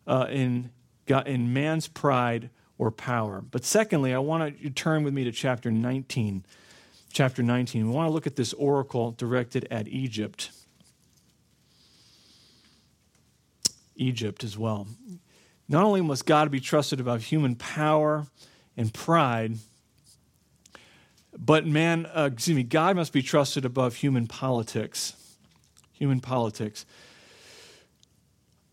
uh, 0.08 0.28
in, 0.30 0.72
God, 1.06 1.28
in 1.28 1.54
man's 1.54 1.88
pride 1.88 2.50
or 2.78 2.90
power. 2.90 3.42
But 3.42 3.66
secondly, 3.66 4.14
I 4.14 4.20
want 4.20 4.62
to 4.62 4.70
turn 4.70 5.04
with 5.04 5.14
me 5.14 5.24
to 5.26 5.32
chapter 5.32 5.72
19 5.72 6.46
chapter 7.18 7.42
19. 7.42 7.88
We 7.88 7.96
want 7.96 8.08
to 8.08 8.14
look 8.14 8.28
at 8.28 8.36
this 8.36 8.54
oracle 8.54 9.10
directed 9.10 9.68
at 9.72 9.88
Egypt. 9.88 10.52
Egypt 13.96 14.44
as 14.44 14.56
well. 14.56 14.86
Not 15.68 15.84
only 15.84 16.02
must 16.02 16.28
God 16.28 16.52
be 16.52 16.60
trusted 16.60 17.00
above 17.00 17.24
human 17.24 17.56
power 17.56 18.28
and 18.78 18.94
pride, 18.94 19.54
but 21.36 21.66
man, 21.66 22.06
uh, 22.06 22.30
excuse 22.32 22.56
me, 22.56 22.62
God 22.62 22.96
must 22.96 23.14
be 23.14 23.24
trusted 23.24 23.66
above 23.66 23.96
human 23.96 24.28
politics. 24.28 25.14
Human 25.94 26.20
politics. 26.20 26.86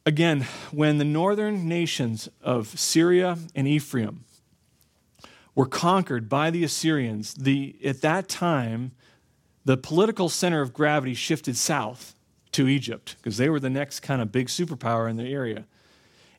Again, 0.04 0.42
when 0.70 0.98
the 0.98 1.04
northern 1.06 1.66
nations 1.66 2.28
of 2.42 2.78
Syria 2.78 3.38
and 3.54 3.66
Ephraim 3.66 4.23
were 5.54 5.66
conquered 5.66 6.28
by 6.28 6.50
the 6.50 6.64
Assyrians, 6.64 7.34
the, 7.34 7.76
at 7.84 8.00
that 8.00 8.28
time, 8.28 8.92
the 9.64 9.76
political 9.76 10.28
center 10.28 10.60
of 10.60 10.72
gravity 10.72 11.14
shifted 11.14 11.56
south 11.56 12.14
to 12.52 12.68
Egypt 12.68 13.16
because 13.18 13.36
they 13.36 13.48
were 13.48 13.60
the 13.60 13.70
next 13.70 14.00
kind 14.00 14.20
of 14.20 14.32
big 14.32 14.48
superpower 14.48 15.08
in 15.08 15.16
the 15.16 15.32
area. 15.32 15.66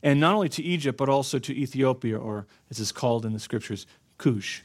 And 0.03 0.19
not 0.19 0.35
only 0.35 0.49
to 0.49 0.63
Egypt, 0.63 0.97
but 0.97 1.09
also 1.09 1.39
to 1.39 1.53
Ethiopia, 1.53 2.17
or 2.17 2.45
as 2.69 2.79
it's 2.79 2.91
called 2.91 3.25
in 3.25 3.33
the 3.33 3.39
scriptures, 3.39 3.87
Cush. 4.17 4.61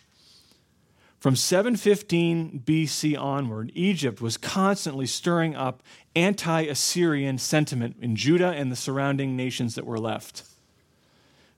From 1.18 1.36
715 1.36 2.62
BC 2.64 3.18
onward, 3.18 3.70
Egypt 3.74 4.20
was 4.20 4.36
constantly 4.36 5.06
stirring 5.06 5.54
up 5.54 5.82
anti 6.16 6.62
Assyrian 6.62 7.38
sentiment 7.38 7.96
in 8.00 8.16
Judah 8.16 8.52
and 8.52 8.72
the 8.72 8.76
surrounding 8.76 9.36
nations 9.36 9.74
that 9.74 9.84
were 9.84 9.98
left. 9.98 10.44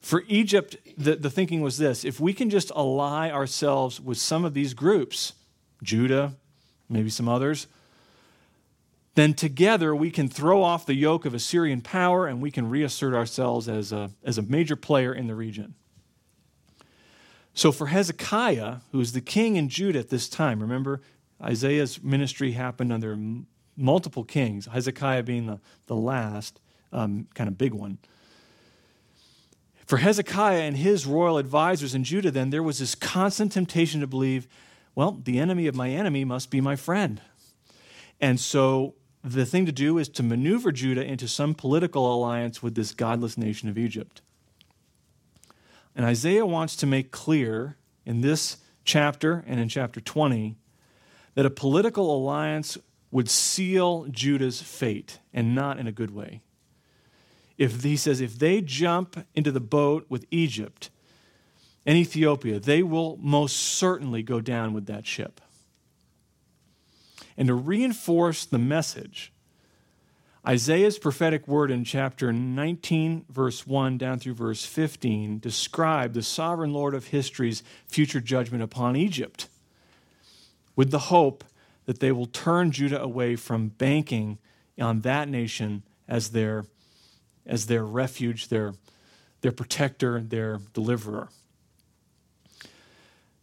For 0.02 0.24
Egypt, 0.26 0.76
the, 0.98 1.14
the 1.14 1.30
thinking 1.30 1.62
was 1.62 1.78
this 1.78 2.04
if 2.04 2.20
we 2.20 2.34
can 2.34 2.50
just 2.50 2.70
ally 2.76 3.30
ourselves 3.30 4.00
with 4.00 4.18
some 4.18 4.44
of 4.44 4.52
these 4.52 4.74
groups, 4.74 5.32
Judah, 5.82 6.34
maybe 6.88 7.08
some 7.08 7.28
others, 7.28 7.68
then 9.14 9.32
together 9.32 9.94
we 9.94 10.10
can 10.10 10.28
throw 10.28 10.62
off 10.62 10.86
the 10.86 10.94
yoke 10.94 11.24
of 11.24 11.34
Assyrian 11.34 11.82
power 11.82 12.26
and 12.26 12.42
we 12.42 12.50
can 12.50 12.68
reassert 12.68 13.14
ourselves 13.14 13.68
as 13.68 13.92
a, 13.92 14.10
as 14.24 14.38
a 14.38 14.42
major 14.42 14.74
player 14.74 15.14
in 15.14 15.28
the 15.28 15.34
region. 15.34 15.74
So 17.54 17.70
for 17.70 17.88
Hezekiah, 17.88 18.78
who's 18.90 19.12
the 19.12 19.20
king 19.20 19.56
in 19.56 19.68
Judah 19.68 20.00
at 20.00 20.08
this 20.08 20.28
time, 20.28 20.60
remember 20.60 21.00
Isaiah's 21.40 22.02
ministry 22.02 22.52
happened 22.52 22.92
under 22.92 23.16
multiple 23.76 24.24
kings, 24.24 24.66
Hezekiah 24.66 25.22
being 25.22 25.46
the, 25.46 25.60
the 25.86 25.96
last 25.96 26.60
um, 26.92 27.28
kind 27.34 27.48
of 27.48 27.58
big 27.58 27.74
one. 27.74 27.98
For 29.92 29.98
Hezekiah 29.98 30.62
and 30.62 30.78
his 30.78 31.04
royal 31.04 31.36
advisors 31.36 31.94
in 31.94 32.02
Judah, 32.02 32.30
then, 32.30 32.48
there 32.48 32.62
was 32.62 32.78
this 32.78 32.94
constant 32.94 33.52
temptation 33.52 34.00
to 34.00 34.06
believe, 34.06 34.48
well, 34.94 35.20
the 35.22 35.38
enemy 35.38 35.66
of 35.66 35.74
my 35.74 35.90
enemy 35.90 36.24
must 36.24 36.48
be 36.50 36.62
my 36.62 36.76
friend. 36.76 37.20
And 38.18 38.40
so 38.40 38.94
the 39.22 39.44
thing 39.44 39.66
to 39.66 39.70
do 39.70 39.98
is 39.98 40.08
to 40.08 40.22
maneuver 40.22 40.72
Judah 40.72 41.04
into 41.04 41.28
some 41.28 41.54
political 41.54 42.10
alliance 42.10 42.62
with 42.62 42.74
this 42.74 42.92
godless 42.94 43.36
nation 43.36 43.68
of 43.68 43.76
Egypt. 43.76 44.22
And 45.94 46.06
Isaiah 46.06 46.46
wants 46.46 46.74
to 46.76 46.86
make 46.86 47.10
clear 47.10 47.76
in 48.06 48.22
this 48.22 48.56
chapter 48.86 49.44
and 49.46 49.60
in 49.60 49.68
chapter 49.68 50.00
20 50.00 50.56
that 51.34 51.44
a 51.44 51.50
political 51.50 52.16
alliance 52.16 52.78
would 53.10 53.28
seal 53.28 54.06
Judah's 54.10 54.62
fate 54.62 55.18
and 55.34 55.54
not 55.54 55.78
in 55.78 55.86
a 55.86 55.92
good 55.92 56.14
way 56.14 56.40
if 57.58 57.82
he 57.82 57.96
says 57.96 58.20
if 58.20 58.38
they 58.38 58.60
jump 58.60 59.26
into 59.34 59.50
the 59.50 59.60
boat 59.60 60.06
with 60.08 60.26
Egypt 60.30 60.90
and 61.84 61.96
Ethiopia, 61.96 62.58
they 62.58 62.82
will 62.82 63.18
most 63.20 63.56
certainly 63.56 64.22
go 64.22 64.40
down 64.40 64.72
with 64.72 64.86
that 64.86 65.06
ship. 65.06 65.40
And 67.36 67.48
to 67.48 67.54
reinforce 67.54 68.44
the 68.44 68.58
message, 68.58 69.32
Isaiah's 70.46 70.98
prophetic 70.98 71.46
word 71.46 71.70
in 71.70 71.84
chapter 71.84 72.32
19, 72.32 73.26
verse 73.30 73.64
1 73.66 73.96
down 73.96 74.18
through 74.18 74.34
verse 74.34 74.64
15 74.64 75.38
describe 75.38 76.14
the 76.14 76.22
sovereign 76.22 76.72
Lord 76.72 76.94
of 76.94 77.08
history's 77.08 77.62
future 77.86 78.20
judgment 78.20 78.62
upon 78.62 78.96
Egypt 78.96 79.48
with 80.74 80.90
the 80.90 80.98
hope 80.98 81.44
that 81.86 82.00
they 82.00 82.10
will 82.10 82.26
turn 82.26 82.72
Judah 82.72 83.00
away 83.00 83.36
from 83.36 83.68
banking 83.68 84.38
on 84.80 85.00
that 85.00 85.28
nation 85.28 85.82
as 86.08 86.30
their 86.30 86.64
as 87.46 87.66
their 87.66 87.84
refuge, 87.84 88.48
their, 88.48 88.74
their 89.40 89.52
protector, 89.52 90.20
their 90.20 90.60
deliverer. 90.72 91.28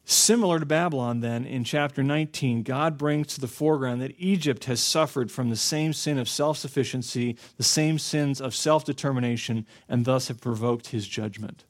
Similar 0.06 0.60
to 0.60 0.66
Babylon, 0.66 1.20
then, 1.20 1.46
in 1.46 1.64
chapter 1.64 2.02
19, 2.02 2.64
God 2.64 2.98
brings 2.98 3.28
to 3.28 3.40
the 3.40 3.48
foreground 3.48 4.02
that 4.02 4.16
Egypt 4.18 4.66
has 4.66 4.82
suffered 4.82 5.32
from 5.32 5.52
the 5.52 5.56
same 5.56 5.94
sin 5.94 6.18
of 6.18 6.28
self 6.28 6.58
sufficiency, 6.58 7.38
the 7.58 7.64
same 7.64 8.00
sins 8.00 8.42
of 8.42 8.56
self 8.56 8.84
determination, 8.84 9.68
and 9.88 10.06
thus 10.06 10.28
have 10.28 10.42
provoked 10.42 10.88
his 10.88 11.08
judgment. 11.08 11.64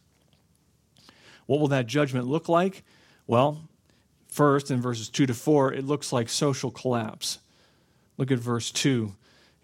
What 1.47 1.59
will 1.59 1.67
that 1.67 1.87
judgment 1.87 2.27
look 2.27 2.47
like? 2.47 2.85
Well, 3.27 3.67
first, 4.29 4.71
in 4.71 4.79
verses 4.79 5.09
2 5.09 5.25
to 5.25 5.33
4, 5.33 5.73
it 5.73 5.83
looks 5.83 6.13
like 6.13 6.29
social 6.29 6.71
collapse. 6.71 7.39
Look 8.17 8.31
at 8.31 8.39
verse 8.39 8.71
2. 8.71 9.15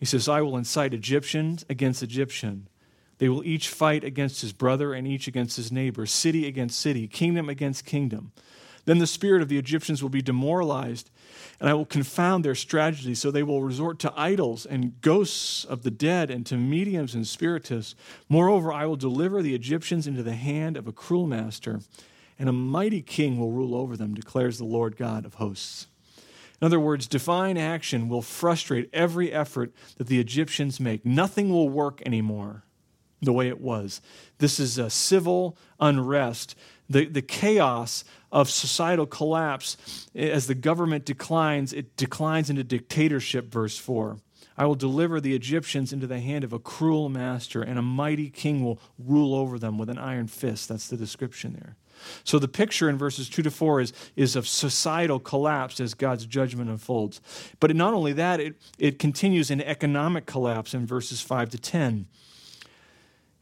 He 0.05 0.07
says, 0.07 0.29
I 0.29 0.41
will 0.41 0.55
incite 0.55 0.93
Egyptians 0.93 1.65
against 1.67 2.03
Egyptian. 2.03 2.67
They 3.17 3.27
will 3.27 3.43
each 3.43 3.69
fight 3.69 4.03
against 4.03 4.41
his 4.41 4.53
brother 4.53 4.93
and 4.93 5.07
each 5.07 5.27
against 5.27 5.57
his 5.57 5.71
neighbor, 5.71 6.05
city 6.05 6.45
against 6.45 6.79
city, 6.79 7.07
kingdom 7.07 7.49
against 7.49 7.87
kingdom. 7.87 8.31
Then 8.85 8.99
the 8.99 9.07
spirit 9.07 9.41
of 9.41 9.49
the 9.49 9.57
Egyptians 9.57 10.03
will 10.03 10.11
be 10.11 10.21
demoralized, 10.21 11.09
and 11.59 11.67
I 11.67 11.73
will 11.73 11.87
confound 11.87 12.45
their 12.45 12.53
strategy, 12.53 13.15
so 13.15 13.31
they 13.31 13.41
will 13.41 13.63
resort 13.63 13.97
to 13.97 14.13
idols 14.15 14.67
and 14.67 15.01
ghosts 15.01 15.65
of 15.65 15.81
the 15.81 15.89
dead 15.89 16.29
and 16.29 16.45
to 16.45 16.55
mediums 16.55 17.15
and 17.15 17.25
spiritists. 17.25 17.95
Moreover, 18.29 18.71
I 18.71 18.85
will 18.85 18.97
deliver 18.97 19.41
the 19.41 19.55
Egyptians 19.55 20.05
into 20.05 20.21
the 20.21 20.35
hand 20.35 20.77
of 20.77 20.87
a 20.87 20.93
cruel 20.93 21.25
master, 21.25 21.79
and 22.37 22.47
a 22.47 22.53
mighty 22.53 23.01
king 23.01 23.39
will 23.39 23.49
rule 23.49 23.73
over 23.73 23.97
them, 23.97 24.13
declares 24.13 24.59
the 24.59 24.65
Lord 24.65 24.97
God 24.97 25.25
of 25.25 25.33
hosts. 25.33 25.87
In 26.61 26.65
other 26.65 26.79
words, 26.79 27.07
divine 27.07 27.57
action 27.57 28.07
will 28.07 28.21
frustrate 28.21 28.89
every 28.93 29.31
effort 29.31 29.73
that 29.97 30.07
the 30.07 30.19
Egyptians 30.19 30.79
make. 30.79 31.05
Nothing 31.05 31.49
will 31.49 31.69
work 31.69 32.01
anymore 32.05 32.63
the 33.21 33.33
way 33.33 33.47
it 33.47 33.59
was. 33.59 34.01
This 34.37 34.59
is 34.59 34.77
a 34.77 34.89
civil 34.89 35.57
unrest. 35.79 36.55
The, 36.89 37.05
the 37.05 37.21
chaos 37.21 38.03
of 38.31 38.49
societal 38.49 39.05
collapse, 39.05 40.07
eh, 40.15 40.29
as 40.29 40.47
the 40.47 40.55
government 40.55 41.05
declines, 41.05 41.73
it 41.73 41.97
declines 41.97 42.49
into 42.49 42.63
dictatorship, 42.63 43.51
verse 43.51 43.77
4. 43.77 44.17
I 44.57 44.65
will 44.65 44.75
deliver 44.75 45.19
the 45.19 45.35
Egyptians 45.35 45.91
into 45.91 46.07
the 46.07 46.19
hand 46.19 46.43
of 46.43 46.53
a 46.53 46.59
cruel 46.59 47.09
master, 47.09 47.61
and 47.61 47.77
a 47.77 47.81
mighty 47.81 48.29
king 48.29 48.63
will 48.63 48.79
rule 48.97 49.35
over 49.35 49.59
them 49.59 49.77
with 49.77 49.89
an 49.89 49.97
iron 49.97 50.27
fist. 50.27 50.69
That's 50.69 50.87
the 50.87 50.95
description 50.95 51.53
there. 51.53 51.75
So 52.23 52.39
the 52.39 52.47
picture 52.47 52.89
in 52.89 52.97
verses 52.97 53.29
2 53.29 53.43
to 53.43 53.51
4 53.51 53.81
is, 53.81 53.93
is 54.15 54.35
of 54.35 54.47
societal 54.47 55.19
collapse 55.19 55.79
as 55.79 55.93
God's 55.93 56.25
judgment 56.25 56.69
unfolds. 56.69 57.21
But 57.59 57.75
not 57.75 57.93
only 57.93 58.13
that, 58.13 58.39
it, 58.39 58.55
it 58.77 58.99
continues 58.99 59.51
in 59.51 59.61
economic 59.61 60.25
collapse 60.25 60.73
in 60.73 60.85
verses 60.85 61.21
5 61.21 61.49
to 61.49 61.57
10. 61.57 62.07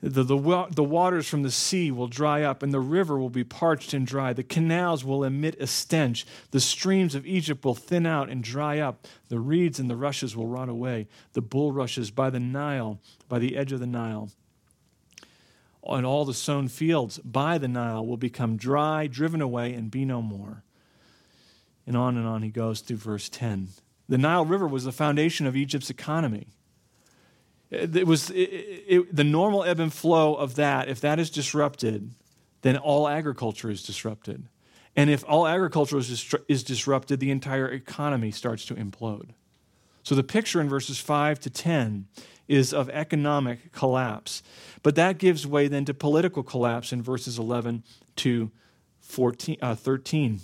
The, 0.02 0.22
the, 0.22 0.68
the 0.70 0.84
waters 0.84 1.30
from 1.30 1.44
the 1.44 1.52
sea 1.52 1.89
will 1.89 2.08
dry 2.08 2.44
up, 2.44 2.62
and 2.62 2.74
the 2.74 2.82
river 2.82 3.18
will 3.18 3.30
be 3.30 3.46
parched 3.46 3.94
and 3.94 4.06
dry. 4.06 4.34
The 4.34 4.44
canals 4.44 5.06
will 5.06 5.24
emit 5.24 5.56
a 5.62 5.68
stench. 5.68 6.26
The 6.52 6.60
streams 6.60 7.16
of 7.16 7.26
Egypt 7.26 7.63
will 7.63 7.74
thin 7.74 8.06
out 8.06 8.30
and 8.30 8.44
dry 8.44 8.80
up. 8.80 9.08
The 9.30 9.39
reeds 9.39 9.80
and 9.80 9.89
the 9.89 9.96
rushes 9.96 10.36
will 10.36 10.48
rot 10.48 10.68
away. 10.68 11.08
The 11.32 11.42
bulrushes 11.42 12.12
by 12.12 12.32
the 12.32 12.42
Nile, 12.42 13.00
by 13.30 13.39
the 13.39 13.56
edge 13.56 13.72
of 13.72 13.80
the 13.80 13.88
Nile 13.88 14.30
and 15.88 16.06
all 16.06 16.26
the 16.26 16.34
sown 16.34 16.67
fields 16.67 17.19
by 17.19 17.58
the 17.58 17.67
Nile 17.67 18.06
will 18.06 18.17
become 18.17 18.58
dry, 18.58 19.08
driven 19.08 19.41
away, 19.41 19.74
and 19.74 19.91
be 19.91 20.06
no 20.06 20.22
more. 20.22 20.63
And 21.86 21.98
on 21.98 22.17
and 22.17 22.26
on 22.26 22.43
he 22.43 22.50
goes 22.50 22.80
through 22.82 22.98
verse 22.98 23.30
10. 23.30 23.69
The 24.08 24.17
Nile 24.17 24.46
River 24.46 24.67
was 24.67 24.86
the 24.86 24.91
foundation 24.91 25.46
of 25.46 25.56
Egypt's 25.56 25.89
economy. 25.89 26.48
It 27.69 28.06
was 28.06 28.30
it, 28.30 28.50
it, 28.88 29.15
the 29.15 29.24
normal 29.24 29.63
ebb 29.63 29.80
and 29.80 29.91
flow 29.91 30.36
of 30.36 30.56
that. 30.56 30.88
If 30.88 31.02
that 31.02 31.19
is 31.19 31.30
disrupted, 31.30 32.12
then 32.62 32.78
all 32.78 33.08
agriculture 33.08 33.69
is 33.69 33.84
disrupted. 33.84 34.48
And 34.96 35.10
if 35.10 35.24
all 35.28 35.48
agriculture 35.48 35.98
is, 35.98 36.36
is 36.48 36.63
disrupted, 36.63 37.19
the 37.19 37.32
entire 37.32 37.67
economy 37.67 38.30
starts 38.30 38.65
to 38.65 38.76
implode. 38.76 39.32
So 40.04 40.15
the 40.15 40.24
picture 40.24 40.62
in 40.62 40.69
verses 40.69 41.00
5 41.00 41.39
to 41.41 41.50
10 41.50 42.08
is 42.47 42.73
of 42.73 42.89
economic 42.89 43.71
collapse. 43.71 44.43
But 44.82 44.95
that 44.95 45.17
gives 45.17 45.47
way 45.47 45.67
then 45.67 45.86
to 45.86 45.93
political 45.93 46.43
collapse 46.43 46.91
in 46.91 47.01
verses 47.01 47.39
11 47.39 47.84
to 48.17 48.51
14, 49.01 49.58
uh, 49.62 49.75
13. 49.75 50.41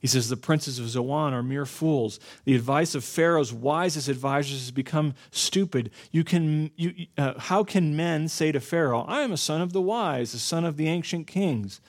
He 0.00 0.06
says, 0.06 0.28
The 0.28 0.36
princes 0.36 0.78
of 0.78 0.88
Zoan 0.88 1.32
are 1.32 1.42
mere 1.42 1.66
fools. 1.66 2.20
The 2.44 2.54
advice 2.54 2.94
of 2.94 3.04
Pharaoh's 3.04 3.52
wisest 3.52 4.08
advisors 4.08 4.60
has 4.60 4.70
become 4.70 5.14
stupid. 5.30 5.90
You 6.10 6.24
can, 6.24 6.70
you, 6.76 7.06
uh, 7.16 7.34
how 7.38 7.64
can 7.64 7.96
men 7.96 8.28
say 8.28 8.52
to 8.52 8.60
Pharaoh, 8.60 9.02
I 9.02 9.22
am 9.22 9.32
a 9.32 9.36
son 9.36 9.60
of 9.60 9.72
the 9.72 9.80
wise, 9.80 10.34
a 10.34 10.38
son 10.38 10.64
of 10.64 10.76
the 10.76 10.88
ancient 10.88 11.26
kings? 11.26 11.80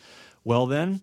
Well, 0.44 0.66
then, 0.66 1.02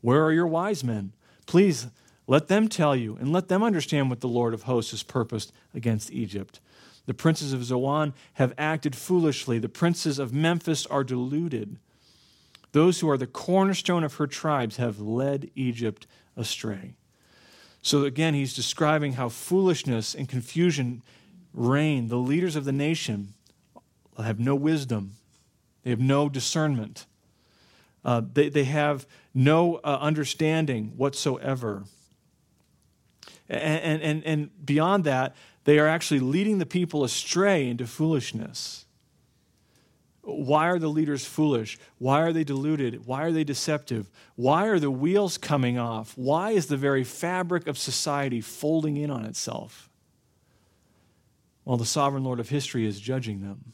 where 0.00 0.24
are 0.24 0.32
your 0.32 0.46
wise 0.46 0.84
men? 0.84 1.12
Please 1.46 1.88
let 2.26 2.48
them 2.48 2.68
tell 2.68 2.94
you 2.94 3.16
and 3.20 3.32
let 3.32 3.48
them 3.48 3.62
understand 3.62 4.10
what 4.10 4.20
the 4.20 4.28
Lord 4.28 4.54
of 4.54 4.62
hosts 4.62 4.90
has 4.92 5.02
purposed 5.02 5.52
against 5.74 6.12
Egypt. 6.12 6.60
The 7.08 7.14
princes 7.14 7.54
of 7.54 7.64
Zoan 7.64 8.12
have 8.34 8.52
acted 8.58 8.94
foolishly. 8.94 9.58
The 9.58 9.70
princes 9.70 10.18
of 10.18 10.34
Memphis 10.34 10.84
are 10.84 11.02
deluded. 11.02 11.78
Those 12.72 13.00
who 13.00 13.08
are 13.08 13.16
the 13.16 13.26
cornerstone 13.26 14.04
of 14.04 14.16
her 14.16 14.26
tribes 14.26 14.76
have 14.76 15.00
led 15.00 15.50
Egypt 15.54 16.06
astray. 16.36 16.96
So 17.80 18.04
again, 18.04 18.34
he's 18.34 18.52
describing 18.52 19.14
how 19.14 19.30
foolishness 19.30 20.14
and 20.14 20.28
confusion 20.28 21.00
reign. 21.54 22.08
The 22.08 22.16
leaders 22.16 22.56
of 22.56 22.66
the 22.66 22.72
nation 22.72 23.32
have 24.22 24.38
no 24.38 24.54
wisdom, 24.54 25.12
they 25.84 25.90
have 25.90 26.00
no 26.00 26.28
discernment, 26.28 27.06
uh, 28.04 28.20
they, 28.34 28.50
they 28.50 28.64
have 28.64 29.06
no 29.32 29.76
uh, 29.76 29.96
understanding 30.02 30.92
whatsoever. 30.98 31.84
And, 33.48 34.02
and, 34.02 34.24
and 34.24 34.66
beyond 34.66 35.04
that, 35.04 35.34
they 35.64 35.78
are 35.78 35.86
actually 35.86 36.20
leading 36.20 36.58
the 36.58 36.66
people 36.66 37.04
astray 37.04 37.68
into 37.68 37.86
foolishness. 37.86 38.86
Why 40.22 40.66
are 40.68 40.78
the 40.78 40.88
leaders 40.88 41.24
foolish? 41.24 41.78
Why 41.96 42.20
are 42.20 42.34
they 42.34 42.44
deluded? 42.44 43.06
Why 43.06 43.22
are 43.24 43.32
they 43.32 43.44
deceptive? 43.44 44.10
Why 44.36 44.66
are 44.66 44.78
the 44.78 44.90
wheels 44.90 45.38
coming 45.38 45.78
off? 45.78 46.12
Why 46.16 46.50
is 46.50 46.66
the 46.66 46.76
very 46.76 47.02
fabric 47.02 47.66
of 47.66 47.78
society 47.78 48.42
folding 48.42 48.98
in 48.98 49.10
on 49.10 49.24
itself? 49.24 49.88
Well, 51.64 51.78
the 51.78 51.86
sovereign 51.86 52.24
Lord 52.24 52.40
of 52.40 52.50
history 52.50 52.86
is 52.86 53.00
judging 53.00 53.40
them. 53.40 53.72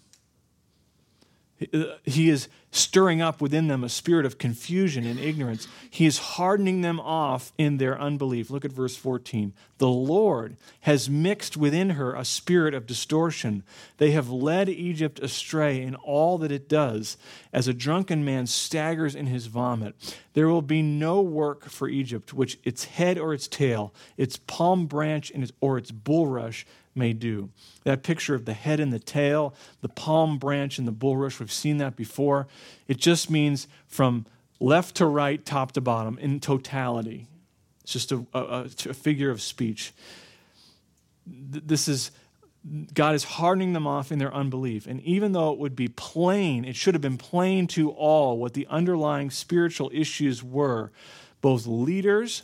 He 2.04 2.30
is 2.30 2.48
stirring 2.72 3.22
up 3.22 3.40
within 3.40 3.68
them 3.68 3.84
a 3.84 3.88
spirit 3.88 4.26
of 4.26 4.38
confusion 4.38 5.06
and 5.06 5.20
ignorance. 5.20 5.68
He 5.88 6.04
is 6.04 6.18
hardening 6.18 6.80
them 6.80 6.98
off 6.98 7.52
in 7.56 7.76
their 7.76 7.98
unbelief. 7.98 8.50
Look 8.50 8.64
at 8.64 8.72
verse 8.72 8.96
14. 8.96 9.52
The 9.78 9.88
Lord 9.88 10.56
has 10.80 11.08
mixed 11.08 11.56
within 11.56 11.90
her 11.90 12.14
a 12.14 12.24
spirit 12.24 12.74
of 12.74 12.86
distortion. 12.86 13.62
They 13.98 14.10
have 14.10 14.30
led 14.30 14.68
Egypt 14.68 15.20
astray 15.20 15.80
in 15.80 15.94
all 15.94 16.38
that 16.38 16.50
it 16.50 16.68
does, 16.68 17.16
as 17.52 17.68
a 17.68 17.74
drunken 17.74 18.24
man 18.24 18.48
staggers 18.48 19.14
in 19.14 19.26
his 19.26 19.46
vomit. 19.46 19.94
There 20.32 20.48
will 20.48 20.62
be 20.62 20.82
no 20.82 21.20
work 21.20 21.66
for 21.66 21.88
Egypt, 21.88 22.34
which 22.34 22.58
its 22.64 22.86
head 22.86 23.16
or 23.16 23.32
its 23.32 23.46
tail, 23.46 23.94
its 24.16 24.36
palm 24.36 24.86
branch 24.86 25.32
or 25.60 25.78
its 25.78 25.92
bulrush 25.92 26.66
may 26.94 27.12
do. 27.12 27.50
That 27.84 28.02
picture 28.02 28.34
of 28.34 28.44
the 28.44 28.52
head 28.54 28.80
and 28.80 28.92
the 28.92 28.98
tail, 28.98 29.54
the 29.80 29.88
palm 29.88 30.38
branch 30.38 30.78
and 30.78 30.86
the 30.86 30.92
bulrush, 30.92 31.40
we've 31.40 31.52
seen 31.52 31.78
that 31.78 31.96
before. 31.96 32.46
It 32.88 32.98
just 32.98 33.30
means 33.30 33.66
from 33.86 34.26
left 34.60 34.96
to 34.96 35.06
right, 35.06 35.44
top 35.44 35.72
to 35.72 35.80
bottom, 35.80 36.18
in 36.18 36.40
totality. 36.40 37.26
It's 37.82 37.92
just 37.92 38.12
a, 38.12 38.24
a, 38.32 38.66
a 38.88 38.94
figure 38.94 39.30
of 39.30 39.42
speech. 39.42 39.92
This 41.26 41.88
is, 41.88 42.10
God 42.94 43.14
is 43.14 43.24
hardening 43.24 43.72
them 43.72 43.86
off 43.86 44.10
in 44.10 44.18
their 44.18 44.32
unbelief. 44.32 44.86
And 44.86 45.00
even 45.02 45.32
though 45.32 45.52
it 45.52 45.58
would 45.58 45.76
be 45.76 45.88
plain, 45.88 46.64
it 46.64 46.76
should 46.76 46.94
have 46.94 47.02
been 47.02 47.18
plain 47.18 47.66
to 47.68 47.90
all 47.90 48.38
what 48.38 48.54
the 48.54 48.66
underlying 48.68 49.30
spiritual 49.30 49.90
issues 49.92 50.42
were, 50.42 50.92
both 51.40 51.66
leaders 51.66 52.42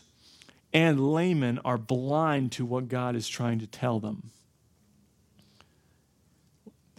and 0.72 1.12
laymen 1.12 1.58
are 1.64 1.78
blind 1.78 2.52
to 2.52 2.64
what 2.64 2.88
God 2.88 3.16
is 3.16 3.28
trying 3.28 3.58
to 3.60 3.66
tell 3.66 3.98
them 3.98 4.30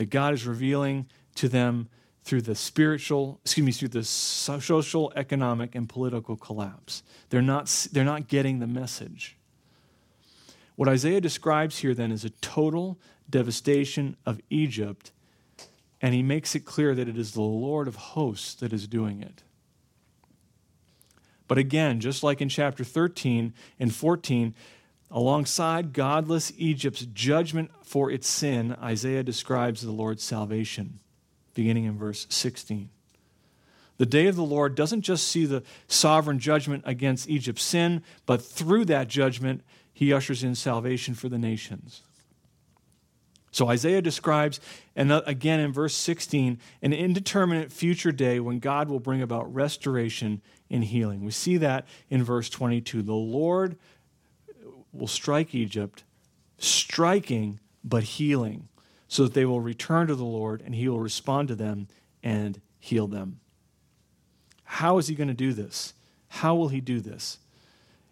that 0.02 0.10
God 0.10 0.34
is 0.34 0.48
revealing 0.48 1.06
to 1.36 1.48
them 1.48 1.88
through 2.24 2.42
the 2.42 2.56
spiritual, 2.56 3.40
excuse 3.46 3.64
me, 3.64 3.72
through 3.72 3.90
the 3.90 4.04
social, 4.04 5.14
economic, 5.16 5.76
and 5.76 5.88
political 5.88 6.36
collapse. 6.36 7.04
They're 7.30 7.44
not, 7.44 7.68
they're 7.92 8.04
not 8.04 8.28
getting 8.28 8.58
the 8.58 8.66
message. 8.66 9.38
What 10.76 10.90
Isaiah 10.90 11.22
describes 11.22 11.78
here 11.78 11.94
then 11.94 12.12
is 12.12 12.26
a 12.26 12.32
total 12.32 12.98
devastation 13.30 14.18
of 14.26 14.42
Egypt, 14.50 15.12
and 16.02 16.16
he 16.16 16.24
makes 16.24 16.56
it 16.56 16.62
clear 16.62 16.96
that 16.96 17.08
it 17.08 17.16
is 17.16 17.34
the 17.34 17.42
Lord 17.42 17.88
of 17.88 17.96
hosts 17.96 18.56
that 18.56 18.74
is 18.74 18.88
doing 18.88 19.22
it. 19.22 19.44
But 21.48 21.60
again, 21.60 22.00
just 22.00 22.24
like 22.24 22.42
in 22.42 22.50
chapter 22.50 22.84
13 22.84 23.54
and 23.80 23.94
14, 23.94 24.56
Alongside 25.12 25.92
godless 25.92 26.54
Egypt's 26.58 27.06
judgment 27.06 27.70
for 27.84 28.10
its 28.10 28.30
sin, 28.30 28.76
Isaiah 28.82 29.24
describes 29.24 29.82
the 29.82 29.92
Lord's 29.92 30.24
salvation, 30.24 31.00
beginning 31.54 31.84
in 31.84 31.98
verse 31.98 32.28
16. 32.30 32.90
The 33.98 34.06
day 34.06 34.28
of 34.28 34.38
the 34.38 34.44
Lord 34.44 34.74
doesn't 34.74 35.02
just 35.02 35.28
see 35.28 35.46
the 35.46 35.64
sovereign 35.88 36.40
judgment 36.40 36.84
against 36.88 37.30
Egypt's 37.30 37.64
sin, 37.64 38.04
but 38.26 38.42
through 38.42 38.86
that 38.86 39.10
judgment, 39.10 39.64
he 39.94 40.14
ushers 40.14 40.44
in 40.44 40.56
salvation 40.56 41.14
for 41.14 41.28
the 41.28 41.38
nations. 41.38 42.02
So 43.52 43.68
Isaiah 43.68 44.02
describes, 44.02 44.62
and 44.96 45.12
uh, 45.12 45.22
again 45.26 45.60
in 45.60 45.74
verse 45.74 45.94
16, 45.94 46.58
an 46.82 46.94
indeterminate 46.94 47.72
future 47.72 48.14
day 48.14 48.40
when 48.40 48.60
God 48.60 48.88
will 48.88 49.02
bring 49.02 49.22
about 49.22 49.54
restoration 49.54 50.42
and 50.70 50.86
healing. 50.86 51.26
We 51.26 51.32
see 51.32 51.58
that 51.58 51.86
in 52.10 52.24
verse 52.24 52.50
22. 52.50 53.02
The 53.02 53.14
Lord 53.14 53.78
will 54.92 55.08
strike 55.08 55.56
Egypt, 55.56 56.04
striking 56.58 57.60
but 57.84 58.04
healing, 58.04 58.68
so 59.08 59.24
that 59.24 59.34
they 59.34 59.46
will 59.46 59.62
return 59.62 60.08
to 60.08 60.16
the 60.16 60.24
Lord 60.24 60.62
and 60.62 60.76
he 60.76 60.88
will 60.88 61.00
respond 61.00 61.48
to 61.50 61.56
them 61.56 61.88
and 62.24 62.62
heal 62.80 63.08
them. 63.08 63.40
How 64.64 64.98
is 64.98 65.08
he 65.08 65.16
going 65.16 65.28
to 65.28 65.34
do 65.34 65.54
this? 65.54 65.94
How 66.30 66.56
will 66.56 66.70
he 66.70 66.80
do 66.80 67.02
this? 67.02 67.40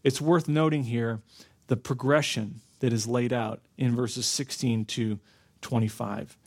It's 0.03 0.19
worth 0.19 0.47
noting 0.47 0.83
here 0.83 1.21
the 1.67 1.77
progression 1.77 2.61
that 2.79 2.91
is 2.91 3.07
laid 3.07 3.31
out 3.31 3.61
in 3.77 3.95
verses 3.95 4.25
16 4.25 4.85
to 4.85 5.19
25. 5.61 6.37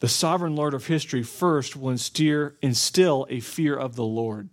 The 0.00 0.08
sovereign 0.08 0.56
Lord 0.56 0.74
of 0.74 0.86
history 0.86 1.22
first 1.22 1.76
will 1.76 1.90
instill 1.90 3.26
a 3.28 3.40
fear 3.40 3.76
of 3.76 3.96
the 3.96 4.04
Lord. 4.04 4.50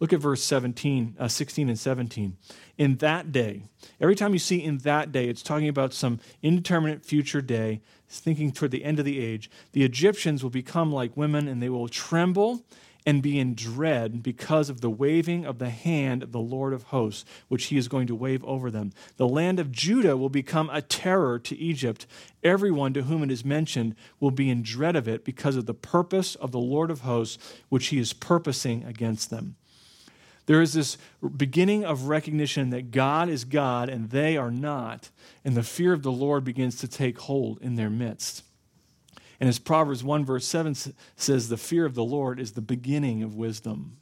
Look 0.00 0.12
at 0.12 0.20
verse 0.20 0.42
17, 0.42 1.16
uh, 1.18 1.28
16 1.28 1.68
and 1.68 1.78
17. 1.78 2.36
In 2.76 2.96
that 2.96 3.32
day, 3.32 3.62
every 4.00 4.16
time 4.16 4.32
you 4.32 4.38
see 4.38 4.62
in 4.62 4.78
that 4.78 5.12
day, 5.12 5.28
it's 5.28 5.42
talking 5.42 5.68
about 5.68 5.94
some 5.94 6.20
indeterminate 6.42 7.04
future 7.04 7.40
day, 7.40 7.80
thinking 8.08 8.52
toward 8.52 8.70
the 8.70 8.84
end 8.84 8.98
of 8.98 9.04
the 9.04 9.24
age. 9.24 9.50
The 9.72 9.84
Egyptians 9.84 10.42
will 10.42 10.50
become 10.50 10.92
like 10.92 11.16
women 11.16 11.48
and 11.48 11.62
they 11.62 11.68
will 11.68 11.88
tremble 11.88 12.64
and 13.06 13.22
be 13.22 13.38
in 13.38 13.54
dread 13.54 14.22
because 14.22 14.70
of 14.70 14.80
the 14.80 14.90
waving 14.90 15.44
of 15.44 15.58
the 15.58 15.70
hand 15.70 16.22
of 16.22 16.32
the 16.32 16.40
Lord 16.40 16.72
of 16.72 16.84
hosts, 16.84 17.24
which 17.48 17.66
he 17.66 17.76
is 17.76 17.88
going 17.88 18.06
to 18.06 18.14
wave 18.14 18.42
over 18.44 18.70
them. 18.70 18.92
The 19.16 19.28
land 19.28 19.60
of 19.60 19.70
Judah 19.70 20.16
will 20.16 20.30
become 20.30 20.70
a 20.70 20.80
terror 20.80 21.38
to 21.40 21.56
Egypt. 21.56 22.06
Everyone 22.42 22.94
to 22.94 23.02
whom 23.02 23.22
it 23.22 23.30
is 23.30 23.44
mentioned 23.44 23.94
will 24.20 24.30
be 24.30 24.48
in 24.48 24.62
dread 24.62 24.96
of 24.96 25.06
it 25.06 25.24
because 25.24 25.56
of 25.56 25.66
the 25.66 25.74
purpose 25.74 26.34
of 26.36 26.50
the 26.50 26.58
Lord 26.58 26.90
of 26.90 27.00
hosts, 27.00 27.38
which 27.68 27.88
he 27.88 27.98
is 27.98 28.12
purposing 28.12 28.84
against 28.84 29.30
them. 29.30 29.56
There 30.46 30.60
is 30.60 30.74
this 30.74 30.98
beginning 31.36 31.84
of 31.84 32.08
recognition 32.08 32.70
that 32.70 32.90
God 32.90 33.28
is 33.28 33.44
God 33.44 33.88
and 33.88 34.10
they 34.10 34.36
are 34.36 34.50
not, 34.50 35.10
and 35.44 35.56
the 35.56 35.62
fear 35.62 35.92
of 35.92 36.02
the 36.02 36.12
Lord 36.12 36.44
begins 36.44 36.76
to 36.80 36.88
take 36.88 37.18
hold 37.18 37.60
in 37.62 37.76
their 37.76 37.90
midst. 37.90 38.42
And 39.40 39.48
as 39.48 39.58
Proverbs 39.58 40.04
1, 40.04 40.24
verse 40.24 40.46
7 40.46 40.76
says, 41.16 41.48
the 41.48 41.56
fear 41.56 41.86
of 41.86 41.94
the 41.94 42.04
Lord 42.04 42.38
is 42.38 42.52
the 42.52 42.60
beginning 42.60 43.22
of 43.22 43.34
wisdom. 43.34 43.96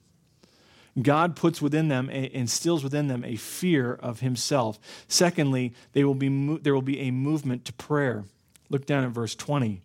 God 1.00 1.36
puts 1.36 1.62
within 1.62 1.88
them, 1.88 2.10
instills 2.10 2.84
within 2.84 3.08
them 3.08 3.24
a 3.24 3.36
fear 3.36 3.94
of 3.94 4.20
himself. 4.20 4.78
Secondly, 5.08 5.72
they 5.92 6.04
will 6.04 6.14
be, 6.14 6.58
there 6.58 6.74
will 6.74 6.82
be 6.82 7.00
a 7.00 7.10
movement 7.10 7.64
to 7.64 7.72
prayer. 7.72 8.24
Look 8.68 8.84
down 8.84 9.04
at 9.04 9.10
verse 9.10 9.34
20. 9.34 9.80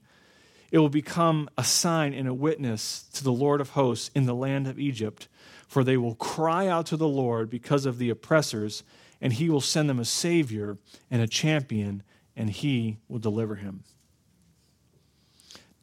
It 0.69 0.79
will 0.79 0.89
become 0.89 1.49
a 1.57 1.63
sign 1.63 2.13
and 2.13 2.27
a 2.27 2.33
witness 2.33 3.03
to 3.13 3.23
the 3.23 3.31
Lord 3.31 3.61
of 3.61 3.69
hosts 3.69 4.11
in 4.13 4.25
the 4.25 4.35
land 4.35 4.67
of 4.67 4.77
Egypt, 4.77 5.29
for 5.67 5.83
they 5.83 5.97
will 5.97 6.15
cry 6.15 6.67
out 6.67 6.85
to 6.87 6.97
the 6.97 7.07
Lord 7.07 7.49
because 7.49 7.85
of 7.85 7.97
the 7.97 8.09
oppressors, 8.09 8.83
and 9.21 9.33
he 9.33 9.49
will 9.49 9.61
send 9.61 9.89
them 9.89 9.99
a 9.99 10.05
Savior 10.05 10.77
and 11.11 11.21
a 11.21 11.27
champion, 11.27 12.03
and 12.35 12.49
he 12.49 12.97
will 13.07 13.19
deliver 13.19 13.55
him. 13.55 13.83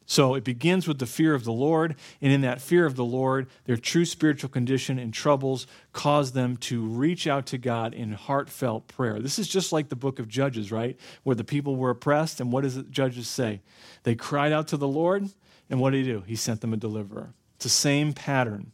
So 0.07 0.35
it 0.35 0.43
begins 0.43 0.87
with 0.87 0.99
the 0.99 1.07
fear 1.07 1.33
of 1.33 1.45
the 1.45 1.51
Lord, 1.51 1.95
and 2.21 2.31
in 2.31 2.41
that 2.41 2.61
fear 2.61 2.85
of 2.85 2.95
the 2.95 3.03
Lord, 3.03 3.47
their 3.65 3.75
true 3.75 4.05
spiritual 4.05 4.49
condition 4.49 4.99
and 4.99 5.11
troubles 5.11 5.65
cause 5.93 6.33
them 6.33 6.57
to 6.57 6.85
reach 6.85 7.25
out 7.25 7.47
to 7.47 7.57
God 7.57 7.95
in 7.95 8.11
heartfelt 8.11 8.87
prayer. 8.87 9.19
This 9.19 9.39
is 9.39 9.47
just 9.47 9.71
like 9.71 9.89
the 9.89 9.95
book 9.95 10.19
of 10.19 10.27
Judges, 10.27 10.71
right? 10.71 10.95
Where 11.23 11.35
the 11.35 11.43
people 11.43 11.75
were 11.75 11.89
oppressed, 11.89 12.39
and 12.39 12.51
what 12.51 12.61
does 12.61 12.75
the 12.75 12.83
Judges 12.83 13.27
say? 13.27 13.61
They 14.03 14.13
cried 14.13 14.51
out 14.51 14.67
to 14.69 14.77
the 14.77 14.87
Lord, 14.87 15.27
and 15.71 15.79
what 15.79 15.89
did 15.89 16.05
he 16.05 16.11
do? 16.11 16.23
He 16.27 16.35
sent 16.35 16.61
them 16.61 16.73
a 16.73 16.77
deliverer. 16.77 17.33
It's 17.55 17.63
the 17.63 17.69
same 17.69 18.13
pattern. 18.13 18.71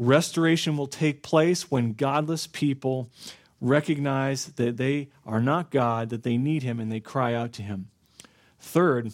Restoration 0.00 0.78
will 0.78 0.86
take 0.86 1.22
place 1.22 1.70
when 1.70 1.92
godless 1.92 2.46
people 2.46 3.10
recognize 3.60 4.46
that 4.46 4.78
they 4.78 5.10
are 5.26 5.42
not 5.42 5.70
God, 5.70 6.08
that 6.08 6.22
they 6.22 6.38
need 6.38 6.62
him, 6.62 6.80
and 6.80 6.90
they 6.90 7.00
cry 7.00 7.34
out 7.34 7.52
to 7.52 7.62
him. 7.62 7.90
Third, 8.58 9.12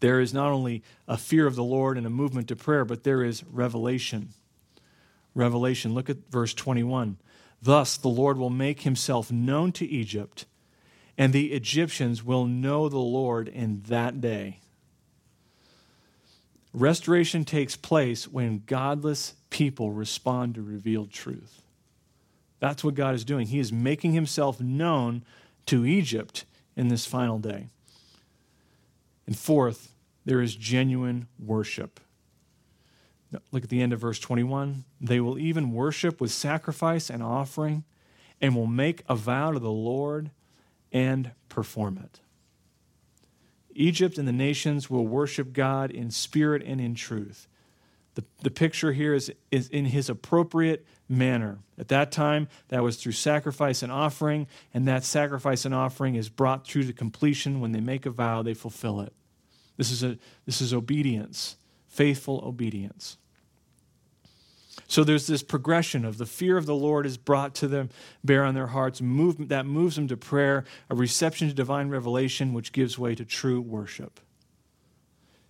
there 0.00 0.20
is 0.20 0.34
not 0.34 0.52
only 0.52 0.82
a 1.08 1.16
fear 1.16 1.46
of 1.46 1.56
the 1.56 1.64
Lord 1.64 1.96
and 1.96 2.06
a 2.06 2.10
movement 2.10 2.48
to 2.48 2.56
prayer, 2.56 2.84
but 2.84 3.04
there 3.04 3.24
is 3.24 3.42
revelation. 3.44 4.34
Revelation. 5.34 5.94
Look 5.94 6.10
at 6.10 6.30
verse 6.30 6.52
21. 6.52 7.16
Thus 7.62 7.96
the 7.96 8.08
Lord 8.08 8.36
will 8.36 8.50
make 8.50 8.82
himself 8.82 9.32
known 9.32 9.72
to 9.72 9.86
Egypt, 9.86 10.44
and 11.16 11.32
the 11.32 11.54
Egyptians 11.54 12.22
will 12.22 12.44
know 12.44 12.90
the 12.90 12.98
Lord 12.98 13.48
in 13.48 13.80
that 13.88 14.20
day. 14.20 14.60
Restoration 16.76 17.46
takes 17.46 17.74
place 17.74 18.28
when 18.28 18.62
godless 18.66 19.32
people 19.48 19.92
respond 19.92 20.54
to 20.54 20.62
revealed 20.62 21.10
truth. 21.10 21.62
That's 22.60 22.84
what 22.84 22.94
God 22.94 23.14
is 23.14 23.24
doing. 23.24 23.46
He 23.46 23.58
is 23.58 23.72
making 23.72 24.12
himself 24.12 24.60
known 24.60 25.24
to 25.64 25.86
Egypt 25.86 26.44
in 26.76 26.88
this 26.88 27.06
final 27.06 27.38
day. 27.38 27.68
And 29.26 29.38
fourth, 29.38 29.94
there 30.26 30.42
is 30.42 30.54
genuine 30.54 31.28
worship. 31.38 31.98
Look 33.50 33.64
at 33.64 33.70
the 33.70 33.80
end 33.80 33.94
of 33.94 34.00
verse 34.00 34.18
21. 34.18 34.84
They 35.00 35.18
will 35.18 35.38
even 35.38 35.72
worship 35.72 36.20
with 36.20 36.30
sacrifice 36.30 37.08
and 37.08 37.22
offering 37.22 37.84
and 38.38 38.54
will 38.54 38.66
make 38.66 39.02
a 39.08 39.16
vow 39.16 39.52
to 39.52 39.58
the 39.58 39.70
Lord 39.70 40.30
and 40.92 41.30
perform 41.48 41.96
it. 42.04 42.20
Egypt 43.76 44.18
and 44.18 44.26
the 44.26 44.32
nations 44.32 44.90
will 44.90 45.06
worship 45.06 45.52
God 45.52 45.90
in 45.90 46.10
spirit 46.10 46.62
and 46.64 46.80
in 46.80 46.94
truth. 46.94 47.46
The, 48.14 48.24
the 48.42 48.50
picture 48.50 48.92
here 48.92 49.12
is, 49.12 49.30
is 49.50 49.68
in 49.68 49.84
his 49.84 50.08
appropriate 50.08 50.86
manner. 51.08 51.58
At 51.78 51.88
that 51.88 52.10
time, 52.10 52.48
that 52.68 52.82
was 52.82 52.96
through 52.96 53.12
sacrifice 53.12 53.82
and 53.82 53.92
offering, 53.92 54.46
and 54.72 54.88
that 54.88 55.04
sacrifice 55.04 55.64
and 55.64 55.74
offering 55.74 56.14
is 56.14 56.28
brought 56.28 56.66
through 56.66 56.84
to 56.84 56.92
completion. 56.92 57.60
When 57.60 57.72
they 57.72 57.80
make 57.80 58.06
a 58.06 58.10
vow, 58.10 58.42
they 58.42 58.54
fulfill 58.54 59.00
it. 59.00 59.12
This 59.76 59.90
is, 59.90 60.02
a, 60.02 60.18
this 60.46 60.62
is 60.62 60.72
obedience, 60.72 61.56
faithful 61.86 62.40
obedience. 62.44 63.18
So 64.88 65.02
there's 65.02 65.26
this 65.26 65.42
progression 65.42 66.04
of 66.04 66.18
the 66.18 66.26
fear 66.26 66.56
of 66.56 66.66
the 66.66 66.74
Lord 66.74 67.06
is 67.06 67.16
brought 67.16 67.54
to 67.56 67.68
them, 67.68 67.90
bear 68.22 68.44
on 68.44 68.54
their 68.54 68.68
hearts, 68.68 69.00
move, 69.00 69.48
that 69.48 69.66
moves 69.66 69.96
them 69.96 70.06
to 70.08 70.16
prayer, 70.16 70.64
a 70.88 70.94
reception 70.94 71.48
to 71.48 71.54
divine 71.54 71.88
revelation, 71.88 72.52
which 72.52 72.72
gives 72.72 72.98
way 72.98 73.14
to 73.14 73.24
true 73.24 73.60
worship. 73.60 74.20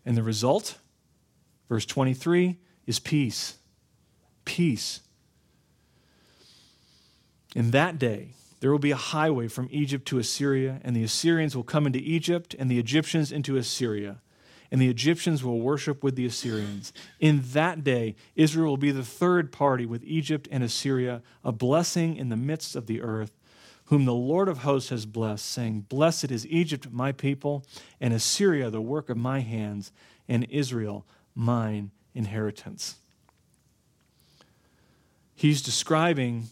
And 0.07 0.17
the 0.17 0.23
result, 0.23 0.79
verse 1.69 1.85
23, 1.85 2.57
is 2.87 2.99
peace. 2.99 3.57
Peace. 4.45 5.01
In 7.55 7.73
that 7.73 7.99
day, 7.99 8.31
there 8.61 8.71
will 8.71 8.79
be 8.79 8.91
a 8.91 8.97
highway 8.97 9.49
from 9.49 9.69
Egypt 9.71 10.07
to 10.09 10.19
Assyria, 10.19 10.81
and 10.83 10.97
the 10.97 11.05
Assyrians 11.05 11.55
will 11.55 11.63
come 11.63 11.87
into 11.87 11.99
Egypt, 11.99 12.55
and 12.59 12.71
the 12.71 12.79
Egyptians 12.79 13.33
into 13.33 13.57
Assyria. 13.57 14.21
And 14.71 14.81
the 14.81 14.89
Egyptians 14.89 15.45
will 15.45 15.61
worship 15.61 16.03
with 16.03 16.17
the 16.17 16.27
Assyrians. 16.27 16.93
In 17.21 17.43
that 17.53 17.85
day, 17.85 18.17
Israel 18.35 18.71
will 18.71 18.77
be 18.77 18.91
the 18.91 19.05
third 19.05 19.53
party 19.53 19.87
with 19.87 20.03
Egypt 20.05 20.49
and 20.51 20.65
Assyria, 20.65 21.23
a 21.45 21.53
blessing 21.53 22.17
in 22.17 22.29
the 22.29 22.37
midst 22.37 22.75
of 22.75 22.87
the 22.87 23.01
earth, 23.01 23.33
whom 23.87 24.05
the 24.05 24.15
Lord 24.15 24.49
of 24.49 24.59
hosts 24.59 24.91
has 24.91 25.07
blessed, 25.07 25.47
saying, 25.47 25.87
Blessed 25.89 26.31
is 26.31 26.47
Egypt, 26.49 26.89
my 26.91 27.13
people, 27.13 27.65
and 28.01 28.13
Assyria, 28.13 28.71
the 28.71 28.81
work 28.81 29.09
of 29.09 29.17
my 29.17 29.41
hands, 29.41 29.93
and 30.29 30.45
Israel, 30.51 31.07
mine 31.35 31.93
inheritance. 32.15 32.97
He's 35.37 35.63
describing 35.63 36.49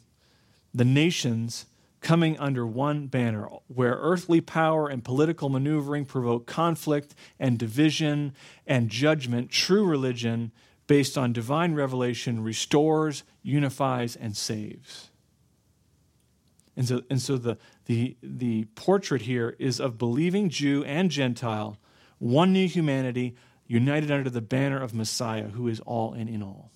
the 0.75 0.85
nations 0.85 1.67
coming 2.05 2.39
under 2.39 2.67
one 2.67 3.07
banner, 3.07 3.49
where 3.67 3.95
earthly 3.95 4.41
power 4.41 4.89
and 4.89 5.03
political 5.03 5.49
maneuvering 5.49 6.05
provoke 6.05 6.47
conflict 6.47 7.15
and 7.41 7.59
division 7.59 8.35
and 8.67 8.91
judgment, 8.91 9.51
true 9.51 9.85
religion, 9.85 10.53
based 10.87 11.17
on 11.17 11.33
divine 11.33 11.75
revelation, 11.75 12.45
restores, 12.45 13.25
unifies, 13.43 14.17
and 14.17 14.37
saves. 14.37 15.11
And 16.77 16.87
so, 16.87 17.03
and 17.09 17.23
so 17.23 17.39
the, 17.39 17.57
the, 17.87 18.17
the 18.23 18.67
portrait 18.75 19.23
here 19.23 19.57
is 19.59 19.81
of 19.81 19.97
believing 19.97 20.51
Jew 20.51 20.85
and 20.85 21.11
Gentile, 21.11 21.79
one 22.19 22.53
new 22.53 22.69
humanity, 22.69 23.35
united 23.67 24.11
under 24.11 24.29
the 24.29 24.43
banner 24.43 24.81
of 24.81 24.93
Messiah, 24.93 25.49
who 25.49 25.69
is 25.69 25.81
all 25.81 26.13
and 26.13 26.29
in 26.29 26.43
all. 26.43 26.71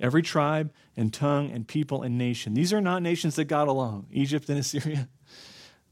Every 0.00 0.22
tribe 0.22 0.72
and 0.96 1.12
tongue 1.12 1.50
and 1.50 1.66
people 1.66 2.02
and 2.02 2.16
nation. 2.16 2.54
These 2.54 2.72
are 2.72 2.80
not 2.80 3.02
nations 3.02 3.36
that 3.36 3.46
got 3.46 3.68
along, 3.68 4.06
Egypt 4.12 4.48
and 4.48 4.58
Assyria. 4.58 5.08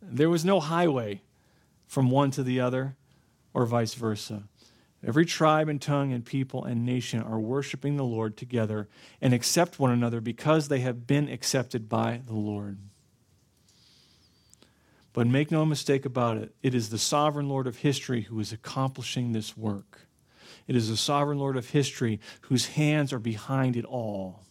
There 0.00 0.30
was 0.30 0.44
no 0.44 0.60
highway 0.60 1.22
from 1.86 2.10
one 2.10 2.30
to 2.32 2.42
the 2.42 2.60
other 2.60 2.96
or 3.52 3.66
vice 3.66 3.94
versa. 3.94 4.44
Every 5.04 5.24
tribe 5.24 5.68
and 5.68 5.80
tongue 5.80 6.12
and 6.12 6.24
people 6.24 6.64
and 6.64 6.84
nation 6.84 7.22
are 7.22 7.38
worshiping 7.38 7.96
the 7.96 8.04
Lord 8.04 8.36
together 8.36 8.88
and 9.20 9.32
accept 9.34 9.78
one 9.78 9.90
another 9.90 10.20
because 10.20 10.68
they 10.68 10.80
have 10.80 11.06
been 11.06 11.28
accepted 11.28 11.88
by 11.88 12.20
the 12.26 12.34
Lord. 12.34 12.78
But 15.12 15.26
make 15.26 15.50
no 15.50 15.64
mistake 15.64 16.04
about 16.04 16.36
it, 16.36 16.54
it 16.62 16.74
is 16.74 16.90
the 16.90 16.98
sovereign 16.98 17.48
Lord 17.48 17.66
of 17.66 17.78
history 17.78 18.22
who 18.22 18.38
is 18.38 18.52
accomplishing 18.52 19.32
this 19.32 19.56
work. 19.56 20.00
It 20.66 20.76
is 20.76 20.88
the 20.88 20.96
sovereign 20.96 21.38
Lord 21.38 21.56
of 21.56 21.70
history 21.70 22.20
whose 22.42 22.66
hands 22.66 23.12
are 23.12 23.18
behind 23.18 23.76
it 23.76 23.84
all. 23.84 24.42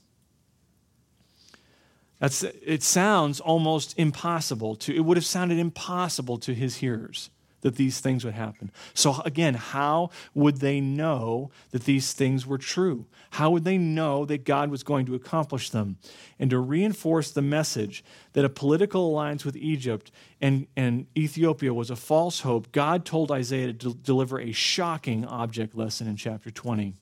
That's, 2.19 2.43
it 2.43 2.81
sounds 2.81 3.39
almost 3.39 3.97
impossible 3.99 4.75
to, 4.77 4.95
it 4.95 5.01
would 5.01 5.17
have 5.17 5.25
sounded 5.25 5.59
impossible 5.59 6.37
to 6.39 6.53
his 6.53 6.77
hearers 6.77 7.29
that 7.65 7.77
these 7.77 7.99
things 7.99 8.23
would 8.23 8.35
happen. 8.35 8.69
So, 8.93 9.23
again, 9.25 9.55
how 9.55 10.11
would 10.35 10.57
they 10.57 10.79
know 10.79 11.49
that 11.71 11.85
these 11.85 12.13
things 12.13 12.45
were 12.45 12.59
true? 12.59 13.07
How 13.31 13.49
would 13.49 13.63
they 13.63 13.79
know 13.79 14.23
that 14.25 14.45
God 14.45 14.69
was 14.69 14.83
going 14.83 15.07
to 15.07 15.15
accomplish 15.15 15.71
them? 15.71 15.97
And 16.37 16.51
to 16.51 16.59
reinforce 16.59 17.31
the 17.31 17.41
message 17.41 18.03
that 18.33 18.45
a 18.45 18.49
political 18.49 19.07
alliance 19.09 19.43
with 19.43 19.55
Egypt 19.57 20.11
and, 20.39 20.67
and 20.77 21.07
Ethiopia 21.17 21.73
was 21.73 21.89
a 21.89 21.95
false 21.95 22.41
hope, 22.41 22.71
God 22.71 23.03
told 23.03 23.31
Isaiah 23.31 23.73
to 23.73 23.95
deliver 23.95 24.39
a 24.39 24.51
shocking 24.51 25.25
object 25.25 25.75
lesson 25.75 26.05
in 26.07 26.17
chapter 26.17 26.51
20. 26.51 26.93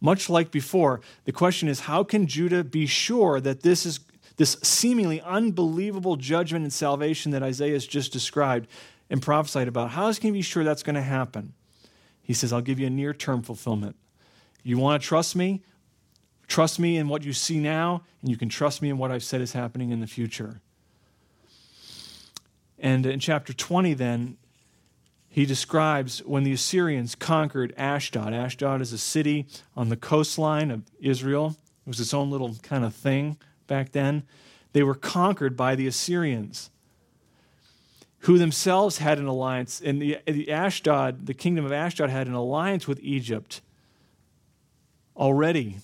Much 0.00 0.30
like 0.30 0.50
before, 0.50 1.02
the 1.26 1.32
question 1.32 1.68
is 1.68 1.80
how 1.80 2.04
can 2.04 2.26
Judah 2.26 2.64
be 2.64 2.86
sure 2.86 3.38
that 3.38 3.62
this 3.62 3.84
is 3.84 4.00
this 4.42 4.56
seemingly 4.60 5.20
unbelievable 5.20 6.16
judgment 6.16 6.64
and 6.64 6.72
salvation 6.72 7.30
that 7.30 7.44
Isaiah 7.44 7.74
has 7.74 7.86
just 7.86 8.12
described 8.12 8.66
and 9.08 9.22
prophesied 9.22 9.68
about, 9.68 9.90
how 9.90 10.08
is 10.08 10.18
going 10.18 10.34
to 10.34 10.36
be 10.36 10.42
sure 10.42 10.64
that's 10.64 10.82
going 10.82 10.96
to 10.96 11.00
happen? 11.00 11.52
He 12.24 12.34
says, 12.34 12.52
I'll 12.52 12.60
give 12.60 12.80
you 12.80 12.88
a 12.88 12.90
near 12.90 13.14
term 13.14 13.42
fulfillment. 13.42 13.94
You 14.64 14.78
want 14.78 15.00
to 15.00 15.06
trust 15.06 15.36
me? 15.36 15.62
Trust 16.48 16.80
me 16.80 16.96
in 16.96 17.06
what 17.06 17.22
you 17.22 17.32
see 17.32 17.60
now, 17.60 18.02
and 18.20 18.32
you 18.32 18.36
can 18.36 18.48
trust 18.48 18.82
me 18.82 18.90
in 18.90 18.98
what 18.98 19.12
I've 19.12 19.22
said 19.22 19.40
is 19.42 19.52
happening 19.52 19.90
in 19.92 20.00
the 20.00 20.08
future. 20.08 20.60
And 22.80 23.06
in 23.06 23.20
chapter 23.20 23.52
20, 23.52 23.94
then, 23.94 24.38
he 25.28 25.46
describes 25.46 26.18
when 26.24 26.42
the 26.42 26.52
Assyrians 26.52 27.14
conquered 27.14 27.72
Ashdod. 27.76 28.34
Ashdod 28.34 28.80
is 28.80 28.92
a 28.92 28.98
city 28.98 29.46
on 29.76 29.88
the 29.88 29.96
coastline 29.96 30.72
of 30.72 30.82
Israel. 30.98 31.54
It 31.86 31.90
was 31.90 32.00
its 32.00 32.12
own 32.12 32.28
little 32.28 32.56
kind 32.64 32.84
of 32.84 32.92
thing 32.92 33.36
back 33.72 33.92
then, 33.92 34.24
they 34.74 34.82
were 34.82 34.94
conquered 34.94 35.56
by 35.56 35.74
the 35.74 35.86
Assyrians, 35.86 36.68
who 38.18 38.36
themselves 38.36 38.98
had 38.98 39.18
an 39.18 39.24
alliance. 39.24 39.80
And 39.80 40.00
the, 40.00 40.18
the 40.26 40.52
Ashdod, 40.52 41.24
the 41.24 41.32
kingdom 41.32 41.64
of 41.64 41.72
Ashdod, 41.72 42.10
had 42.10 42.26
an 42.26 42.34
alliance 42.34 42.86
with 42.86 43.00
Egypt 43.00 43.62
already. 45.16 45.78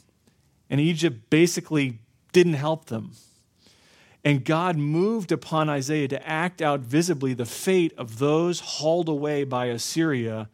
And 0.69 0.83
Egypt 0.83 1.31
basically 1.31 2.01
didn't 2.33 2.55
help 2.55 2.85
them. 2.87 3.13
And 4.23 4.45
God 4.45 4.77
moved 4.77 5.33
upon 5.33 5.71
Isaiah 5.71 6.09
to 6.09 6.29
act 6.29 6.61
out 6.61 6.81
visibly 6.81 7.33
the 7.33 7.47
fate 7.47 7.95
of 7.97 8.19
those 8.19 8.61
hauled 8.61 9.09
away 9.09 9.45
by 9.45 9.67
Assyria 9.67 10.51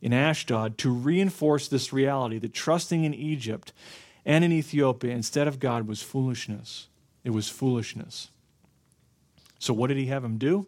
in 0.00 0.12
Ashdod 0.12 0.78
to 0.78 0.92
reinforce 0.92 1.66
this 1.66 1.92
reality 1.92 2.38
that 2.38 2.54
trusting 2.54 3.02
in 3.02 3.12
Egypt 3.12 3.72
and 4.26 4.44
in 4.44 4.52
Ethiopia 4.52 5.12
instead 5.12 5.48
of 5.48 5.60
God 5.60 5.86
was 5.86 6.02
foolishness. 6.02 6.88
It 7.24 7.30
was 7.30 7.48
foolishness. 7.48 8.28
So, 9.58 9.72
what 9.72 9.88
did 9.88 9.96
he 9.96 10.06
have 10.06 10.24
him 10.24 10.38
do? 10.38 10.66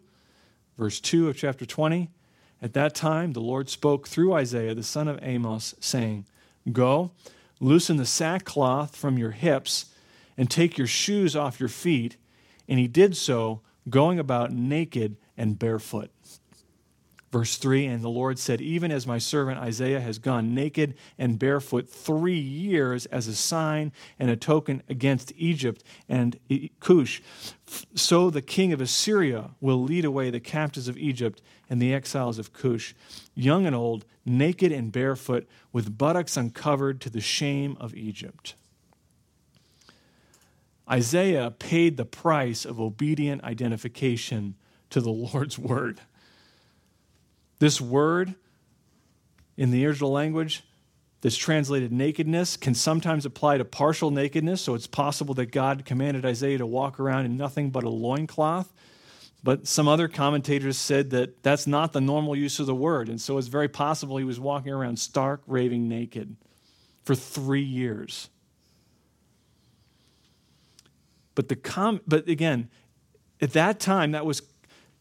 Verse 0.77 0.99
2 0.99 1.29
of 1.29 1.37
chapter 1.37 1.65
20. 1.65 2.09
At 2.61 2.73
that 2.73 2.95
time, 2.95 3.33
the 3.33 3.39
Lord 3.39 3.69
spoke 3.69 4.07
through 4.07 4.33
Isaiah, 4.33 4.73
the 4.73 4.83
son 4.83 5.07
of 5.07 5.19
Amos, 5.21 5.75
saying, 5.79 6.25
Go, 6.71 7.11
loosen 7.59 7.97
the 7.97 8.05
sackcloth 8.05 8.95
from 8.95 9.17
your 9.17 9.31
hips, 9.31 9.85
and 10.35 10.49
take 10.49 10.77
your 10.77 10.87
shoes 10.87 11.35
off 11.35 11.59
your 11.59 11.69
feet. 11.69 12.17
And 12.67 12.79
he 12.79 12.87
did 12.87 13.15
so, 13.15 13.61
going 13.89 14.19
about 14.19 14.51
naked 14.51 15.17
and 15.37 15.59
barefoot. 15.59 16.09
Verse 17.37 17.57
3 17.57 17.85
And 17.85 18.01
the 18.01 18.09
Lord 18.09 18.39
said, 18.39 18.61
Even 18.61 18.91
as 18.91 19.05
my 19.05 19.19
servant 19.19 19.59
Isaiah 19.59 19.99
has 19.99 20.17
gone 20.17 20.55
naked 20.55 20.95
and 21.19 21.37
barefoot 21.37 21.87
three 21.87 22.39
years 22.39 23.05
as 23.05 23.27
a 23.27 23.35
sign 23.35 23.91
and 24.17 24.31
a 24.31 24.35
token 24.35 24.81
against 24.89 25.31
Egypt 25.37 25.83
and 26.09 26.39
Cush, 26.79 27.21
so 27.93 28.31
the 28.31 28.41
king 28.41 28.73
of 28.73 28.81
Assyria 28.81 29.51
will 29.61 29.83
lead 29.83 30.03
away 30.03 30.31
the 30.31 30.39
captives 30.39 30.87
of 30.87 30.97
Egypt 30.97 31.43
and 31.69 31.79
the 31.79 31.93
exiles 31.93 32.39
of 32.39 32.53
Cush, 32.53 32.95
young 33.35 33.67
and 33.67 33.75
old, 33.75 34.05
naked 34.25 34.71
and 34.71 34.91
barefoot, 34.91 35.47
with 35.71 35.95
buttocks 35.95 36.37
uncovered 36.37 36.99
to 37.01 37.09
the 37.11 37.21
shame 37.21 37.77
of 37.79 37.93
Egypt. 37.93 38.55
Isaiah 40.89 41.51
paid 41.51 41.97
the 41.97 42.05
price 42.05 42.65
of 42.65 42.79
obedient 42.79 43.43
identification 43.43 44.55
to 44.89 45.01
the 45.01 45.11
Lord's 45.11 45.59
word. 45.59 46.01
This 47.59 47.81
word 47.81 48.35
in 49.55 49.71
the 49.71 49.85
original 49.85 50.11
language 50.11 50.63
that's 51.21 51.35
translated 51.35 51.91
nakedness 51.91 52.57
can 52.57 52.75
sometimes 52.75 53.25
apply 53.25 53.57
to 53.57 53.65
partial 53.65 54.11
nakedness. 54.11 54.61
So 54.61 54.75
it's 54.75 54.87
possible 54.87 55.33
that 55.35 55.51
God 55.51 55.83
commanded 55.85 56.25
Isaiah 56.25 56.59
to 56.59 56.65
walk 56.65 56.99
around 56.99 57.25
in 57.25 57.37
nothing 57.37 57.71
but 57.71 57.83
a 57.83 57.89
loincloth. 57.89 58.71
But 59.43 59.67
some 59.67 59.87
other 59.87 60.07
commentators 60.07 60.77
said 60.77 61.11
that 61.11 61.41
that's 61.41 61.67
not 61.67 61.93
the 61.93 62.01
normal 62.01 62.35
use 62.35 62.59
of 62.59 62.65
the 62.65 62.75
word. 62.75 63.09
And 63.09 63.19
so 63.19 63.37
it's 63.37 63.47
very 63.47 63.67
possible 63.67 64.17
he 64.17 64.23
was 64.23 64.39
walking 64.39 64.73
around 64.73 64.99
stark, 64.99 65.41
raving 65.47 65.87
naked 65.87 66.35
for 67.03 67.15
three 67.15 67.63
years. 67.63 68.29
But, 71.33 71.49
the 71.49 71.55
com- 71.55 72.01
but 72.07 72.27
again, 72.27 72.69
at 73.39 73.53
that 73.53 73.79
time, 73.79 74.11
that 74.11 74.25
was 74.25 74.41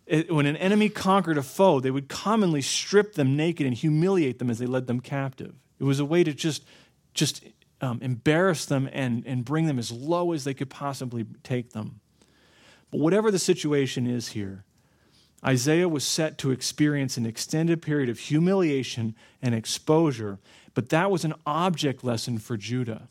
it, 0.07 0.33
when 0.33 0.47
an 0.47 0.57
enemy 0.57 0.89
conquered 0.89 1.37
a 1.37 1.43
foe, 1.43 1.81
they 1.81 1.91
would 1.91 2.09
commonly 2.09 2.63
strip 2.63 3.15
them 3.15 3.37
naked 3.37 3.67
and 3.67 3.75
humiliate 3.75 4.39
them 4.39 4.51
as 4.51 4.59
they 4.59 4.67
led 4.67 4.87
them 4.87 5.01
captive. 5.01 5.55
It 5.79 5.85
was 5.85 5.99
a 5.99 6.05
way 6.05 6.23
to 6.25 6.33
just, 6.33 6.65
just 7.13 7.45
um, 7.81 7.99
embarrass 8.01 8.67
them 8.67 8.89
and, 8.93 9.27
and 9.27 9.45
bring 9.45 9.67
them 9.67 9.79
as 9.79 9.91
low 9.91 10.33
as 10.33 10.45
they 10.45 10.55
could 10.55 10.71
possibly 10.71 11.27
take 11.43 11.73
them. 11.73 12.01
But 12.91 13.01
whatever 13.01 13.31
the 13.31 13.39
situation 13.39 14.07
is 14.07 14.29
here, 14.29 14.65
Isaiah 15.45 15.89
was 15.89 16.05
set 16.05 16.39
to 16.39 16.51
experience 16.51 17.17
an 17.17 17.27
extended 17.27 17.83
period 17.83 18.09
of 18.09 18.19
humiliation 18.19 19.15
and 19.43 19.55
exposure, 19.55 20.39
but 20.75 20.89
that 20.91 21.11
was 21.11 21.25
an 21.25 21.35
object 21.45 22.05
lesson 22.05 22.39
for 22.39 22.57
Judah. 22.57 23.09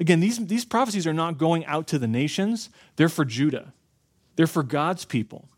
Again, 0.00 0.20
these, 0.20 0.44
these 0.46 0.64
prophecies 0.64 1.06
are 1.06 1.12
not 1.12 1.36
going 1.36 1.64
out 1.66 1.86
to 1.88 1.98
the 1.98 2.08
nations, 2.08 2.70
they're 2.96 3.10
for 3.10 3.26
Judah, 3.26 3.74
they're 4.36 4.46
for 4.46 4.62
God's 4.62 5.04
people. 5.04 5.49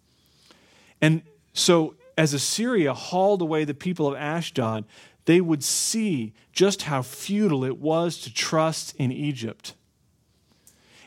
And 1.03 1.23
so, 1.53 1.97
as 2.17 2.33
Assyria 2.33 2.95
hauled 2.95 3.43
away 3.43 3.65
the 3.65 3.75
people 3.75 4.07
of 4.07 4.15
Ashdod, 4.15 4.85
they 5.25 5.41
would 5.41 5.63
see 5.63 6.33
just 6.53 6.83
how 6.83 7.03
futile 7.03 7.65
it 7.65 7.79
was 7.79 8.19
to 8.19 8.33
trust 8.33 8.95
in 8.97 9.13
Egypt. 9.13 9.75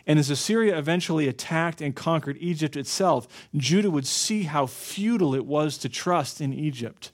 And 0.08 0.20
as 0.20 0.30
Assyria 0.30 0.78
eventually 0.78 1.28
attacked 1.28 1.82
and 1.82 1.96
conquered 1.96 2.38
Egypt 2.40 2.76
itself, 2.76 3.28
Judah 3.56 3.90
would 3.90 4.06
see 4.06 4.44
how 4.44 4.68
futile 4.68 5.34
it 5.34 5.46
was 5.46 5.78
to 5.80 5.90
trust 5.90 6.42
in 6.42 6.54
Egypt. 6.54 7.12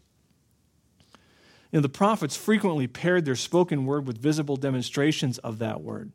You 1.72 1.78
know, 1.78 1.82
the 1.82 1.90
prophets 1.90 2.36
frequently 2.36 2.88
paired 2.88 3.24
their 3.24 3.36
spoken 3.36 3.86
word 3.86 4.06
with 4.06 4.18
visible 4.18 4.58
demonstrations 4.58 5.38
of 5.38 5.60
that 5.60 5.82
word. 5.82 6.12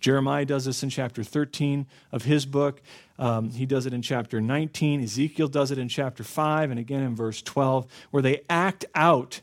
Jeremiah 0.00 0.44
does 0.44 0.64
this 0.64 0.82
in 0.82 0.90
chapter 0.90 1.22
13 1.22 1.86
of 2.12 2.24
his 2.24 2.46
book. 2.46 2.80
Um, 3.18 3.50
he 3.50 3.66
does 3.66 3.86
it 3.86 3.92
in 3.92 4.02
chapter 4.02 4.40
19. 4.40 5.02
Ezekiel 5.02 5.48
does 5.48 5.70
it 5.70 5.78
in 5.78 5.88
chapter 5.88 6.24
5 6.24 6.70
and 6.70 6.80
again 6.80 7.02
in 7.02 7.14
verse 7.14 7.42
12, 7.42 7.86
where 8.10 8.22
they 8.22 8.42
act 8.48 8.84
out 8.94 9.40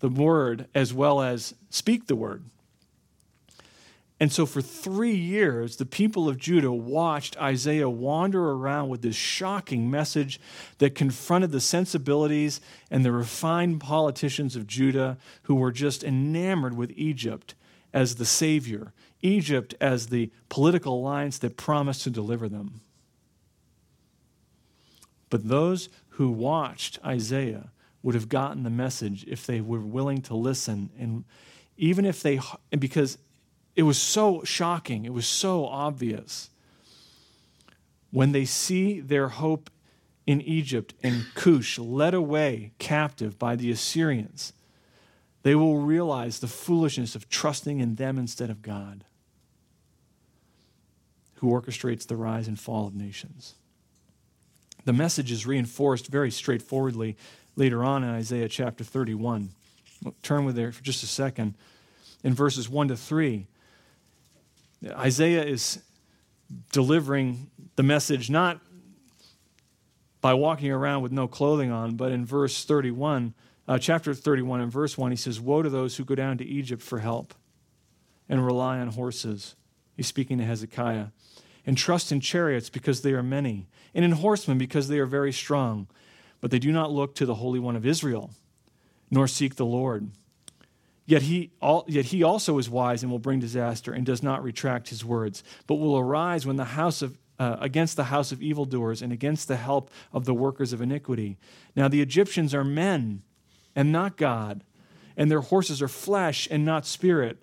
the 0.00 0.08
word 0.08 0.68
as 0.74 0.92
well 0.92 1.22
as 1.22 1.54
speak 1.70 2.06
the 2.06 2.16
word. 2.16 2.44
And 4.18 4.32
so, 4.32 4.46
for 4.46 4.62
three 4.62 5.14
years, 5.14 5.76
the 5.76 5.84
people 5.84 6.26
of 6.26 6.38
Judah 6.38 6.72
watched 6.72 7.36
Isaiah 7.36 7.90
wander 7.90 8.50
around 8.52 8.88
with 8.88 9.02
this 9.02 9.16
shocking 9.16 9.90
message 9.90 10.40
that 10.78 10.94
confronted 10.94 11.52
the 11.52 11.60
sensibilities 11.60 12.62
and 12.90 13.04
the 13.04 13.12
refined 13.12 13.80
politicians 13.80 14.56
of 14.56 14.66
Judah 14.66 15.18
who 15.42 15.54
were 15.54 15.72
just 15.72 16.02
enamored 16.02 16.74
with 16.74 16.94
Egypt 16.96 17.54
as 17.92 18.14
the 18.14 18.24
Savior 18.24 18.94
Egypt 19.26 19.74
as 19.80 20.06
the 20.06 20.30
political 20.48 20.94
alliance 20.94 21.38
that 21.38 21.56
promised 21.56 22.02
to 22.04 22.10
deliver 22.10 22.48
them. 22.48 22.80
But 25.30 25.48
those 25.48 25.88
who 26.10 26.30
watched 26.30 26.98
Isaiah 27.04 27.70
would 28.02 28.14
have 28.14 28.28
gotten 28.28 28.62
the 28.62 28.70
message 28.70 29.24
if 29.26 29.44
they 29.44 29.60
were 29.60 29.80
willing 29.80 30.22
to 30.22 30.34
listen. 30.34 30.90
And 30.98 31.24
even 31.76 32.04
if 32.04 32.22
they, 32.22 32.40
because 32.70 33.18
it 33.74 33.82
was 33.82 33.98
so 33.98 34.44
shocking, 34.44 35.04
it 35.04 35.12
was 35.12 35.26
so 35.26 35.66
obvious. 35.66 36.50
When 38.12 38.32
they 38.32 38.44
see 38.44 39.00
their 39.00 39.28
hope 39.28 39.68
in 40.26 40.40
Egypt 40.40 40.94
and 41.02 41.26
Cush 41.34 41.78
led 41.78 42.14
away 42.14 42.72
captive 42.78 43.38
by 43.38 43.56
the 43.56 43.70
Assyrians, 43.70 44.52
they 45.42 45.54
will 45.54 45.78
realize 45.78 46.38
the 46.38 46.48
foolishness 46.48 47.14
of 47.14 47.28
trusting 47.28 47.80
in 47.80 47.96
them 47.96 48.18
instead 48.18 48.50
of 48.50 48.62
God, 48.62 49.04
who 51.46 51.52
orchestrates 51.52 52.08
the 52.08 52.16
rise 52.16 52.48
and 52.48 52.58
fall 52.58 52.88
of 52.88 52.94
nations. 52.96 53.54
The 54.84 54.92
message 54.92 55.30
is 55.30 55.46
reinforced 55.46 56.08
very 56.08 56.32
straightforwardly 56.32 57.16
later 57.54 57.84
on 57.84 58.02
in 58.02 58.10
Isaiah 58.10 58.48
chapter 58.48 58.82
31. 58.82 59.50
We'll 60.02 60.14
turn 60.22 60.44
with 60.44 60.56
there 60.56 60.72
for 60.72 60.82
just 60.82 61.04
a 61.04 61.06
second. 61.06 61.54
In 62.24 62.34
verses 62.34 62.68
1 62.68 62.88
to 62.88 62.96
3, 62.96 63.46
Isaiah 64.90 65.44
is 65.44 65.80
delivering 66.72 67.48
the 67.76 67.84
message 67.84 68.28
not 68.28 68.60
by 70.20 70.34
walking 70.34 70.72
around 70.72 71.02
with 71.02 71.12
no 71.12 71.28
clothing 71.28 71.70
on, 71.70 71.94
but 71.94 72.10
in 72.10 72.26
verse 72.26 72.64
31, 72.64 73.34
uh, 73.68 73.78
chapter 73.78 74.14
31 74.14 74.62
and 74.62 74.72
verse 74.72 74.98
1, 74.98 75.12
he 75.12 75.16
says, 75.16 75.40
Woe 75.40 75.62
to 75.62 75.70
those 75.70 75.96
who 75.96 76.04
go 76.04 76.16
down 76.16 76.38
to 76.38 76.44
Egypt 76.44 76.82
for 76.82 76.98
help 76.98 77.34
and 78.28 78.44
rely 78.44 78.80
on 78.80 78.88
horses. 78.88 79.54
He's 79.96 80.08
speaking 80.08 80.38
to 80.38 80.44
Hezekiah. 80.44 81.06
And 81.66 81.76
trust 81.76 82.12
in 82.12 82.20
chariots 82.20 82.70
because 82.70 83.02
they 83.02 83.12
are 83.12 83.24
many, 83.24 83.66
and 83.92 84.04
in 84.04 84.12
horsemen 84.12 84.56
because 84.56 84.86
they 84.86 85.00
are 85.00 85.06
very 85.06 85.32
strong. 85.32 85.88
But 86.40 86.52
they 86.52 86.60
do 86.60 86.70
not 86.70 86.92
look 86.92 87.16
to 87.16 87.26
the 87.26 87.34
Holy 87.34 87.58
One 87.58 87.74
of 87.74 87.84
Israel, 87.84 88.30
nor 89.10 89.26
seek 89.26 89.56
the 89.56 89.66
Lord. 89.66 90.10
Yet 91.06 91.22
he, 91.22 91.50
yet 91.86 92.06
he 92.06 92.22
also 92.22 92.58
is 92.58 92.68
wise 92.68 93.02
and 93.02 93.10
will 93.10 93.20
bring 93.20 93.38
disaster 93.38 93.92
and 93.92 94.04
does 94.04 94.22
not 94.22 94.42
retract 94.42 94.88
his 94.88 95.04
words, 95.04 95.44
but 95.66 95.76
will 95.76 95.96
arise 95.96 96.46
when 96.46 96.56
the 96.56 96.64
house 96.64 97.00
of, 97.00 97.16
uh, 97.38 97.56
against 97.60 97.96
the 97.96 98.04
house 98.04 98.32
of 98.32 98.42
evildoers 98.42 99.02
and 99.02 99.12
against 99.12 99.46
the 99.46 99.56
help 99.56 99.90
of 100.12 100.24
the 100.24 100.34
workers 100.34 100.72
of 100.72 100.80
iniquity. 100.80 101.36
Now 101.76 101.86
the 101.86 102.02
Egyptians 102.02 102.54
are 102.54 102.64
men 102.64 103.22
and 103.76 103.92
not 103.92 104.16
God, 104.16 104.64
and 105.16 105.30
their 105.30 105.40
horses 105.40 105.80
are 105.80 105.88
flesh 105.88 106.48
and 106.50 106.64
not 106.64 106.86
spirit. 106.86 107.38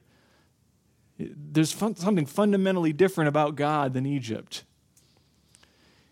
There's 1.18 1.72
fun, 1.72 1.96
something 1.96 2.26
fundamentally 2.26 2.94
different 2.94 3.28
about 3.28 3.56
God 3.56 3.94
than 3.94 4.06
Egypt. 4.06 4.64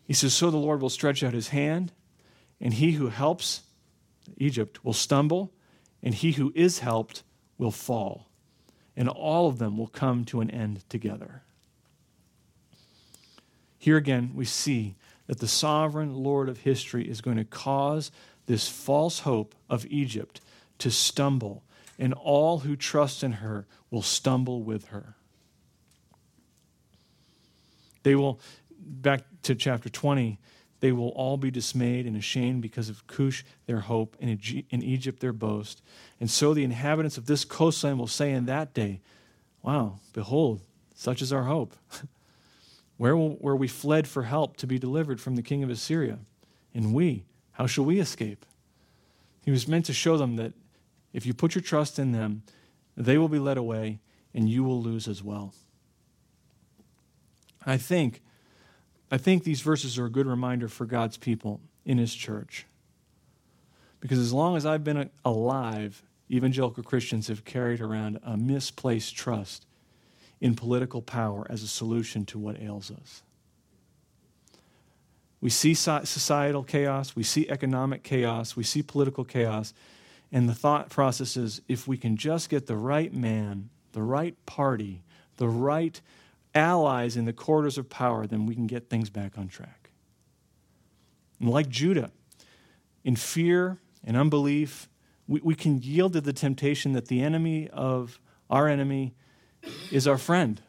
He 0.06 0.14
says, 0.14 0.34
So 0.34 0.52
the 0.52 0.58
Lord 0.58 0.82
will 0.82 0.90
stretch 0.90 1.24
out 1.24 1.34
his 1.34 1.50
hand, 1.50 1.92
and 2.60 2.74
he 2.74 2.94
who 2.94 3.08
helps 3.08 3.62
Egypt 4.38 4.84
will 4.86 4.94
stumble, 4.94 5.52
and 6.04 6.14
he 6.14 6.34
who 6.34 6.52
is 6.56 6.80
helped 6.80 7.24
will 7.58 7.72
fall, 7.72 8.30
and 8.96 9.10
all 9.10 9.48
of 9.48 9.58
them 9.58 9.78
will 9.78 9.88
come 9.88 10.26
to 10.26 10.42
an 10.42 10.50
end 10.50 10.88
together. 10.90 11.44
Here 13.78 13.98
again, 13.98 14.32
we 14.36 14.46
see 14.46 14.96
that 15.28 15.40
the 15.40 15.48
sovereign 15.48 16.14
Lord 16.16 16.50
of 16.50 16.60
history 16.60 17.10
is 17.10 17.22
going 17.22 17.38
to 17.38 17.46
cause 17.46 18.12
this 18.46 18.68
false 18.68 19.20
hope 19.20 19.56
of 19.70 19.86
Egypt 19.88 20.42
to 20.80 20.92
stumble, 20.92 21.64
and 21.98 22.14
all 22.14 22.60
who 22.60 22.76
trust 22.76 23.24
in 23.24 23.34
her 23.34 23.66
will 23.92 24.02
stumble 24.02 24.64
with 24.64 24.88
her. 24.88 25.16
They 28.04 28.16
will, 28.16 28.40
back 28.80 29.22
to 29.44 29.54
chapter 29.54 29.90
20, 29.90 30.40
they 30.80 30.92
will 30.92 31.10
all 31.10 31.38
be 31.38 31.52
dismayed 31.52 32.08
and 32.08 32.18
ashamed 32.18 32.64
because 32.64 32.90
of 32.90 33.06
Cush, 33.06 33.44
their 33.68 33.82
hope, 33.82 34.18
and 34.20 34.32
in 34.72 34.82
Egypt, 34.82 35.20
their 35.20 35.34
boast. 35.34 35.84
And 36.20 36.30
so 36.30 36.56
the 36.56 36.64
inhabitants 36.64 37.18
of 37.18 37.28
this 37.28 37.46
coastline 37.46 38.00
will 38.00 38.08
say 38.08 38.32
in 38.32 38.48
that 38.48 38.74
day, 38.74 39.02
Wow, 39.62 40.00
behold, 40.12 40.62
such 40.96 41.22
is 41.22 41.32
our 41.32 41.44
hope. 41.44 41.76
where, 42.98 43.16
will, 43.16 43.32
where 43.36 43.56
we 43.56 43.68
fled 43.68 44.08
for 44.08 44.24
help 44.24 44.58
to 44.58 44.66
be 44.68 44.80
delivered 44.80 45.22
from 45.22 45.36
the 45.36 45.44
king 45.44 45.64
of 45.64 45.70
Assyria. 45.70 46.20
And 46.74 46.94
we, 46.94 47.26
how 47.54 47.68
shall 47.68 47.86
we 47.86 48.00
escape? 48.00 48.46
He 49.44 49.52
was 49.52 49.68
meant 49.68 49.86
to 49.86 49.94
show 49.94 50.18
them 50.18 50.36
that 50.38 50.54
if 51.14 51.26
you 51.26 51.34
put 51.34 51.54
your 51.54 51.62
trust 51.62 52.00
in 52.00 52.12
them, 52.12 52.44
they 53.06 53.18
will 53.18 53.30
be 53.30 53.40
led 53.40 53.58
away 53.58 54.00
and 54.34 54.50
you 54.50 54.64
will 54.64 54.82
lose 54.82 55.08
as 55.08 55.24
well. 55.24 55.54
I 57.66 57.78
think 57.78 58.22
I 59.12 59.18
think 59.18 59.44
these 59.44 59.62
verses 59.62 60.00
are 60.00 60.06
a 60.06 60.10
good 60.10 60.26
reminder 60.26 60.70
for 60.70 60.86
God's 60.86 61.18
people 61.18 61.60
in 61.86 61.98
His 61.98 62.16
church. 62.16 62.66
Because 64.00 64.18
as 64.18 64.32
long 64.32 64.56
as 64.56 64.66
I've 64.66 64.86
been 64.86 65.10
alive, 65.26 66.02
evangelical 66.32 66.82
Christians 66.82 67.28
have 67.28 67.44
carried 67.44 67.82
around 67.82 68.20
a 68.24 68.38
misplaced 68.38 69.16
trust 69.16 69.66
in 70.40 70.56
political 70.56 71.02
power 71.02 71.46
as 71.50 71.62
a 71.62 71.68
solution 71.68 72.26
to 72.26 72.40
what 72.40 72.60
ails 72.60 72.90
us. 72.90 73.22
We 75.42 75.50
see 75.50 75.74
societal 75.74 76.64
chaos, 76.64 77.16
we 77.16 77.24
see 77.24 77.50
economic 77.50 78.04
chaos, 78.04 78.56
we 78.56 78.64
see 78.64 78.82
political 78.82 79.26
chaos, 79.26 79.74
and 80.32 80.48
the 80.48 80.56
thought 80.56 80.90
process 80.90 81.36
is 81.36 81.62
if 81.68 81.88
we 81.88 81.98
can 81.98 82.16
just 82.16 82.50
get 82.50 82.68
the 82.68 82.78
right 82.78 83.14
man, 83.14 83.70
the 83.92 84.02
right 84.02 84.36
party, 84.46 85.04
the 85.38 85.50
right 85.50 86.00
allies 86.56 87.18
in 87.18 87.26
the 87.26 87.34
corridors 87.34 87.78
of 87.78 87.90
power, 87.90 88.26
then 88.26 88.46
we 88.46 88.56
can 88.56 88.68
get 88.68 88.90
things 88.90 89.10
back 89.10 89.38
on 89.38 89.48
track. 89.48 89.90
And 91.40 91.50
like 91.50 91.70
Judah, 91.70 92.12
in 93.04 93.16
fear 93.16 93.80
and 94.04 94.16
unbelief, 94.16 94.88
we, 95.28 95.42
we 95.44 95.56
can 95.56 95.82
yield 95.82 96.14
to 96.14 96.22
the 96.22 96.34
temptation 96.34 96.94
that 96.94 97.08
the 97.08 97.22
enemy 97.22 97.70
of 97.70 98.20
our 98.50 98.68
enemy 98.68 99.14
is 99.92 100.08
our 100.08 100.18
friend. 100.18 100.62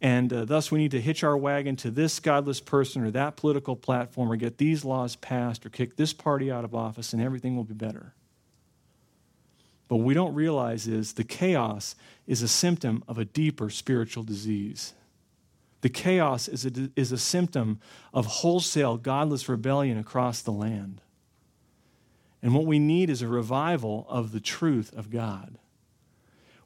And 0.00 0.32
uh, 0.32 0.44
thus, 0.44 0.70
we 0.70 0.78
need 0.78 0.90
to 0.90 1.00
hitch 1.00 1.24
our 1.24 1.36
wagon 1.36 1.76
to 1.76 1.90
this 1.90 2.20
godless 2.20 2.60
person 2.60 3.02
or 3.04 3.10
that 3.12 3.36
political 3.36 3.74
platform 3.74 4.30
or 4.30 4.36
get 4.36 4.58
these 4.58 4.84
laws 4.84 5.16
passed 5.16 5.64
or 5.64 5.70
kick 5.70 5.96
this 5.96 6.12
party 6.12 6.50
out 6.50 6.64
of 6.64 6.74
office, 6.74 7.12
and 7.14 7.22
everything 7.22 7.56
will 7.56 7.64
be 7.64 7.74
better. 7.74 8.13
But 9.88 9.96
what 9.96 10.06
we 10.06 10.14
don't 10.14 10.34
realize 10.34 10.86
is 10.86 11.12
the 11.12 11.24
chaos 11.24 11.94
is 12.26 12.42
a 12.42 12.48
symptom 12.48 13.04
of 13.06 13.18
a 13.18 13.24
deeper 13.24 13.68
spiritual 13.70 14.22
disease. 14.22 14.94
The 15.82 15.90
chaos 15.90 16.48
is 16.48 16.64
a, 16.64 16.90
is 16.96 17.12
a 17.12 17.18
symptom 17.18 17.78
of 18.14 18.26
wholesale 18.26 18.96
godless 18.96 19.48
rebellion 19.48 19.98
across 19.98 20.40
the 20.40 20.52
land. 20.52 21.02
And 22.42 22.54
what 22.54 22.66
we 22.66 22.78
need 22.78 23.10
is 23.10 23.22
a 23.22 23.28
revival 23.28 24.06
of 24.08 24.32
the 24.32 24.40
truth 24.40 24.92
of 24.94 25.10
God. 25.10 25.58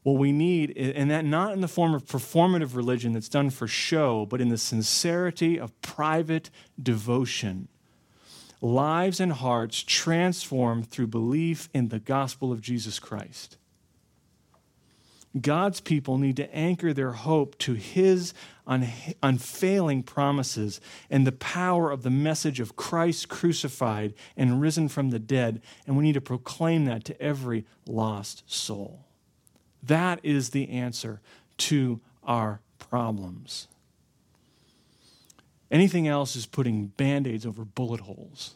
What 0.05 0.19
we 0.19 0.31
need, 0.31 0.77
and 0.77 1.11
that 1.11 1.25
not 1.25 1.53
in 1.53 1.61
the 1.61 1.69
form 1.69 1.95
of 1.95 2.05
performative 2.05 2.77
religion 2.77 3.13
that's 3.13 3.29
done 3.29 3.51
for 3.51 3.67
show, 3.67 4.25
but 4.27 4.41
in 4.41 4.49
the 4.49 4.59
sincerity 4.59 5.59
of 5.59 5.81
private 5.83 6.51
devotion 6.81 7.69
lives 8.61 9.21
and 9.21 9.33
hearts 9.33 9.83
transformed 9.83 10.89
through 10.89 11.07
belief 11.07 11.69
in 11.73 11.89
the 11.89 12.01
gospel 12.01 12.53
of 12.53 12.61
Jesus 12.61 12.99
Christ. 12.99 13.57
God's 15.41 15.81
people 15.81 16.19
need 16.19 16.37
to 16.37 16.55
anchor 16.55 16.93
their 16.93 17.13
hope 17.13 17.59
to 17.59 17.75
his 17.75 18.33
unfailing 18.67 20.03
promises 20.03 20.81
and 21.11 21.27
the 21.27 21.33
power 21.33 21.91
of 21.91 22.03
the 22.03 22.11
message 22.11 22.61
of 22.61 22.77
Christ 22.77 23.29
crucified 23.29 24.15
and 24.37 24.61
risen 24.61 24.89
from 24.89 25.11
the 25.11 25.19
dead, 25.19 25.61
and 25.87 25.97
we 25.97 26.05
need 26.05 26.15
to 26.15 26.21
proclaim 26.21 26.87
that 26.87 27.05
to 27.05 27.23
every 27.23 27.67
lost 27.87 28.43
soul. 28.47 29.05
That 29.83 30.19
is 30.23 30.51
the 30.51 30.71
answer 30.71 31.21
to 31.59 32.01
our 32.25 32.61
problems. 32.79 33.69
Anything 35.71 36.09
else 36.09 36.35
is 36.35 36.47
putting 36.47 36.87
band 36.87 37.27
aids 37.27 37.45
over 37.45 37.65
bullet 37.65 38.01
holes. 38.01 38.55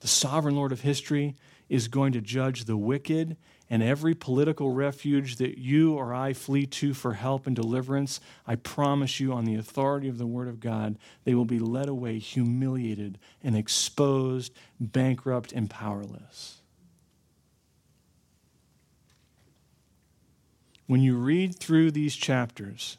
The 0.00 0.08
sovereign 0.08 0.56
Lord 0.56 0.72
of 0.72 0.80
history 0.80 1.36
is 1.68 1.88
going 1.88 2.12
to 2.12 2.20
judge 2.20 2.64
the 2.64 2.76
wicked, 2.76 3.36
and 3.70 3.82
every 3.82 4.14
political 4.14 4.70
refuge 4.70 5.36
that 5.36 5.56
you 5.58 5.94
or 5.94 6.12
I 6.12 6.34
flee 6.34 6.66
to 6.66 6.92
for 6.92 7.14
help 7.14 7.46
and 7.46 7.56
deliverance, 7.56 8.20
I 8.46 8.56
promise 8.56 9.20
you, 9.20 9.32
on 9.32 9.44
the 9.44 9.54
authority 9.54 10.08
of 10.08 10.18
the 10.18 10.26
Word 10.26 10.48
of 10.48 10.60
God, 10.60 10.98
they 11.24 11.34
will 11.34 11.46
be 11.46 11.58
led 11.58 11.88
away 11.88 12.18
humiliated 12.18 13.18
and 13.42 13.56
exposed, 13.56 14.52
bankrupt, 14.78 15.52
and 15.52 15.70
powerless. 15.70 16.60
When 20.86 21.00
you 21.00 21.16
read 21.16 21.54
through 21.56 21.92
these 21.92 22.14
chapters, 22.14 22.98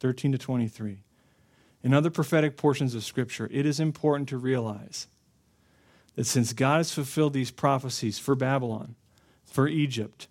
13 0.00 0.32
to 0.32 0.38
23. 0.38 1.02
In 1.82 1.94
other 1.94 2.10
prophetic 2.10 2.56
portions 2.56 2.94
of 2.94 3.04
Scripture, 3.04 3.48
it 3.52 3.64
is 3.64 3.80
important 3.80 4.28
to 4.30 4.38
realize 4.38 5.06
that 6.16 6.26
since 6.26 6.52
God 6.52 6.78
has 6.78 6.92
fulfilled 6.92 7.32
these 7.32 7.50
prophecies 7.50 8.18
for 8.18 8.34
Babylon, 8.34 8.96
for 9.44 9.68
Egypt, 9.68 10.28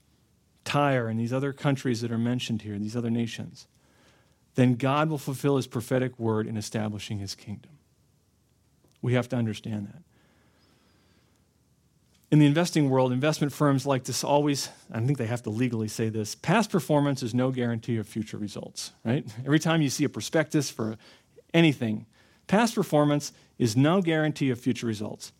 Tyre, 0.63 1.07
and 1.07 1.19
these 1.19 1.33
other 1.33 1.53
countries 1.53 2.01
that 2.01 2.11
are 2.11 2.17
mentioned 2.17 2.63
here, 2.63 2.77
these 2.77 2.95
other 2.95 3.09
nations, 3.09 3.67
then 4.55 4.75
God 4.75 5.09
will 5.09 5.17
fulfill 5.17 5.55
his 5.55 5.67
prophetic 5.67 6.19
word 6.19 6.45
in 6.45 6.57
establishing 6.57 7.19
his 7.19 7.33
kingdom. 7.33 7.71
We 9.01 9.13
have 9.13 9.29
to 9.29 9.35
understand 9.35 9.87
that 9.87 10.03
in 12.31 12.39
the 12.39 12.45
investing 12.45 12.89
world, 12.89 13.11
investment 13.11 13.51
firms 13.51 13.85
like 13.85 14.03
to 14.03 14.27
always, 14.27 14.69
I 14.91 14.99
think 14.99 15.17
they 15.17 15.25
have 15.25 15.43
to 15.43 15.49
legally 15.49 15.87
say 15.87 16.09
this 16.09 16.35
past 16.35 16.69
performance 16.69 17.23
is 17.23 17.33
no 17.33 17.51
guarantee 17.51 17.97
of 17.97 18.07
future 18.07 18.37
results, 18.37 18.91
right? 19.03 19.25
Every 19.45 19.59
time 19.59 19.81
you 19.81 19.89
see 19.89 20.03
a 20.03 20.09
prospectus 20.09 20.69
for 20.69 20.97
anything, 21.53 22.05
Past 22.49 22.73
performance 22.73 23.31
is 23.59 23.77
no 23.77 24.01
guarantee 24.01 24.49
of 24.49 24.59
future 24.59 24.87
results. 24.87 25.31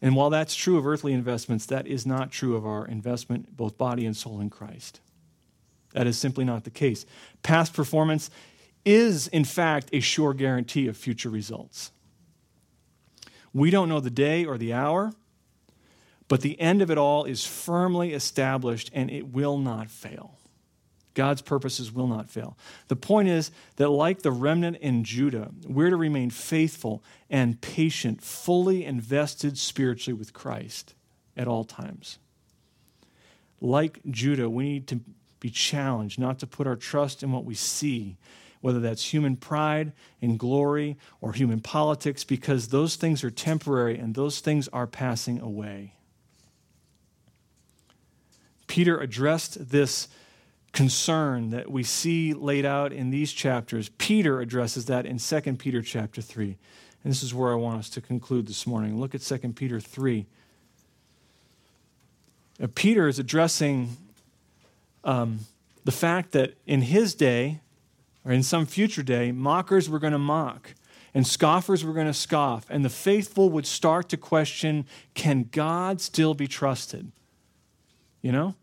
And 0.00 0.16
while 0.16 0.30
that's 0.30 0.54
true 0.54 0.78
of 0.78 0.86
earthly 0.86 1.12
investments, 1.12 1.66
that 1.66 1.86
is 1.86 2.06
not 2.06 2.32
true 2.32 2.56
of 2.56 2.64
our 2.64 2.86
investment, 2.86 3.54
both 3.58 3.76
body 3.76 4.06
and 4.06 4.16
soul, 4.16 4.40
in 4.40 4.48
Christ. 4.48 5.00
That 5.92 6.06
is 6.06 6.18
simply 6.18 6.46
not 6.46 6.64
the 6.64 6.70
case. 6.70 7.04
Past 7.42 7.74
performance 7.74 8.30
is, 8.86 9.28
in 9.28 9.44
fact, 9.44 9.90
a 9.92 10.00
sure 10.00 10.32
guarantee 10.32 10.88
of 10.88 10.96
future 10.96 11.28
results. 11.28 11.90
We 13.52 13.70
don't 13.70 13.90
know 13.90 14.00
the 14.00 14.08
day 14.08 14.46
or 14.46 14.56
the 14.56 14.72
hour, 14.72 15.12
but 16.30 16.42
the 16.42 16.60
end 16.60 16.80
of 16.80 16.92
it 16.92 16.96
all 16.96 17.24
is 17.24 17.44
firmly 17.44 18.12
established 18.12 18.88
and 18.94 19.10
it 19.10 19.32
will 19.32 19.58
not 19.58 19.90
fail. 19.90 20.38
God's 21.14 21.42
purposes 21.42 21.90
will 21.90 22.06
not 22.06 22.30
fail. 22.30 22.56
The 22.86 22.94
point 22.94 23.28
is 23.28 23.50
that, 23.76 23.88
like 23.88 24.22
the 24.22 24.30
remnant 24.30 24.76
in 24.76 25.02
Judah, 25.02 25.50
we're 25.66 25.90
to 25.90 25.96
remain 25.96 26.30
faithful 26.30 27.02
and 27.28 27.60
patient, 27.60 28.22
fully 28.22 28.84
invested 28.84 29.58
spiritually 29.58 30.16
with 30.16 30.32
Christ 30.32 30.94
at 31.36 31.48
all 31.48 31.64
times. 31.64 32.18
Like 33.60 33.98
Judah, 34.08 34.48
we 34.48 34.62
need 34.62 34.86
to 34.86 35.00
be 35.40 35.50
challenged 35.50 36.20
not 36.20 36.38
to 36.38 36.46
put 36.46 36.68
our 36.68 36.76
trust 36.76 37.24
in 37.24 37.32
what 37.32 37.44
we 37.44 37.56
see, 37.56 38.18
whether 38.60 38.78
that's 38.78 39.12
human 39.12 39.36
pride 39.36 39.92
and 40.22 40.38
glory 40.38 40.96
or 41.20 41.32
human 41.32 41.58
politics, 41.58 42.22
because 42.22 42.68
those 42.68 42.94
things 42.94 43.24
are 43.24 43.32
temporary 43.32 43.98
and 43.98 44.14
those 44.14 44.38
things 44.38 44.68
are 44.68 44.86
passing 44.86 45.40
away. 45.40 45.94
Peter 48.70 49.00
addressed 49.00 49.70
this 49.70 50.06
concern 50.72 51.50
that 51.50 51.68
we 51.68 51.82
see 51.82 52.32
laid 52.32 52.64
out 52.64 52.92
in 52.92 53.10
these 53.10 53.32
chapters. 53.32 53.88
Peter 53.98 54.40
addresses 54.40 54.84
that 54.84 55.06
in 55.06 55.18
2 55.18 55.40
Peter 55.54 55.82
chapter 55.82 56.22
3. 56.22 56.56
And 57.02 57.10
this 57.10 57.24
is 57.24 57.34
where 57.34 57.50
I 57.50 57.56
want 57.56 57.80
us 57.80 57.90
to 57.90 58.00
conclude 58.00 58.46
this 58.46 58.68
morning. 58.68 59.00
Look 59.00 59.12
at 59.12 59.22
2 59.22 59.38
Peter 59.54 59.80
3. 59.80 60.24
Now, 62.60 62.68
Peter 62.72 63.08
is 63.08 63.18
addressing 63.18 63.96
um, 65.02 65.40
the 65.84 65.90
fact 65.90 66.30
that 66.30 66.54
in 66.64 66.82
his 66.82 67.16
day, 67.16 67.58
or 68.24 68.30
in 68.30 68.44
some 68.44 68.66
future 68.66 69.02
day, 69.02 69.32
mockers 69.32 69.90
were 69.90 69.98
going 69.98 70.12
to 70.12 70.18
mock 70.18 70.74
and 71.12 71.26
scoffers 71.26 71.84
were 71.84 71.92
going 71.92 72.06
to 72.06 72.14
scoff, 72.14 72.66
and 72.70 72.84
the 72.84 72.88
faithful 72.88 73.50
would 73.50 73.66
start 73.66 74.08
to 74.10 74.16
question 74.16 74.86
can 75.14 75.48
God 75.50 76.00
still 76.00 76.34
be 76.34 76.46
trusted? 76.46 77.10
You 78.22 78.30
know? 78.30 78.54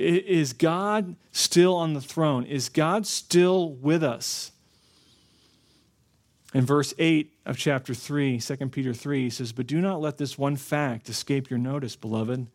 Is 0.00 0.54
God 0.54 1.16
still 1.30 1.76
on 1.76 1.92
the 1.92 2.00
throne? 2.00 2.46
Is 2.46 2.70
God 2.70 3.06
still 3.06 3.70
with 3.70 4.02
us? 4.02 4.50
In 6.54 6.64
verse 6.64 6.94
8 6.98 7.32
of 7.44 7.58
chapter 7.58 7.92
3, 7.92 8.40
2 8.40 8.56
Peter 8.70 8.94
3, 8.94 9.24
he 9.24 9.30
says, 9.30 9.52
But 9.52 9.66
do 9.66 9.78
not 9.80 10.00
let 10.00 10.16
this 10.16 10.38
one 10.38 10.56
fact 10.56 11.10
escape 11.10 11.50
your 11.50 11.58
notice, 11.58 11.96
beloved, 11.96 12.46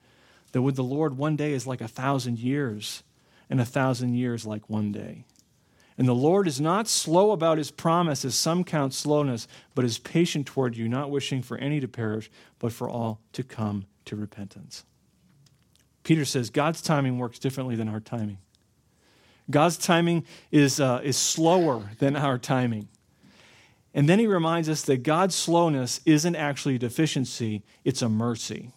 that 0.54 0.64
with 0.64 0.76
the 0.76 0.84
Lord 0.84 1.18
one 1.18 1.36
day 1.36 1.54
is 1.54 1.68
like 1.68 1.82
a 1.82 1.88
thousand 1.88 2.40
years, 2.40 3.04
and 3.48 3.62
a 3.62 3.66
thousand 3.66 4.16
years 4.16 4.48
like 4.48 4.68
one 4.68 4.92
day. 4.92 5.26
And 6.00 6.08
the 6.08 6.16
Lord 6.16 6.48
is 6.48 6.60
not 6.60 6.88
slow 6.88 7.30
about 7.32 7.60
his 7.60 7.70
promise, 7.70 8.26
as 8.26 8.34
some 8.34 8.64
count 8.64 8.94
slowness, 8.94 9.48
but 9.76 9.86
is 9.86 10.00
patient 10.00 10.48
toward 10.48 10.76
you, 10.76 10.90
not 10.90 11.12
wishing 11.12 11.44
for 11.44 11.58
any 11.60 11.80
to 11.80 11.88
perish, 11.88 12.32
but 12.58 12.74
for 12.74 12.90
all 12.90 13.22
to 13.34 13.44
come 13.44 13.86
to 14.06 14.16
repentance. 14.16 14.84
Peter 16.06 16.24
says 16.24 16.52
God's 16.52 16.82
timing 16.82 17.18
works 17.18 17.40
differently 17.40 17.76
than 17.76 17.90
our 17.90 18.00
timing. 18.00 18.38
God's 19.50 19.76
timing 19.76 20.24
is, 20.52 20.80
uh, 20.80 21.02
is 21.04 21.18
slower 21.18 21.90
than 21.98 22.16
our 22.16 22.38
timing. 22.38 22.88
And 23.94 24.08
then 24.08 24.20
he 24.20 24.28
reminds 24.28 24.70
us 24.70 24.84
that 24.84 25.04
God's 25.04 25.34
slowness 25.34 26.02
isn't 26.06 26.36
actually 26.36 26.76
a 26.76 26.80
deficiency, 26.80 27.64
it's 27.84 28.04
a 28.04 28.10
mercy. 28.10 28.72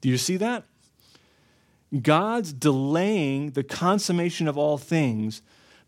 Do 0.00 0.08
you 0.08 0.18
see 0.18 0.36
that? 0.38 0.64
God's 2.02 2.52
delaying 2.52 3.52
the 3.52 3.62
consummation 3.62 4.48
of 4.48 4.58
all 4.58 4.78
things, 4.78 5.42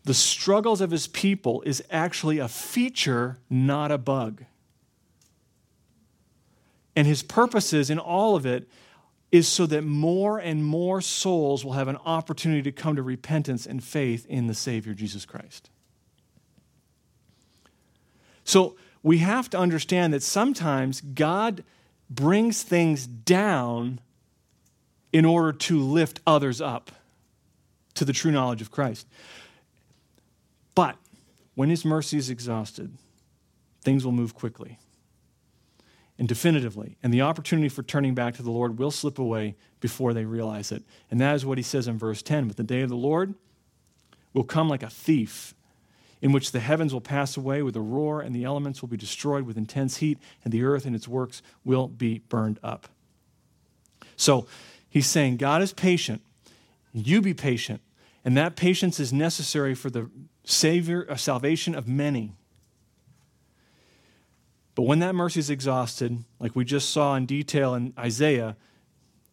the 0.05 0.13
struggles 0.13 0.79
of 0.79 0.91
his 0.91 1.07
people, 1.07 1.63
is 1.65 1.83
actually 1.91 2.39
a 2.39 2.47
feature, 2.47 3.39
not 3.49 3.91
a 3.91 3.97
bug. 3.97 4.45
And 6.95 7.05
his 7.07 7.23
purposes 7.23 7.89
in 7.89 7.99
all 7.99 8.37
of 8.37 8.45
it 8.45 8.69
is 9.31 9.47
so 9.47 9.65
that 9.65 9.83
more 9.83 10.37
and 10.37 10.63
more 10.63 10.99
souls 10.99 11.63
will 11.63 11.73
have 11.73 11.87
an 11.87 11.97
opportunity 12.05 12.61
to 12.61 12.71
come 12.71 12.95
to 12.95 13.03
repentance 13.03 13.65
and 13.65 13.83
faith 13.83 14.25
in 14.27 14.47
the 14.47 14.53
Savior 14.53 14.93
Jesus 14.93 15.25
Christ. 15.25 15.69
So 18.43 18.75
we 19.03 19.19
have 19.19 19.49
to 19.51 19.57
understand 19.57 20.13
that 20.13 20.21
sometimes 20.21 20.99
God 20.99 21.63
brings 22.09 22.61
things 22.63 23.07
down 23.07 23.99
in 25.13 25.23
order 25.23 25.53
to 25.53 25.79
lift 25.79 26.19
others 26.27 26.59
up 26.59 26.91
to 27.93 28.03
the 28.03 28.13
true 28.13 28.31
knowledge 28.31 28.61
of 28.61 28.71
Christ. 28.71 29.07
But 30.75 30.97
when 31.55 31.69
his 31.69 31.85
mercy 31.85 32.17
is 32.17 32.29
exhausted, 32.29 32.91
things 33.81 34.03
will 34.03 34.11
move 34.11 34.35
quickly 34.35 34.77
and 36.17 36.27
definitively, 36.27 36.97
and 37.01 37.13
the 37.13 37.21
opportunity 37.21 37.69
for 37.69 37.83
turning 37.83 38.13
back 38.13 38.35
to 38.35 38.43
the 38.43 38.51
Lord 38.51 38.77
will 38.77 38.91
slip 38.91 39.17
away 39.17 39.55
before 39.79 40.13
they 40.13 40.25
realize 40.25 40.71
it. 40.71 40.83
And 41.09 41.19
that 41.19 41.35
is 41.35 41.45
what 41.45 41.57
he 41.57 41.63
says 41.63 41.87
in 41.87 41.97
verse 41.97 42.21
10 42.21 42.47
But 42.47 42.57
the 42.57 42.63
day 42.63 42.81
of 42.81 42.89
the 42.89 42.95
Lord 42.95 43.33
will 44.33 44.43
come 44.43 44.69
like 44.69 44.83
a 44.83 44.89
thief, 44.89 45.53
in 46.21 46.31
which 46.31 46.51
the 46.51 46.59
heavens 46.59 46.93
will 46.93 47.01
pass 47.01 47.35
away 47.35 47.63
with 47.63 47.75
a 47.75 47.81
roar, 47.81 48.21
and 48.21 48.35
the 48.35 48.43
elements 48.43 48.81
will 48.81 48.89
be 48.89 48.97
destroyed 48.97 49.45
with 49.45 49.57
intense 49.57 49.97
heat, 49.97 50.19
and 50.43 50.53
the 50.53 50.63
earth 50.63 50.85
and 50.85 50.95
its 50.95 51.07
works 51.07 51.41
will 51.65 51.87
be 51.87 52.19
burned 52.29 52.59
up. 52.61 52.87
So, 54.15 54.47
He's 54.91 55.07
saying 55.07 55.37
God 55.37 55.61
is 55.61 55.71
patient. 55.71 56.21
You 56.93 57.21
be 57.21 57.33
patient. 57.33 57.81
And 58.25 58.35
that 58.35 58.57
patience 58.57 58.99
is 58.99 59.11
necessary 59.13 59.73
for 59.73 59.89
the 59.89 60.11
savior, 60.43 61.07
uh, 61.09 61.15
salvation 61.15 61.73
of 61.73 61.87
many. 61.87 62.33
But 64.81 64.87
when 64.87 64.97
that 65.01 65.13
mercy 65.13 65.39
is 65.39 65.51
exhausted, 65.51 66.23
like 66.39 66.55
we 66.55 66.65
just 66.65 66.89
saw 66.89 67.13
in 67.13 67.27
detail 67.27 67.75
in 67.75 67.93
Isaiah, 67.99 68.57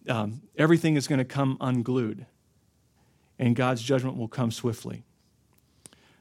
um, 0.07 0.43
everything 0.59 0.95
is 0.95 1.09
going 1.09 1.21
to 1.21 1.25
come 1.25 1.57
unglued, 1.59 2.27
and 3.39 3.57
God's 3.57 3.81
judgment 3.81 4.19
will 4.19 4.29
come 4.29 4.51
swiftly. 4.51 5.05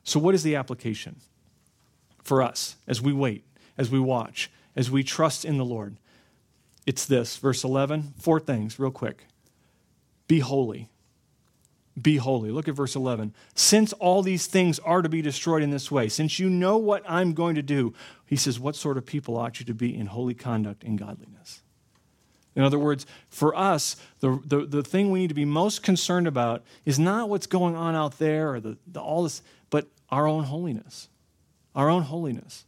So, 0.06 0.18
what 0.18 0.34
is 0.34 0.44
the 0.44 0.56
application 0.56 1.18
for 2.24 2.42
us 2.42 2.78
as 2.88 3.02
we 3.02 3.12
wait, 3.12 3.44
as 3.78 3.92
we 3.92 4.00
watch, 4.00 4.50
as 4.78 4.90
we 4.90 5.04
trust 5.04 5.44
in 5.44 5.58
the 5.58 5.66
Lord? 5.66 5.98
It's 6.86 7.06
this, 7.06 7.36
verse 7.36 7.66
11, 7.66 8.14
four 8.18 8.40
things, 8.40 8.80
real 8.80 8.92
quick. 8.92 9.26
Be 10.30 10.40
holy. 10.40 10.88
Be 12.00 12.18
holy. 12.18 12.52
Look 12.52 12.68
at 12.68 12.76
verse 12.76 12.96
11. 12.96 13.34
Since 13.56 13.94
all 13.94 14.22
these 14.22 14.46
things 14.46 14.78
are 14.80 15.02
to 15.02 15.10
be 15.10 15.22
destroyed 15.22 15.64
in 15.64 15.72
this 15.72 15.90
way, 15.90 16.10
since 16.10 16.38
you 16.38 16.50
know 16.50 16.78
what 16.78 17.04
I'm 17.08 17.34
going 17.34 17.56
to 17.56 17.64
do, 17.64 17.94
he 18.26 18.36
says, 18.36 18.60
what 18.60 18.76
sort 18.76 18.98
of 18.98 19.06
people 19.06 19.38
ought 19.38 19.60
you 19.60 19.66
to 19.66 19.74
be 19.74 19.96
in 19.96 20.08
holy 20.08 20.36
conduct 20.36 20.84
and 20.84 21.00
godliness? 21.00 21.62
In 22.56 22.64
other 22.64 22.80
words, 22.80 23.06
for 23.30 23.56
us, 23.56 23.96
the, 24.20 24.40
the, 24.46 24.66
the 24.66 24.84
thing 24.84 25.12
we 25.12 25.20
need 25.20 25.28
to 25.28 25.36
be 25.36 25.46
most 25.46 25.84
concerned 25.84 26.28
about 26.28 26.64
is 26.86 27.00
not 27.00 27.30
what's 27.30 27.48
going 27.48 27.76
on 27.76 27.96
out 27.96 28.20
there 28.20 28.54
or 28.54 28.60
the, 28.60 28.78
the, 28.88 29.00
all 29.00 29.24
this, 29.24 29.42
but 29.70 29.88
our 30.10 30.28
own 30.28 30.44
holiness. 30.44 31.08
Our 31.76 31.90
own 31.90 32.04
holiness. 32.04 32.66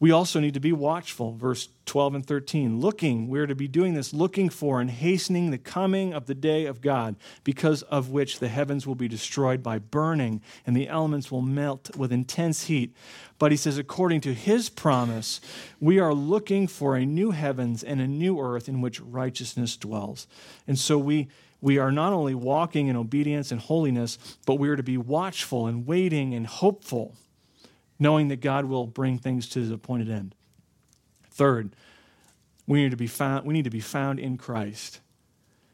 We 0.00 0.12
also 0.12 0.40
need 0.40 0.54
to 0.54 0.60
be 0.60 0.72
watchful, 0.72 1.34
verse 1.34 1.68
12 1.84 2.14
and 2.14 2.26
13. 2.26 2.80
Looking, 2.80 3.28
we're 3.28 3.46
to 3.46 3.54
be 3.54 3.68
doing 3.68 3.92
this, 3.92 4.14
looking 4.14 4.48
for 4.48 4.80
and 4.80 4.90
hastening 4.90 5.50
the 5.50 5.58
coming 5.58 6.14
of 6.14 6.24
the 6.24 6.34
day 6.34 6.64
of 6.64 6.80
God, 6.80 7.16
because 7.44 7.82
of 7.82 8.08
which 8.08 8.38
the 8.38 8.48
heavens 8.48 8.86
will 8.86 8.94
be 8.94 9.08
destroyed 9.08 9.62
by 9.62 9.78
burning 9.78 10.40
and 10.66 10.74
the 10.74 10.88
elements 10.88 11.30
will 11.30 11.42
melt 11.42 11.94
with 11.98 12.12
intense 12.12 12.64
heat. 12.64 12.96
But 13.38 13.50
he 13.50 13.58
says, 13.58 13.76
according 13.76 14.22
to 14.22 14.32
his 14.32 14.70
promise, 14.70 15.38
we 15.80 15.98
are 15.98 16.14
looking 16.14 16.66
for 16.66 16.96
a 16.96 17.04
new 17.04 17.32
heavens 17.32 17.82
and 17.84 18.00
a 18.00 18.08
new 18.08 18.40
earth 18.40 18.70
in 18.70 18.80
which 18.80 19.00
righteousness 19.02 19.76
dwells. 19.76 20.26
And 20.66 20.78
so 20.78 20.96
we 20.96 21.28
we 21.62 21.76
are 21.76 21.92
not 21.92 22.14
only 22.14 22.34
walking 22.34 22.86
in 22.86 22.96
obedience 22.96 23.52
and 23.52 23.60
holiness, 23.60 24.16
but 24.46 24.54
we 24.54 24.70
are 24.70 24.76
to 24.76 24.82
be 24.82 24.96
watchful 24.96 25.66
and 25.66 25.86
waiting 25.86 26.32
and 26.32 26.46
hopeful 26.46 27.14
knowing 28.00 28.28
that 28.28 28.40
God 28.40 28.64
will 28.64 28.86
bring 28.86 29.18
things 29.18 29.48
to 29.50 29.60
his 29.60 29.70
appointed 29.70 30.10
end. 30.10 30.34
Third, 31.30 31.76
we 32.66 32.82
need 32.82 32.90
to 32.90 32.96
be 32.96 33.06
found, 33.06 33.46
we 33.46 33.54
need 33.54 33.64
to 33.64 33.70
be 33.70 33.80
found 33.80 34.18
in 34.18 34.36
Christ. 34.36 35.00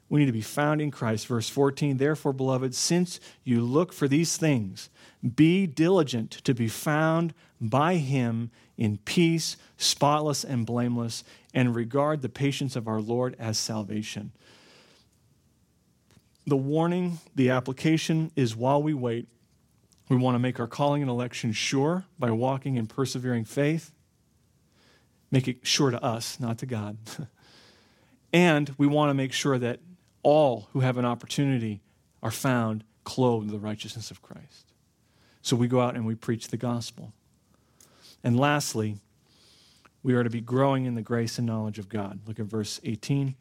We 0.09 0.21
need 0.21 0.27
to 0.27 0.33
be 0.33 0.41
found 0.41 0.81
in 0.81 0.91
Christ. 0.91 1.27
Verse 1.27 1.49
14, 1.49 1.97
therefore, 1.97 2.33
beloved, 2.33 2.75
since 2.75 3.19
you 3.43 3.61
look 3.61 3.93
for 3.93 4.07
these 4.07 4.37
things, 4.37 4.89
be 5.35 5.67
diligent 5.67 6.31
to 6.31 6.55
be 6.55 6.69
found 6.69 7.35
by 7.61 7.97
him 7.97 8.51
in 8.77 8.99
peace, 8.99 9.57
spotless 9.77 10.45
and 10.45 10.67
blameless, 10.67 11.25
and 11.55 11.75
regard 11.75 12.23
the 12.23 12.29
patience 12.29 12.77
of 12.77 12.87
our 12.87 13.01
Lord 13.01 13.35
as 13.39 13.59
salvation. 13.59 14.33
The 16.47 16.57
warning, 16.57 17.19
the 17.35 17.51
application 17.51 18.31
is 18.37 18.55
while 18.55 18.81
we 18.81 18.95
wait, 18.95 19.27
We 20.09 20.17
want 20.17 20.37
to 20.37 20.39
make 20.39 20.61
our 20.61 20.67
calling 20.67 21.03
and 21.03 21.11
election 21.11 21.53
sure 21.53 22.05
by 22.19 22.31
walking 22.31 22.77
in 22.77 22.87
persevering 22.87 23.45
faith. 23.45 23.93
Make 25.31 25.49
it 25.49 25.59
sure 25.63 25.91
to 25.91 26.03
us, 26.03 26.39
not 26.39 26.59
to 26.59 26.67
God. 26.67 26.97
and 28.33 28.73
we 28.79 28.87
want 28.87 29.11
to 29.11 29.15
make 29.15 29.33
sure 29.33 29.59
that 29.59 29.81
all 30.23 30.69
who 30.73 30.81
have 30.81 30.97
an 30.97 31.05
opportunity 31.05 31.81
are 32.23 32.31
found 32.31 32.85
clothed 33.05 33.47
in 33.47 33.53
the 33.53 33.59
righteousness 33.59 34.11
of 34.11 34.23
Christ. 34.23 34.73
So 35.43 35.57
we 35.57 35.69
go 35.69 35.81
out 35.81 35.95
and 35.95 36.07
we 36.07 36.15
preach 36.15 36.49
the 36.49 36.57
gospel. 36.57 37.13
And 38.23 38.39
lastly, 38.39 38.97
we 40.03 40.15
are 40.15 40.25
to 40.25 40.31
be 40.31 40.41
growing 40.41 40.85
in 40.85 40.95
the 40.95 41.03
grace 41.03 41.39
and 41.39 41.47
knowledge 41.47 41.79
of 41.79 41.89
God. 41.89 42.21
Look 42.27 42.39
at 42.39 42.47
verse 42.47 42.81
18. 42.85 43.35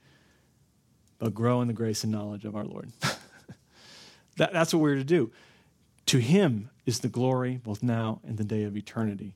But 1.19 1.33
grow 1.33 1.61
in 1.61 1.67
the 1.67 1.73
grace 1.73 2.03
and 2.03 2.11
knowledge 2.11 2.45
of 2.45 2.55
our 2.55 2.65
Lord. 2.65 2.91
that, 4.37 4.51
that's 4.51 4.73
what 4.73 4.81
we're 4.81 4.95
to 4.95 5.03
do. 5.03 5.31
To 6.07 6.19
him 6.19 6.69
is 6.85 6.99
the 6.99 7.07
glory 7.07 7.59
both 7.63 7.81
now 7.81 8.19
and 8.23 8.37
the 8.37 8.43
day 8.43 8.63
of 8.63 8.77
eternity. 8.77 9.35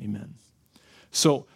Amen. 0.00 0.34
So, 1.10 1.46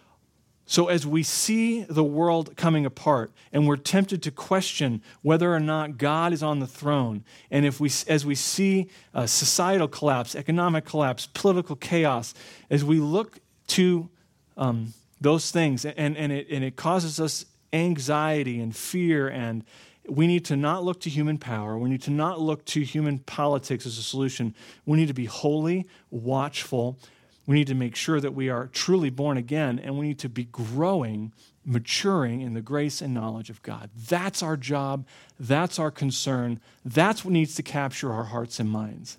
so 0.65 0.87
as 0.87 1.05
we 1.05 1.23
see 1.23 1.83
the 1.83 2.03
world 2.03 2.55
coming 2.55 2.85
apart 2.85 3.31
and 3.51 3.67
we're 3.67 3.75
tempted 3.75 4.23
to 4.23 4.31
question 4.31 5.01
whether 5.21 5.53
or 5.53 5.59
not 5.59 5.97
God 5.97 6.31
is 6.31 6.41
on 6.43 6.59
the 6.59 6.67
throne, 6.67 7.23
and 7.49 7.65
if 7.65 7.79
we, 7.79 7.89
as 8.07 8.25
we 8.25 8.35
see 8.35 8.89
uh, 9.13 9.25
societal 9.25 9.87
collapse, 9.87 10.35
economic 10.35 10.85
collapse, 10.85 11.27
political 11.27 11.75
chaos, 11.75 12.33
as 12.69 12.83
we 12.83 12.99
look 12.99 13.39
to 13.67 14.09
um, 14.57 14.93
those 15.19 15.51
things 15.51 15.85
and, 15.85 16.17
and, 16.17 16.31
it, 16.31 16.47
and 16.49 16.63
it 16.63 16.75
causes 16.75 17.19
us 17.19 17.45
anxiety 17.73 18.59
and 18.59 18.75
fear 18.75 19.27
and 19.27 19.63
we 20.07 20.27
need 20.27 20.45
to 20.45 20.55
not 20.55 20.83
look 20.83 20.99
to 21.01 21.09
human 21.09 21.37
power. 21.37 21.77
We 21.77 21.89
need 21.89 22.01
to 22.03 22.11
not 22.11 22.39
look 22.39 22.65
to 22.65 22.83
human 22.83 23.19
politics 23.19 23.85
as 23.85 23.97
a 23.97 24.03
solution. 24.03 24.55
We 24.85 24.97
need 24.97 25.07
to 25.07 25.13
be 25.13 25.25
holy, 25.25 25.87
watchful. 26.09 26.97
We 27.45 27.55
need 27.55 27.67
to 27.67 27.75
make 27.75 27.95
sure 27.95 28.19
that 28.19 28.33
we 28.33 28.49
are 28.49 28.67
truly 28.67 29.09
born 29.09 29.37
again, 29.37 29.79
and 29.79 29.97
we 29.97 30.07
need 30.07 30.19
to 30.19 30.29
be 30.29 30.45
growing, 30.45 31.33
maturing 31.65 32.41
in 32.41 32.53
the 32.53 32.61
grace 32.61 33.01
and 33.01 33.13
knowledge 33.13 33.49
of 33.49 33.61
God. 33.61 33.89
That's 33.95 34.41
our 34.41 34.57
job. 34.57 35.05
That's 35.39 35.77
our 35.77 35.91
concern. 35.91 36.59
That's 36.83 37.23
what 37.23 37.33
needs 37.33 37.55
to 37.55 37.63
capture 37.63 38.11
our 38.11 38.25
hearts 38.25 38.59
and 38.59 38.69
minds. 38.69 39.17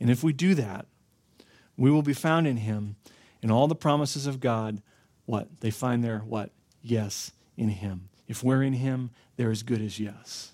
And 0.00 0.10
if 0.10 0.22
we 0.24 0.32
do 0.32 0.54
that, 0.54 0.86
we 1.76 1.90
will 1.90 2.02
be 2.02 2.12
found 2.12 2.46
in 2.46 2.58
Him, 2.58 2.96
and 3.40 3.50
all 3.50 3.66
the 3.66 3.74
promises 3.74 4.26
of 4.26 4.40
God, 4.40 4.82
what? 5.26 5.48
They 5.60 5.70
find 5.70 6.02
their 6.02 6.18
what? 6.20 6.50
Yes 6.82 7.32
in 7.56 7.68
Him. 7.68 8.08
If 8.32 8.42
we're 8.42 8.62
in 8.62 8.72
Him, 8.72 9.10
they're 9.36 9.50
as 9.50 9.62
good 9.62 9.82
as 9.82 10.00
yes. 10.00 10.52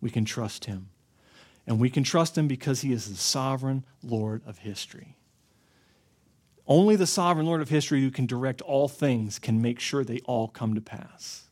We 0.00 0.10
can 0.10 0.24
trust 0.24 0.64
Him. 0.64 0.88
And 1.64 1.78
we 1.78 1.88
can 1.88 2.02
trust 2.02 2.36
Him 2.36 2.48
because 2.48 2.80
He 2.80 2.92
is 2.92 3.08
the 3.08 3.14
sovereign 3.14 3.84
Lord 4.02 4.42
of 4.48 4.58
history. 4.58 5.16
Only 6.66 6.96
the 6.96 7.06
sovereign 7.06 7.46
Lord 7.46 7.60
of 7.60 7.68
history 7.68 8.00
who 8.00 8.10
can 8.10 8.26
direct 8.26 8.62
all 8.62 8.88
things 8.88 9.38
can 9.38 9.62
make 9.62 9.78
sure 9.78 10.02
they 10.02 10.18
all 10.24 10.48
come 10.48 10.74
to 10.74 10.80
pass. 10.80 11.48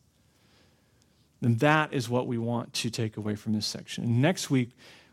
And 1.41 1.61
that 1.61 1.93
is 1.93 2.09
what 2.09 2.27
we 2.27 2.39
want 2.39 2.73
to 2.73 2.91
take 2.91 3.17
away 3.17 3.37
from 3.37 3.53
this 3.53 3.65
section. 3.65 4.21
Next 4.21 4.51
week, 4.51 4.71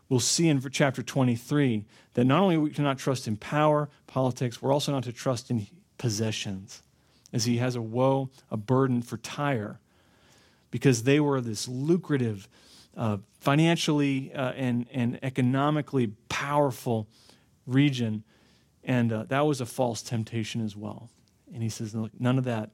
we'll 0.08 0.18
see 0.18 0.48
in 0.48 0.60
chapter 0.72 1.00
23 1.00 1.84
that 2.14 2.24
not 2.24 2.42
only 2.42 2.56
we 2.56 2.70
cannot 2.70 2.98
trust 2.98 3.28
in 3.28 3.36
power, 3.36 3.88
politics, 4.08 4.60
we're 4.60 4.72
also 4.72 4.90
not 4.90 5.04
to 5.04 5.12
trust 5.12 5.48
in 5.48 5.68
possessions, 5.96 6.82
as 7.32 7.44
he 7.44 7.58
has 7.58 7.76
a 7.76 7.82
woe, 7.82 8.30
a 8.50 8.56
burden 8.56 9.00
for 9.00 9.16
Tyre 9.18 9.78
because 10.70 11.04
they 11.04 11.20
were 11.20 11.40
this 11.40 11.68
lucrative, 11.68 12.48
uh, 12.96 13.18
financially 13.40 14.32
uh, 14.34 14.52
and, 14.52 14.86
and 14.92 15.18
economically 15.22 16.08
powerful 16.28 17.06
region. 17.66 18.24
And 18.84 19.12
uh, 19.12 19.24
that 19.24 19.46
was 19.46 19.60
a 19.60 19.66
false 19.66 20.02
temptation 20.02 20.64
as 20.64 20.76
well. 20.76 21.10
And 21.52 21.62
he 21.62 21.68
says, 21.68 21.94
Look, 21.94 22.12
none 22.18 22.38
of 22.38 22.44
that, 22.44 22.70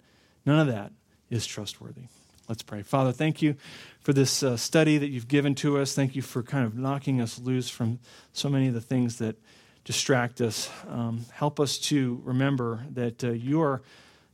none 0.46 0.60
of 0.60 0.66
that 0.68 0.92
is 1.30 1.46
trustworthy. 1.46 2.04
Let's 2.48 2.62
pray. 2.62 2.82
Father, 2.82 3.12
thank 3.12 3.40
you 3.40 3.56
for 4.00 4.12
this 4.12 4.42
uh, 4.42 4.56
study 4.56 4.98
that 4.98 5.08
you've 5.08 5.28
given 5.28 5.54
to 5.56 5.78
us. 5.78 5.94
Thank 5.94 6.16
you 6.16 6.22
for 6.22 6.42
kind 6.42 6.66
of 6.66 6.76
knocking 6.76 7.20
us 7.20 7.38
loose 7.38 7.70
from 7.70 8.00
so 8.32 8.48
many 8.48 8.68
of 8.68 8.74
the 8.74 8.80
things 8.80 9.18
that 9.18 9.36
distract 9.84 10.40
us. 10.40 10.68
Um, 10.88 11.24
help 11.32 11.60
us 11.60 11.78
to 11.78 12.20
remember 12.24 12.84
that 12.90 13.24
uh, 13.24 13.30
you 13.30 13.62
are 13.62 13.82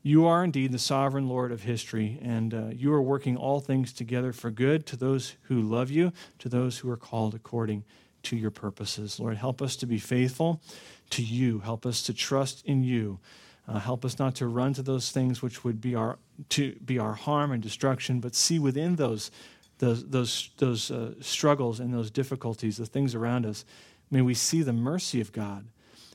you 0.02 0.26
are 0.26 0.44
indeed 0.44 0.72
the 0.72 0.78
sovereign 0.78 1.28
Lord 1.28 1.52
of 1.52 1.62
history, 1.62 2.18
and 2.22 2.54
uh, 2.54 2.66
you 2.72 2.92
are 2.92 3.02
working 3.02 3.36
all 3.36 3.60
things 3.60 3.92
together 3.92 4.32
for 4.32 4.50
good 4.50 4.86
to 4.86 4.96
those 4.96 5.34
who 5.42 5.60
love 5.60 5.90
you, 5.90 6.12
to 6.38 6.48
those 6.48 6.78
who 6.78 6.90
are 6.90 6.96
called 6.96 7.34
according 7.34 7.84
to 8.24 8.36
your 8.36 8.50
purposes. 8.50 9.18
Lord, 9.18 9.36
help 9.36 9.60
us 9.60 9.76
to 9.76 9.86
be 9.86 9.98
faithful 9.98 10.60
to 11.10 11.22
you. 11.22 11.60
Help 11.60 11.86
us 11.86 12.02
to 12.04 12.14
trust 12.14 12.64
in 12.64 12.82
you. 12.82 13.18
Uh, 13.66 13.78
help 13.78 14.04
us 14.04 14.18
not 14.18 14.34
to 14.36 14.46
run 14.46 14.72
to 14.74 14.82
those 14.82 15.10
things 15.10 15.42
which 15.42 15.62
would 15.62 15.80
be 15.80 15.94
our 15.94 16.18
to 16.48 16.72
be 16.84 16.98
our 16.98 17.14
harm 17.14 17.52
and 17.52 17.62
destruction, 17.62 18.20
but 18.20 18.34
see 18.34 18.58
within 18.58 18.96
those 18.96 19.30
those 19.78 20.08
those 20.08 20.50
those 20.56 20.90
uh, 20.90 21.12
struggles 21.20 21.80
and 21.80 21.92
those 21.92 22.10
difficulties, 22.10 22.78
the 22.78 22.86
things 22.86 23.14
around 23.14 23.44
us. 23.44 23.64
May 24.10 24.22
we 24.22 24.34
see 24.34 24.62
the 24.62 24.72
mercy 24.72 25.20
of 25.20 25.32
God 25.32 25.66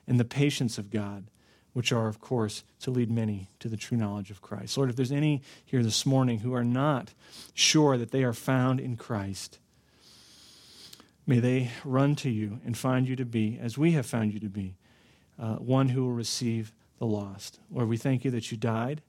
and 0.07 0.19
the 0.19 0.25
patience 0.25 0.79
of 0.79 0.89
God 0.89 1.25
which 1.73 1.91
are, 1.91 2.07
of 2.07 2.19
course, 2.19 2.63
to 2.79 2.91
lead 2.91 3.11
many 3.11 3.49
to 3.59 3.67
the 3.67 3.77
true 3.77 3.97
knowledge 3.97 4.31
of 4.31 4.41
Christ. 4.41 4.77
Lord, 4.77 4.89
if 4.89 4.95
there's 4.95 5.11
any 5.11 5.41
here 5.65 5.83
this 5.83 6.05
morning 6.05 6.39
who 6.39 6.53
are 6.53 6.63
not 6.63 7.13
sure 7.53 7.97
that 7.97 8.11
they 8.11 8.23
are 8.23 8.33
found 8.33 8.79
in 8.79 8.95
Christ, 8.95 9.59
may 11.25 11.39
they 11.39 11.71
run 11.83 12.15
to 12.17 12.29
you 12.29 12.59
and 12.65 12.77
find 12.77 13.07
you 13.07 13.15
to 13.15 13.25
be, 13.25 13.57
as 13.59 13.77
we 13.77 13.91
have 13.93 14.05
found 14.05 14.33
you 14.33 14.39
to 14.39 14.49
be, 14.49 14.75
uh, 15.39 15.55
one 15.55 15.89
who 15.89 16.03
will 16.03 16.13
receive 16.13 16.71
the 16.99 17.05
lost. 17.05 17.59
Lord, 17.71 17.89
we 17.89 17.97
thank 17.97 18.23
you 18.23 18.31
that 18.31 18.51
you 18.51 18.57
died, 18.57 19.01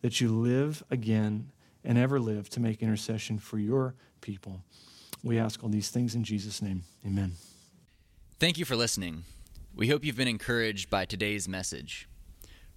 that 0.00 0.20
you 0.20 0.30
live 0.30 0.82
again 0.90 1.50
and 1.84 1.98
ever 1.98 2.18
live 2.18 2.48
to 2.50 2.60
make 2.60 2.82
intercession 2.82 3.38
for 3.38 3.58
your 3.58 3.94
people. 4.20 4.62
We 5.22 5.38
ask 5.38 5.62
all 5.62 5.68
these 5.68 5.90
things 5.90 6.14
in 6.14 6.24
Jesus' 6.24 6.62
name. 6.62 6.84
Amen. 7.04 7.32
Thank 8.38 8.58
you 8.58 8.64
for 8.64 8.76
listening. 8.76 9.24
We 9.76 9.88
hope 9.88 10.04
you've 10.06 10.16
been 10.16 10.26
encouraged 10.26 10.88
by 10.88 11.04
today's 11.04 11.46
message. 11.46 12.08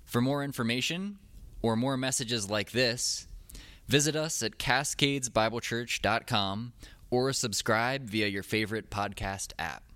For 0.03 0.19
more 0.19 0.43
information 0.43 1.17
or 1.61 1.77
more 1.77 1.95
messages 1.95 2.49
like 2.49 2.71
this, 2.71 3.29
visit 3.87 4.17
us 4.17 4.43
at 4.43 4.57
cascadesbiblechurch.com 4.57 6.73
or 7.09 7.31
subscribe 7.31 8.09
via 8.09 8.27
your 8.27 8.43
favorite 8.43 8.89
podcast 8.89 9.53
app. 9.57 9.88